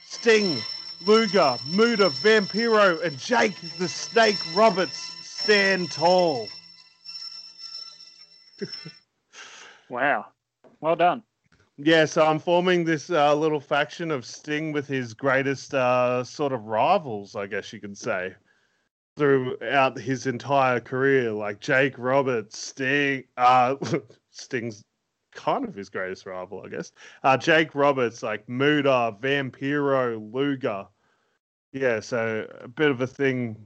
[0.06, 0.57] Sting,
[1.06, 6.48] Luger, Muta, Vampiro, and Jake the Snake Roberts stand tall.
[9.88, 10.26] Wow.
[10.82, 11.22] Well done.
[11.78, 16.53] Yeah, so I'm forming this uh, little faction of Sting with his greatest uh, sort
[16.53, 18.34] of rivals, I guess you could say,
[19.18, 21.32] throughout his entire career.
[21.32, 23.76] Like Jake Roberts, Sting, uh,
[24.32, 24.84] Sting's
[25.34, 26.92] kind of his greatest rival, I guess.
[27.24, 30.88] Uh, Jake Roberts, like Muta, Vampiro, Luger.
[31.72, 33.58] Yeah, so a bit of a thing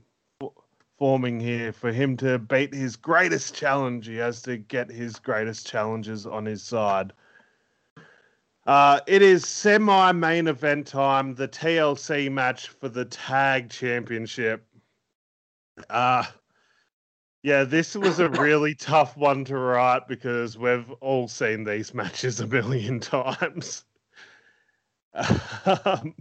[0.98, 4.08] forming here for him to beat his greatest challenge.
[4.08, 7.14] He has to get his greatest challenges on his side.
[8.68, 14.66] Uh, it is semi main event time, the TLC match for the tag championship.
[15.90, 16.24] Uh,
[17.44, 22.40] yeah, this was a really tough one to write because we've all seen these matches
[22.40, 23.86] a million times.
[25.14, 26.16] Um,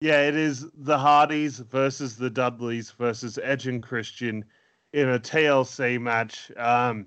[0.00, 4.44] yeah, it is the Hardys versus the Dudleys versus Edge and Christian
[4.92, 6.50] in a TLC match.
[6.56, 7.06] Um,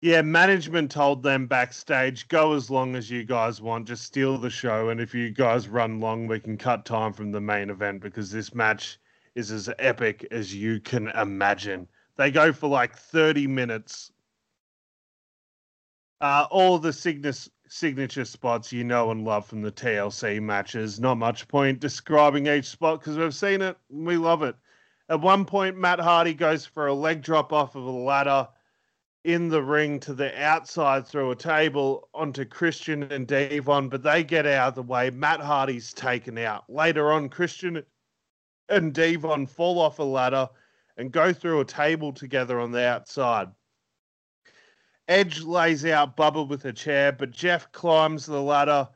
[0.00, 4.50] yeah, management told them backstage, go as long as you guys want, just steal the
[4.50, 4.90] show.
[4.90, 8.30] And if you guys run long, we can cut time from the main event because
[8.30, 8.98] this match
[9.36, 11.86] is as epic as you can imagine.
[12.16, 14.10] They go for like 30 minutes.
[16.20, 20.98] Uh, all the Cygnus signature spots you know and love from the TLC matches.
[20.98, 23.76] Not much point describing each spot because we've seen it.
[23.90, 24.56] We love it.
[25.08, 28.48] At one point, Matt Hardy goes for a leg drop off of a ladder
[29.24, 34.24] in the ring to the outside through a table onto Christian and Devon, but they
[34.24, 35.10] get out of the way.
[35.10, 36.64] Matt Hardy's taken out.
[36.68, 37.82] Later on, Christian
[38.68, 40.48] and Devon fall off a ladder
[40.96, 43.48] and go through a table together on the outside.
[45.08, 48.88] Edge lays out Bubba with a chair, but Jeff climbs the ladder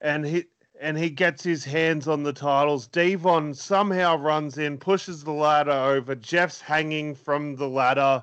[0.00, 0.44] and he
[0.80, 2.88] and he gets his hands on the titles.
[2.88, 6.14] Devon somehow runs in, pushes the ladder over.
[6.14, 8.22] Jeff's hanging from the ladder.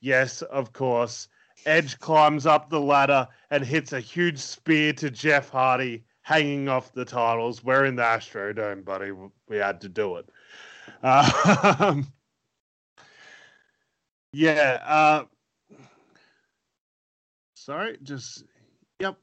[0.00, 1.28] Yes, of course.
[1.64, 6.92] Edge climbs up the ladder and hits a huge spear to Jeff Hardy, hanging off
[6.92, 7.62] the titles.
[7.62, 9.12] We're in the Astrodome, buddy.
[9.48, 10.28] We had to do it.
[11.04, 12.06] Um,
[14.32, 14.80] yeah.
[14.84, 15.24] Uh,
[17.54, 18.44] sorry, just
[19.00, 19.16] yep.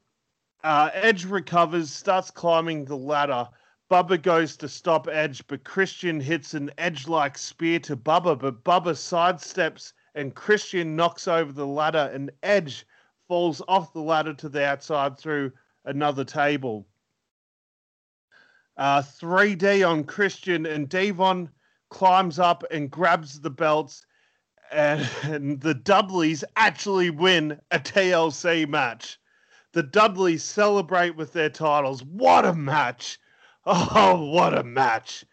[0.62, 3.48] Uh, Edge recovers, starts climbing the ladder.
[3.90, 8.92] Bubba goes to stop Edge, but Christian hits an edge-like spear to Bubba, but Bubba
[8.92, 12.86] sidesteps and Christian knocks over the ladder, and Edge
[13.26, 15.50] falls off the ladder to the outside through
[15.86, 16.86] another table.
[18.80, 21.50] Uh, 3D on Christian, and Devon
[21.90, 24.06] climbs up and grabs the belts,
[24.72, 29.20] and, and the Dudleys actually win a TLC match.
[29.72, 32.02] The Dudleys celebrate with their titles.
[32.02, 33.18] What a match!
[33.66, 35.26] Oh, what a match!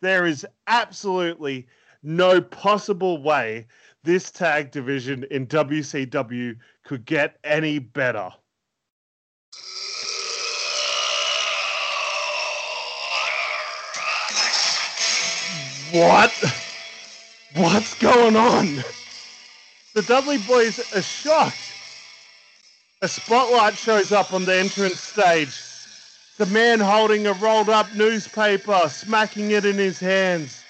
[0.00, 1.68] There is absolutely
[2.02, 3.68] no possible way
[4.02, 8.32] this tag division in WCW could get any better.
[15.92, 16.32] What?
[17.54, 18.84] What's going on?
[19.94, 21.56] The Dudley boys are shocked.
[23.00, 25.58] A spotlight shows up on the entrance stage.
[26.36, 30.62] The man holding a rolled up newspaper, smacking it in his hands.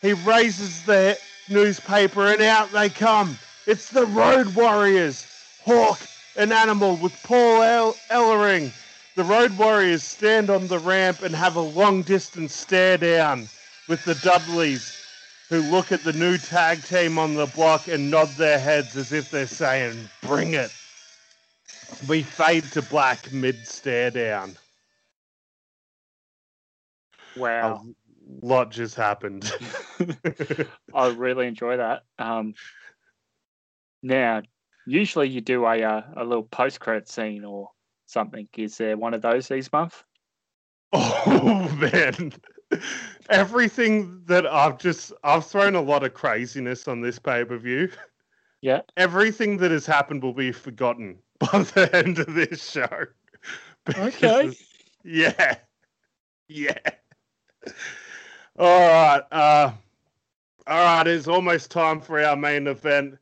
[0.00, 1.18] He raises the
[1.48, 3.36] newspaper and out they come.
[3.66, 5.26] It's the Road Warriors,
[5.64, 5.98] Hawk
[6.36, 8.70] and Animal with Paul El- Ellering.
[9.16, 13.48] The Road Warriors stand on the ramp and have a long distance stare down
[13.88, 15.04] with the Dudleys,
[15.48, 19.12] who look at the new tag team on the block and nod their heads as
[19.12, 20.70] if they're saying, Bring it.
[22.08, 24.56] We fade to black mid stare down.
[27.36, 27.84] Wow.
[28.42, 29.50] A lot just happened.
[30.94, 32.04] I really enjoy that.
[32.18, 32.54] Um,
[34.02, 34.42] now,
[34.86, 37.70] usually you do a uh, a little post credit scene or
[38.06, 38.48] something.
[38.56, 40.02] Is there one of those this month?
[40.92, 42.32] oh man,
[43.30, 47.90] Everything that I've just I've thrown a lot of craziness on this pay per view.
[48.60, 48.82] Yeah.
[48.96, 52.88] Everything that has happened will be forgotten by the end of this show.
[53.98, 54.56] Okay.
[55.02, 55.56] Yeah.
[56.46, 56.78] Yeah.
[58.56, 59.22] All right.
[59.32, 59.72] Uh,
[60.68, 61.06] all right.
[61.08, 63.18] It's almost time for our main event,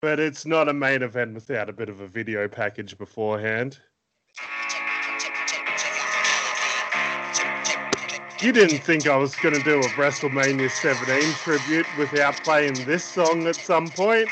[0.00, 3.80] but it's not a main event without a bit of a video package beforehand.
[8.40, 13.04] You didn't think I was going to do a WrestleMania 17 tribute without playing this
[13.04, 14.28] song at some point?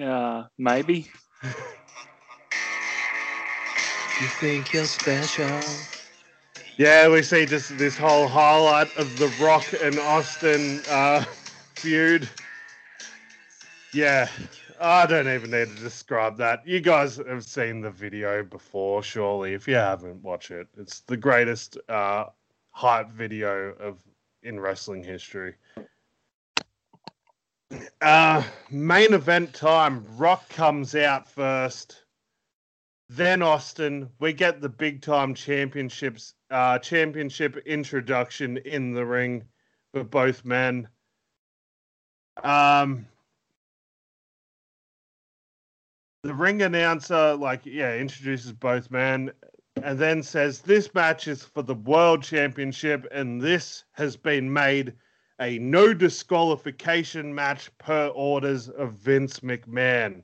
[0.00, 1.10] Uh, maybe.
[4.20, 5.60] You think you're special?
[6.76, 11.24] Yeah, we see just this whole highlight of the Rock and Austin uh,
[11.76, 12.28] feud.
[13.92, 14.28] Yeah,
[14.80, 16.66] I don't even need to describe that.
[16.66, 19.52] You guys have seen the video before, surely.
[19.52, 20.68] If you haven't, watch it.
[20.78, 22.26] It's the greatest uh,
[22.70, 23.98] hype video of
[24.42, 25.54] in wrestling history.
[28.00, 30.04] Uh, main event time.
[30.16, 32.04] Rock comes out first.
[33.10, 39.44] Then Austin, we get the big time championships uh, championship introduction in the ring
[39.92, 40.88] for both men.
[42.42, 43.06] Um,
[46.22, 49.32] the ring announcer, like, yeah, introduces both men
[49.82, 54.92] and then says this match is for the world championship and this has been made
[55.40, 60.22] a no disqualification match per orders of Vince McMahon.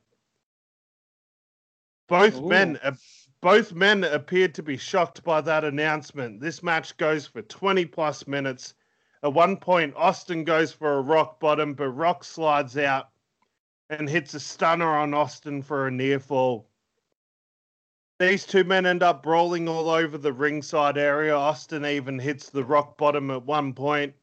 [2.08, 2.48] Both Ooh.
[2.48, 2.78] men
[3.40, 6.40] both men appeared to be shocked by that announcement.
[6.40, 8.74] This match goes for 20 plus minutes.
[9.22, 13.08] At one point, Austin goes for a rock bottom, but Rock slides out
[13.90, 16.68] and hits a stunner on Austin for a near fall.
[18.18, 21.36] These two men end up brawling all over the ringside area.
[21.36, 24.14] Austin even hits the rock bottom at one point.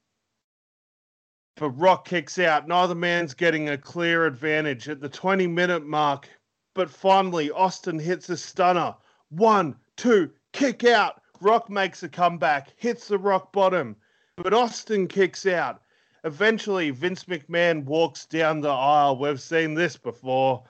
[1.56, 2.68] But Rock kicks out.
[2.68, 6.28] Neither man's getting a clear advantage at the 20 minute mark.
[6.74, 8.96] But finally, Austin hits a stunner.
[9.30, 11.22] One, two, kick out.
[11.40, 13.96] Rock makes a comeback, hits the rock bottom.
[14.38, 15.83] But Austin kicks out.
[16.26, 19.18] Eventually, Vince McMahon walks down the aisle.
[19.18, 20.64] We've seen this before.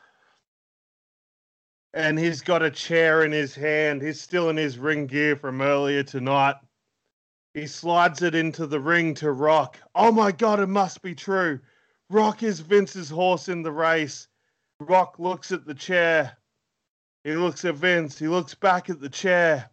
[1.93, 4.01] And he's got a chair in his hand.
[4.01, 6.55] He's still in his ring gear from earlier tonight.
[7.53, 9.77] He slides it into the ring to Rock.
[9.93, 11.59] Oh my God, it must be true.
[12.09, 14.27] Rock is Vince's horse in the race.
[14.79, 16.35] Rock looks at the chair.
[17.23, 18.17] He looks at Vince.
[18.17, 19.69] He looks back at the chair.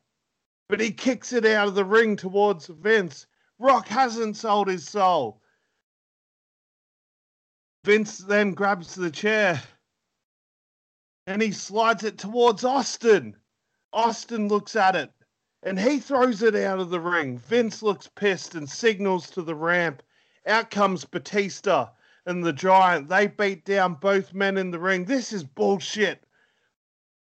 [0.68, 3.26] But he kicks it out of the ring towards Vince.
[3.58, 5.40] Rock hasn't sold his soul.
[7.84, 9.62] Vince then grabs the chair
[11.26, 13.36] and he slides it towards Austin.
[13.92, 15.10] Austin looks at it
[15.62, 17.38] and he throws it out of the ring.
[17.38, 20.02] Vince looks pissed and signals to the ramp.
[20.46, 21.88] Out comes Batista
[22.26, 23.08] and the Giant.
[23.08, 25.04] They beat down both men in the ring.
[25.04, 26.24] This is bullshit.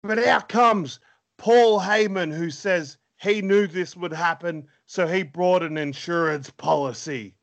[0.02, 1.00] But out comes
[1.38, 7.34] Paul Heyman, who says he knew this would happen, so he brought an insurance policy.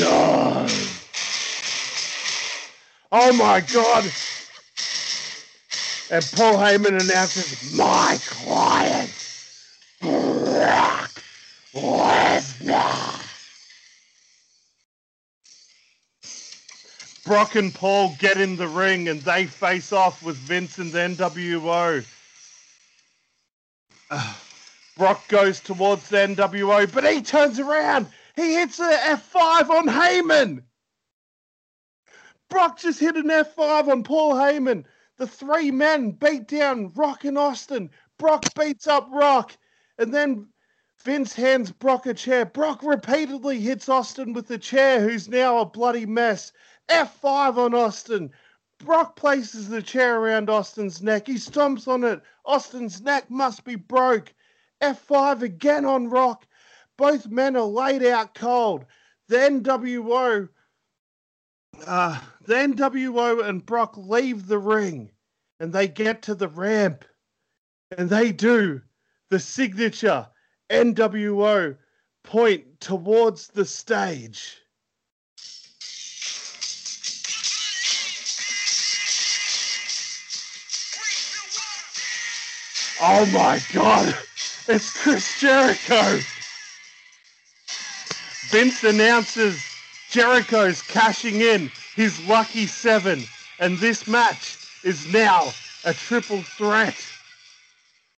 [0.00, 0.66] No.
[3.10, 4.04] Oh my god.
[6.10, 9.10] And Paul Heyman announces, my client,
[10.00, 11.22] Brock
[11.74, 13.22] Lesnar.
[17.24, 20.98] Brock and Paul get in the ring and they face off with Vince and the
[20.98, 22.04] NWO.
[24.98, 28.06] Brock goes towards the NWO, but he turns around.
[28.36, 30.62] He hits a F5 on Heyman.
[32.48, 34.84] Brock just hit an F5 on Paul Heyman.
[35.16, 37.90] The three men beat down Rock and Austin.
[38.18, 39.56] Brock beats up Rock.
[39.98, 40.48] And then
[41.02, 42.46] Vince hands Brock a chair.
[42.46, 46.52] Brock repeatedly hits Austin with the chair, who's now a bloody mess.
[46.88, 48.30] F5 on Austin.
[48.78, 51.26] Brock places the chair around Austin's neck.
[51.26, 52.20] He stomps on it.
[52.44, 54.32] Austin's neck must be broke.
[54.80, 56.46] F5 again on Rock.
[56.96, 58.84] Both men are laid out cold.
[59.28, 60.48] The NWO,
[61.86, 65.10] uh, the NWO and Brock leave the ring
[65.60, 67.04] and they get to the ramp
[67.96, 68.82] and they do
[69.30, 70.26] the signature
[70.70, 71.76] NWO
[72.24, 74.58] point towards the stage.
[83.04, 84.16] Oh my god,
[84.68, 86.20] it's Chris Jericho.
[88.52, 89.58] Vince announces
[90.10, 93.22] Jericho's cashing in his lucky seven,
[93.58, 95.48] and this match is now
[95.86, 96.94] a triple threat.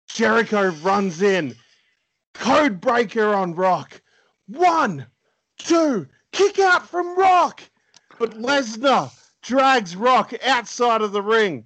[0.07, 1.55] Jericho runs in.
[2.33, 4.01] Code breaker on Rock.
[4.47, 5.05] One,
[5.59, 7.61] two, kick out from Rock.
[8.17, 9.11] But Lesnar
[9.43, 11.63] drags Rock outside of the ring.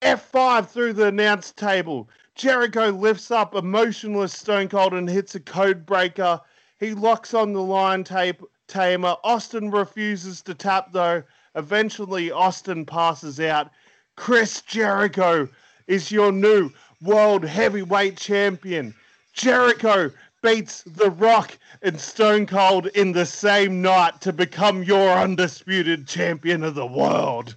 [0.00, 2.08] F5 through the announce table.
[2.36, 6.40] Jericho lifts up emotionless Stone Cold and hits a code breaker.
[6.78, 9.16] He locks on the lion tape tamer.
[9.24, 11.22] Austin refuses to tap though.
[11.54, 13.70] Eventually, Austin passes out.
[14.16, 15.48] Chris Jericho
[15.86, 16.70] is your new
[17.00, 18.94] world heavyweight champion.
[19.32, 20.10] Jericho
[20.42, 26.62] beats The Rock and Stone Cold in the same night to become your undisputed champion
[26.62, 27.56] of the world.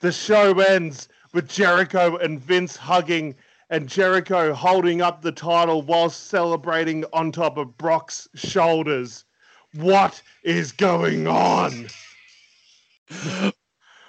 [0.00, 3.34] The show ends with Jericho and Vince hugging
[3.70, 9.24] and Jericho holding up the title whilst celebrating on top of Brock's shoulders.
[9.74, 11.86] What is going on?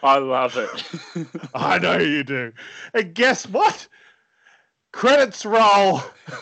[0.04, 0.84] I love it.
[1.54, 2.52] I know you do.
[2.96, 3.88] And guess what?
[4.92, 6.02] Credits roll.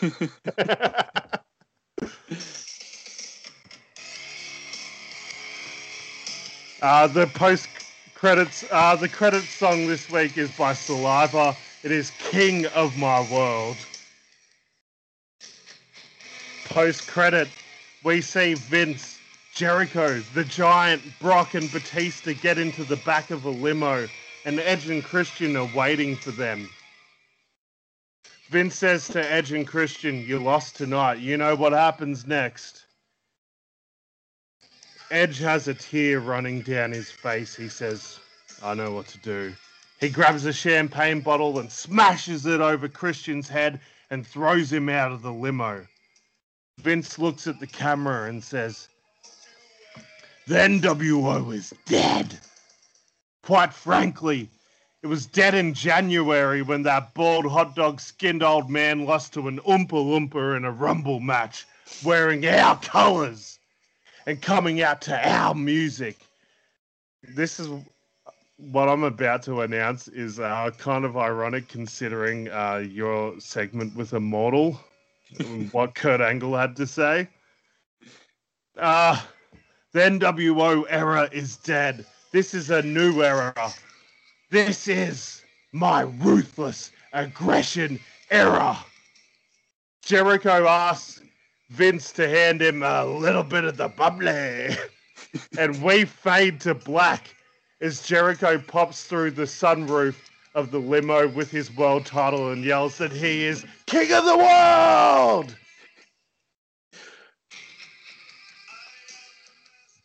[6.80, 7.68] uh, the post
[8.14, 11.54] credits, uh, the credits song this week is by Saliva.
[11.82, 13.76] It is King of My World.
[16.66, 17.48] Post credit,
[18.04, 19.18] we see Vince,
[19.54, 24.06] Jericho, the Giant, Brock, and Batista get into the back of a limo,
[24.44, 26.68] and Edge and Christian are waiting for them.
[28.50, 31.18] Vince says to Edge and Christian, You lost tonight.
[31.18, 32.84] You know what happens next.
[35.10, 37.56] Edge has a tear running down his face.
[37.56, 38.20] He says,
[38.62, 39.54] I know what to do.
[40.00, 45.12] He grabs a champagne bottle and smashes it over Christian's head and throws him out
[45.12, 45.86] of the limo.
[46.78, 48.88] Vince looks at the camera and says,
[50.46, 52.38] The NWO is dead.
[53.42, 54.48] Quite frankly,
[55.02, 59.48] it was dead in January when that bald hot dog skinned old man lost to
[59.48, 61.66] an Oompa Loompa in a Rumble match,
[62.02, 63.58] wearing our colours
[64.26, 66.16] and coming out to our music.
[67.22, 67.68] This is
[68.60, 74.12] what I'm about to announce is uh, kind of ironic considering uh, your segment with
[74.12, 74.78] Immortal,
[75.72, 77.28] what Kurt Angle had to say.
[78.76, 79.20] Uh,
[79.92, 82.04] the NWO era is dead.
[82.32, 83.54] This is a new era.
[84.50, 85.42] This is
[85.72, 87.98] my ruthless aggression
[88.30, 88.78] era.
[90.02, 91.20] Jericho asks
[91.70, 94.76] Vince to hand him a little bit of the bubbly.
[95.58, 97.34] and we fade to black
[97.80, 100.14] as Jericho pops through the sunroof
[100.54, 104.36] of the limo with his world title and yells that he is king of the
[104.36, 105.56] world.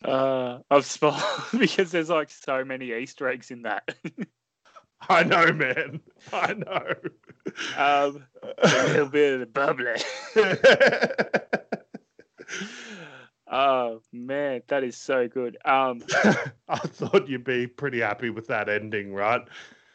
[0.04, 1.20] Uh, I've spelled
[1.58, 3.94] because there's like so many Easter eggs in that.
[5.08, 6.00] I know, man.
[6.32, 6.94] I know.
[7.76, 8.24] um,
[8.58, 9.96] a little bit of the bubbly.
[13.50, 15.56] Oh man, that is so good.
[15.64, 16.02] Um,
[16.68, 19.42] I thought you'd be pretty happy with that ending, right?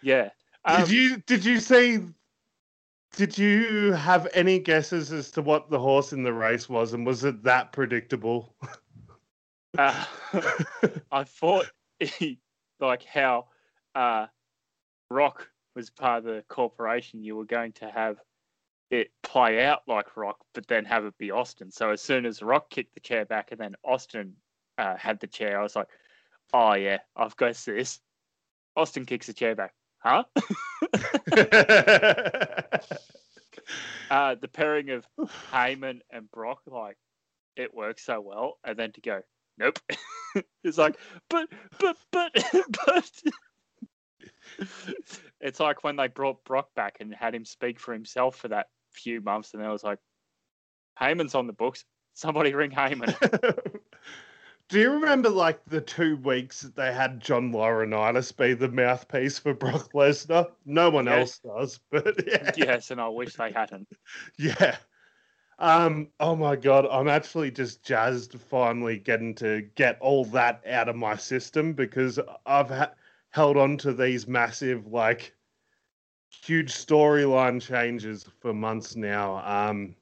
[0.02, 0.30] yeah.
[0.64, 1.99] Um, did you did you see?
[3.18, 7.06] Did you have any guesses as to what the horse in the race was, and
[7.06, 8.56] was it that predictable?
[9.78, 10.06] uh,
[11.11, 11.65] I thought
[12.80, 13.48] like how
[13.95, 14.28] uh,
[15.10, 17.23] Rock was part of the corporation.
[17.23, 18.18] You were going to have
[18.91, 21.72] it play out like Rock, but then have it be Austin.
[21.72, 24.35] So as soon as Rock kicked the chair back and then Austin
[24.77, 25.88] uh, had the chair, I was like,
[26.53, 27.99] oh yeah, I've got this.
[28.76, 29.73] Austin kicks the chair back.
[29.99, 30.23] Huh?
[34.11, 35.07] uh, the pairing of
[35.51, 36.97] Heyman and Brock, like,
[37.55, 38.57] it works so well.
[38.65, 39.22] And then to go,
[39.57, 39.80] nope.
[40.63, 40.97] it's like,
[41.30, 41.47] but,
[41.80, 42.31] but, but,
[42.85, 43.11] but.
[45.39, 48.68] it's like when they brought Brock back and had him speak for himself for that
[48.91, 49.99] few months, and I was like,
[50.99, 51.85] Heyman's on the books.
[52.13, 53.15] Somebody ring Heyman.
[54.69, 59.38] Do you remember like the two weeks that they had John Laurinaitis be the mouthpiece
[59.38, 60.49] for Brock Lesnar?
[60.65, 61.41] No one Yes.
[61.43, 62.51] else does, but yeah.
[62.55, 63.88] yes, and I wish they hadn't.
[64.38, 64.77] Yeah.
[65.59, 70.89] Um, oh my god, I'm actually just jazzed finally getting to get all that out
[70.89, 72.93] of my system because I've ha-
[73.30, 75.35] held on to these massive, like,
[76.31, 79.41] huge storyline changes for months now.
[79.45, 79.95] Um,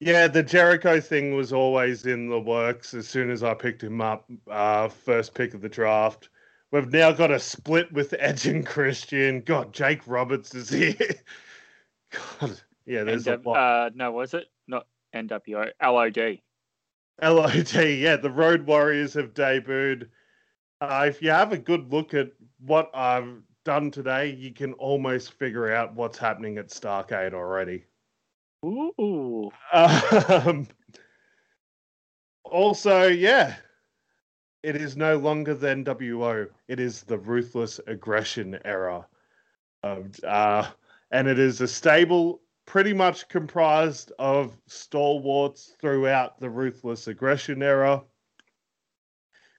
[0.00, 4.00] yeah, the Jericho thing was always in the works as soon as I picked him
[4.00, 6.28] up, uh, first pick of the draft.
[6.70, 9.40] We've now got a split with Edge and Christian.
[9.40, 10.94] God, Jake Roberts is here.
[12.40, 13.56] God, yeah, there's a lot.
[13.56, 15.70] uh, no, was it not NWO?
[15.82, 16.40] LOD.
[17.22, 20.08] LOD, yeah, the Road Warriors have debuted.
[20.80, 22.28] Uh, if you have a good look at
[22.60, 27.84] what I've done today, you can almost figure out what's happening at Starcade already.
[28.64, 29.50] Ooh.
[29.72, 30.68] Um,
[32.44, 33.56] also, yeah,
[34.62, 36.48] it is no longer the NWO.
[36.68, 39.06] It is the ruthless aggression era.
[39.82, 40.70] Of, uh,
[41.10, 48.02] and it is a stable pretty much comprised of stalwarts throughout the ruthless aggression era.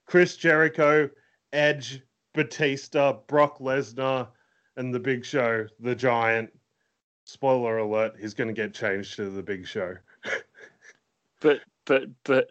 [0.06, 1.08] Chris Jericho,
[1.52, 2.02] Edge,
[2.36, 4.28] Batista, Brock Lesnar,
[4.76, 6.50] and the Big Show, the Giant.
[7.24, 9.96] Spoiler alert: he's going to get changed to the Big Show.
[11.42, 12.48] But but but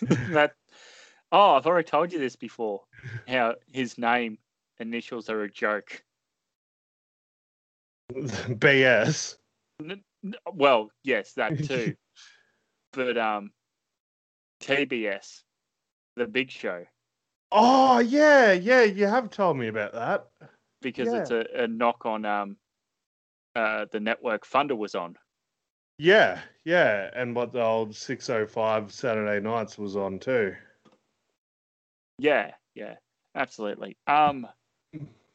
[0.30, 0.54] that
[1.32, 2.82] oh, I've already told you this before.
[3.26, 4.38] How his name
[4.78, 6.02] initials are a joke.
[8.12, 9.36] BS.
[10.52, 11.96] Well, yes, that too.
[12.92, 13.50] but um,
[14.60, 15.42] TBS,
[16.16, 16.84] the Big Show,
[17.52, 18.82] Oh yeah, yeah.
[18.82, 20.26] You have told me about that.
[20.82, 22.56] because it's a, a knock on um,
[23.54, 25.16] uh, the network Thunder was on.
[25.98, 30.54] Yeah, yeah, and what the old six oh five Saturday nights was on too.
[32.18, 32.94] Yeah, yeah,
[33.34, 33.96] absolutely.
[34.06, 34.46] Um,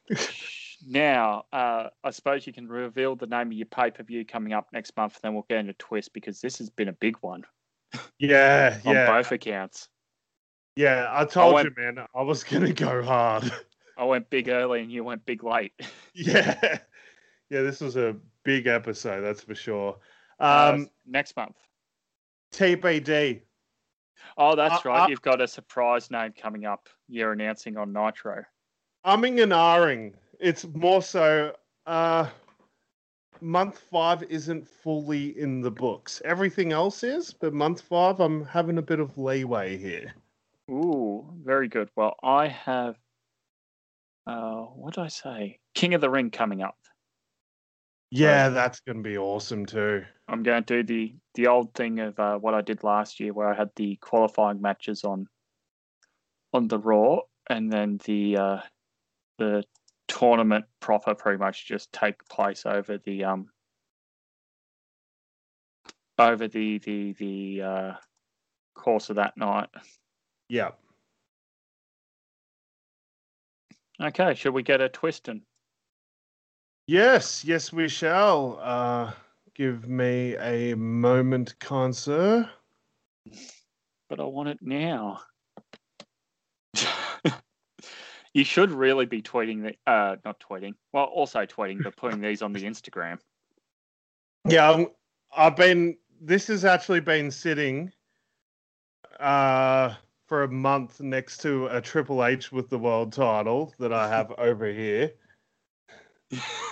[0.88, 4.54] now, uh, I suppose you can reveal the name of your pay per view coming
[4.54, 7.18] up next month, and then we'll get into twist because this has been a big
[7.22, 7.44] one
[8.18, 9.90] Yeah, on yeah, both accounts.
[10.76, 11.08] Yeah.
[11.12, 12.06] I told went- you, man.
[12.14, 13.52] I was gonna go hard.
[13.98, 15.74] I went big early, and you went big late.
[16.14, 16.80] yeah,
[17.50, 17.62] yeah.
[17.62, 19.98] This was a big episode, that's for sure.
[20.40, 21.56] Uh, Um, next month.
[22.54, 23.42] TBD.
[24.38, 25.04] Oh, that's uh, right.
[25.04, 26.90] uh, You've got a surprise name coming up.
[27.08, 28.44] You're announcing on Nitro.
[29.06, 30.14] Umming and ahhing.
[30.40, 31.56] It's more so.
[31.86, 32.28] Uh,
[33.42, 36.22] month five isn't fully in the books.
[36.26, 40.14] Everything else is, but month five, I'm having a bit of leeway here.
[40.70, 41.90] Ooh, very good.
[41.96, 42.96] Well, I have.
[44.28, 45.60] Uh, what did I say?
[45.76, 46.76] King of the Ring coming up.
[48.12, 50.04] Yeah, that's gonna be awesome too.
[50.28, 53.34] I'm going to do the the old thing of uh, what I did last year,
[53.34, 55.28] where I had the qualifying matches on
[56.54, 57.20] on the Raw,
[57.50, 58.60] and then the uh,
[59.38, 59.64] the
[60.08, 63.50] tournament proper pretty much just take place over the um
[66.18, 67.94] over the the the uh,
[68.76, 69.70] course of that night.
[70.50, 70.72] Yeah.
[74.02, 75.42] Okay, should we get a twist in?
[76.88, 78.60] Yes, yes, we shall.
[78.62, 79.12] Uh,
[79.56, 82.50] give me a moment, conser.
[84.10, 85.22] But I want it now.
[88.34, 90.74] you should really be tweeting the uh not tweeting.
[90.94, 93.18] Well, also tweeting, but putting these on the Instagram.
[94.48, 94.88] Yeah, I'm,
[95.36, 95.98] I've been.
[96.22, 97.92] This has actually been sitting
[99.20, 99.94] uh,
[100.28, 104.32] for a month next to a Triple H with the world title that I have
[104.38, 105.12] over here.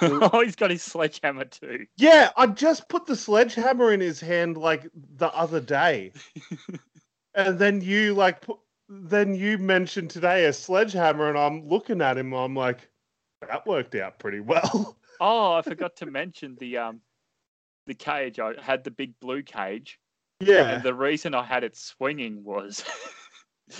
[0.01, 1.85] oh, he's got his sledgehammer too.
[1.97, 6.11] Yeah, I just put the sledgehammer in his hand like the other day,
[7.35, 8.57] and then you like put,
[8.89, 12.33] then you mentioned today a sledgehammer, and I'm looking at him.
[12.33, 12.89] I'm like,
[13.47, 14.97] that worked out pretty well.
[15.21, 16.99] Oh, I forgot to mention the um
[17.85, 18.39] the cage.
[18.39, 19.99] I had the big blue cage,
[20.39, 22.83] yeah, and the reason I had it swinging was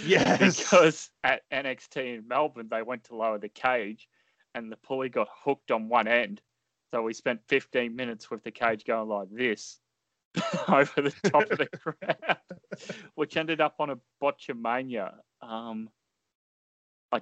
[0.05, 4.07] yes, because at NXT in Melbourne they went to lower the cage,
[4.55, 6.41] and the pulley got hooked on one end.
[6.93, 9.80] So we spent 15 minutes with the cage going like this
[10.68, 12.38] over the top of the crowd,
[13.15, 15.14] which ended up on a botchamania.
[15.41, 15.89] Um,
[17.11, 17.22] I,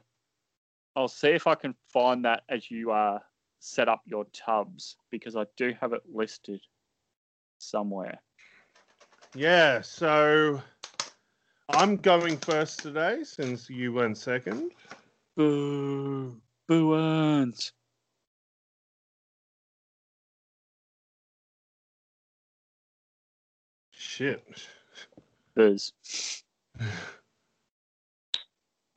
[0.95, 3.19] I'll see if I can find that as you uh,
[3.59, 6.59] set up your tubs because I do have it listed
[7.59, 8.19] somewhere.
[9.35, 9.81] yeah.
[9.81, 10.61] So
[11.73, 14.72] I'm going first today since you went second.
[15.38, 16.35] Boo,
[16.68, 17.72] boo earns.
[23.91, 24.43] Shit.
[25.56, 25.93] Booze.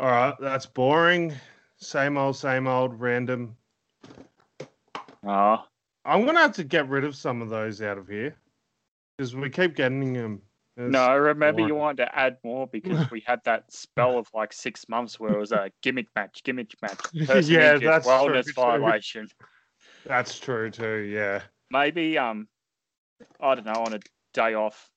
[0.01, 1.33] All right, that's boring.
[1.77, 3.57] Same old, same old, random.
[5.25, 5.69] Ah,
[6.05, 8.35] I'm gonna have to get rid of some of those out of here
[9.17, 10.43] because we keep getting them.
[10.77, 14.27] It's- no, I remember you wanted to add more because we had that spell of
[14.35, 18.47] like six months where it was a gimmick match, gimmick match, Yeah, that's true, wellness
[18.47, 18.53] too.
[18.55, 19.29] violation.
[20.05, 20.99] That's true too.
[20.99, 21.43] Yeah.
[21.71, 22.49] Maybe um,
[23.41, 24.01] I don't know, on a
[24.33, 24.91] day off,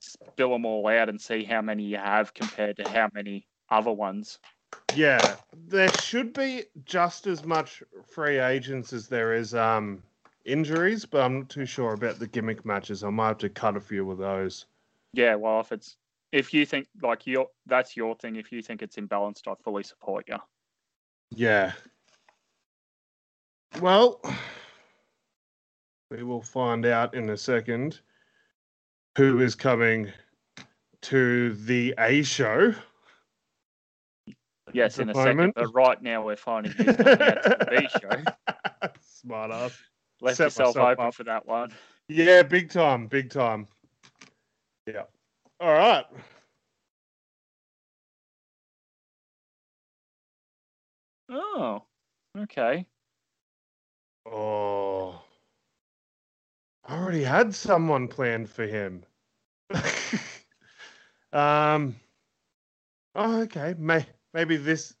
[0.00, 3.92] spill them all out and see how many you have compared to how many other
[3.92, 4.38] ones.
[4.94, 5.36] Yeah,
[5.68, 10.02] there should be just as much free agents as there is um
[10.44, 13.02] injuries, but I'm not too sure about the gimmick matches.
[13.04, 14.66] I might have to cut a few of those.
[15.14, 15.96] Yeah, well, if it's
[16.32, 18.36] if you think like your that's your thing.
[18.36, 20.36] If you think it's imbalanced, I fully support you.
[21.30, 21.72] Yeah.
[23.80, 24.20] Well,
[26.10, 28.00] we will find out in a second
[29.16, 30.10] who is coming
[31.02, 32.74] to the A show.
[34.72, 35.36] Yes, in a second.
[35.36, 35.54] moment.
[35.54, 38.88] But right now we're finding who's coming out to the B show.
[39.00, 39.78] Smart ass.
[40.20, 41.14] Left Set yourself open up.
[41.14, 41.70] for that one.
[42.08, 43.68] Yeah, big time, big time.
[44.86, 45.04] Yeah.
[45.60, 46.04] All right.
[51.30, 51.82] Oh,
[52.38, 52.86] okay.
[54.26, 55.22] Oh.
[56.86, 59.04] I already had someone planned for him.
[61.32, 61.96] um.
[63.14, 63.74] Oh, okay.
[63.78, 64.04] May,
[64.34, 64.94] maybe this.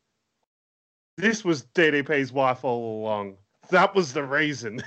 [1.18, 3.36] This was DDP's wife all along.
[3.70, 4.82] That was the reason.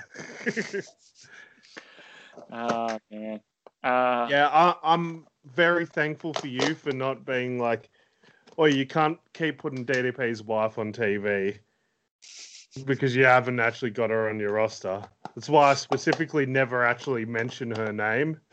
[2.52, 3.41] Oh man.
[3.83, 7.89] Uh, yeah, I, I'm very thankful for you for not being like,
[8.57, 11.59] oh, you can't keep putting DDP's wife on TV
[12.85, 15.01] because you haven't actually got her on your roster.
[15.35, 18.39] That's why I specifically never actually mention her name.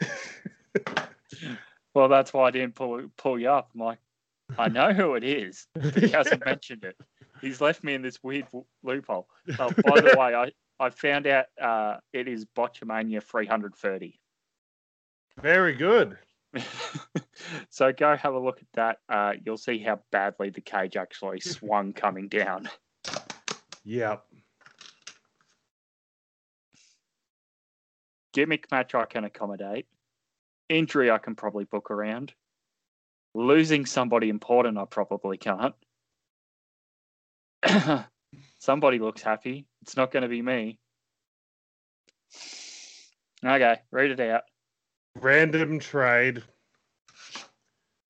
[1.95, 3.71] Well, that's why I didn't pull pull you up.
[3.75, 3.99] I'm like,
[4.59, 5.67] I know who it is.
[5.75, 6.97] but He hasn't mentioned it.
[7.41, 8.47] He's left me in this weird
[8.83, 9.29] loophole.
[9.59, 14.19] Oh, by the way, I, I found out uh, it is Botchamania 330.
[15.41, 16.17] Very good.
[17.71, 18.99] so go have a look at that.
[19.09, 22.69] Uh, you'll see how badly the cage actually swung coming down.
[23.85, 24.25] Yep.
[28.33, 29.87] Gimmick match I can accommodate.
[30.69, 32.33] Injury I can probably book around.
[33.35, 35.75] Losing somebody important I probably can't.
[38.59, 39.67] somebody looks happy.
[39.83, 40.79] It's not going to be me.
[43.45, 44.43] Okay, read it out.
[45.21, 46.43] Random trade.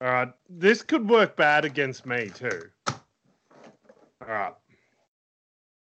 [0.00, 0.32] All right.
[0.48, 2.62] This could work bad against me, too.
[2.86, 4.54] All right.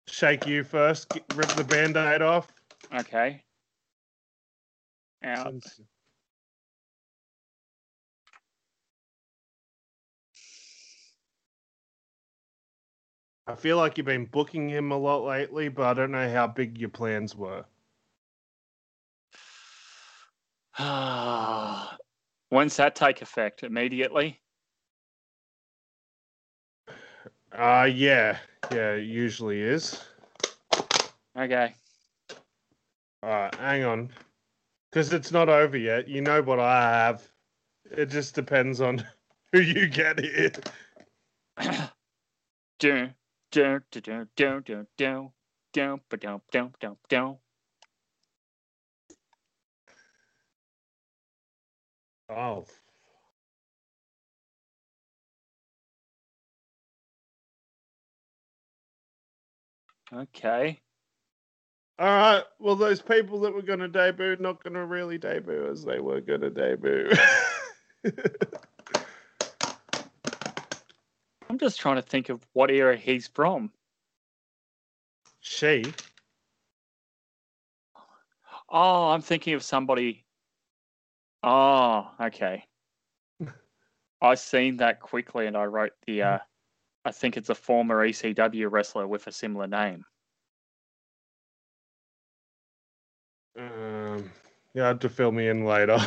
[0.08, 1.08] Shake you first.
[1.10, 2.48] Get, rip the band aid off.
[2.94, 3.42] Okay.
[5.22, 5.52] Out.
[5.52, 5.80] Since-
[13.46, 16.46] I feel like you've been booking him a lot lately, but I don't know how
[16.46, 17.64] big your plans were.
[22.48, 23.62] When's that take effect?
[23.62, 24.40] Immediately?
[27.52, 28.38] Uh yeah.
[28.70, 30.02] Yeah, it usually is.
[31.36, 31.74] Okay.
[33.24, 34.10] Alright, hang on.
[34.90, 36.08] Because it's not over yet.
[36.08, 37.26] You know what I have.
[37.90, 39.04] It just depends on
[39.52, 40.52] who you get here.
[42.78, 43.14] Dun,
[43.52, 45.32] dun, dun, dun, dun, dun, dun,
[45.72, 47.36] dun, ba-dum, dum, dum, dum.
[52.30, 52.64] Oh.
[60.12, 60.80] Okay.
[61.98, 62.44] All right.
[62.58, 66.00] Well, those people that were going to debut, not going to really debut as they
[66.00, 67.10] were going to debut.
[71.48, 73.70] I'm just trying to think of what era he's from.
[75.40, 75.84] she.
[78.68, 80.24] Oh, I'm thinking of somebody.
[81.42, 82.64] Oh, okay.
[84.22, 86.38] I seen that quickly and I wrote the uh
[87.04, 90.04] I think it's a former ECW wrestler with a similar name.
[93.58, 94.30] Um,
[94.74, 95.98] you have to fill me in later.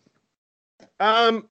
[1.00, 1.48] um,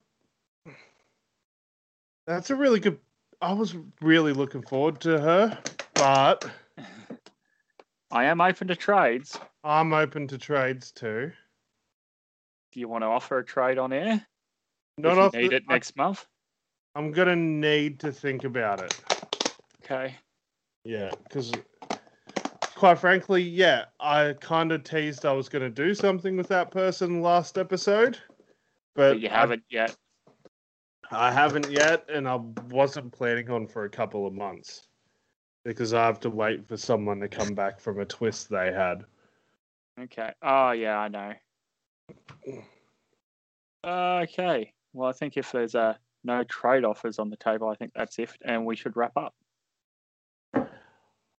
[2.26, 2.98] that's a really good.
[3.42, 5.58] I was really looking forward to her,
[5.94, 6.50] but
[8.10, 9.38] I am open to trades.
[9.62, 11.32] I'm open to trades too.
[12.76, 14.26] Do you want to offer a trade on air?
[14.98, 15.34] Not if off.
[15.34, 16.26] you need the- it next month.
[16.94, 18.92] I'm gonna need to think about it.
[19.82, 20.14] Okay.
[20.84, 21.54] Yeah, because
[22.74, 26.70] quite frankly, yeah, I kind of teased I was going to do something with that
[26.70, 28.18] person last episode,
[28.94, 29.96] but, But you haven't yet.
[31.10, 34.86] I, haven't yet, and I wasn't planning on for a couple of months
[35.64, 39.02] because I have to wait for someone to come back from a twist they had.
[39.98, 40.32] Okay.
[40.42, 41.32] Oh yeah, I know.
[43.84, 44.72] Okay.
[44.92, 48.18] Well, I think if there's uh, no trade offers on the table, I think that's
[48.18, 49.34] it, and we should wrap up.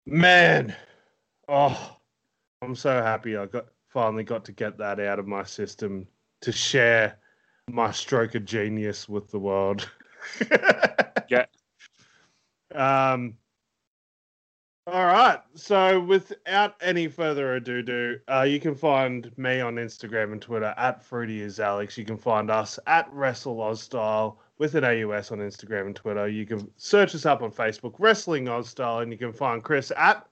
[0.05, 0.73] Man,
[1.49, 1.97] oh,
[2.61, 6.07] I'm so happy I got finally got to get that out of my system
[6.41, 7.17] to share
[7.69, 9.89] my stroke of genius with the world.
[11.29, 11.45] Yeah.
[12.73, 13.35] Um.
[14.89, 15.41] All right.
[15.53, 20.73] So, without any further ado, do uh, you can find me on Instagram and Twitter
[20.77, 21.97] at Fruity is Alex.
[21.97, 26.29] You can find us at Wrestle Aus Style with an AUS on Instagram and Twitter.
[26.29, 29.91] You can search us up on Facebook, Wrestling Aus Style, and you can find Chris
[29.97, 30.25] at.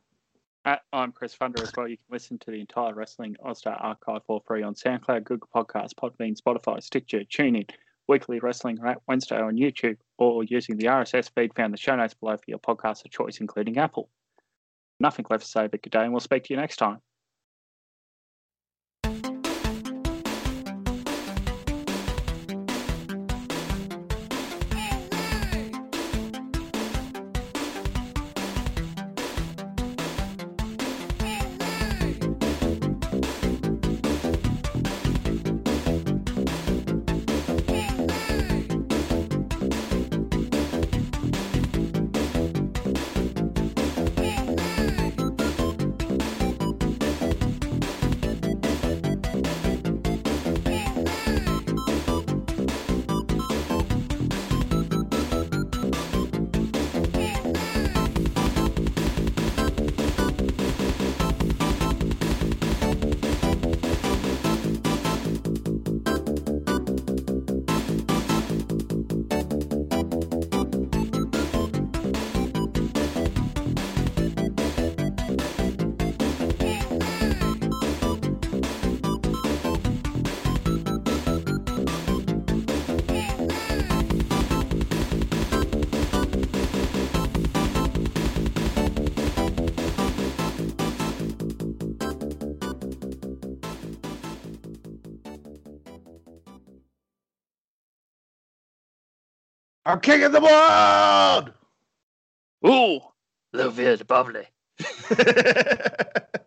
[0.63, 1.89] At I'm Chris Funder as well.
[1.89, 5.49] You can listen to the entire Wrestling Aus Style archive for free on SoundCloud, Google
[5.53, 7.69] Podcasts, Podbean, Spotify, Stitcher, TuneIn,
[8.07, 12.13] Weekly Wrestling Wednesday on YouTube, or using the RSS feed found in the show notes
[12.13, 14.09] below for your podcast of choice, including Apple.
[14.99, 16.99] Nothing left to say but good day, and we'll speak to you next time.
[99.95, 101.53] I'm of the world.
[102.67, 102.99] Ooh,
[103.53, 103.71] little
[104.05, 104.45] bubbly.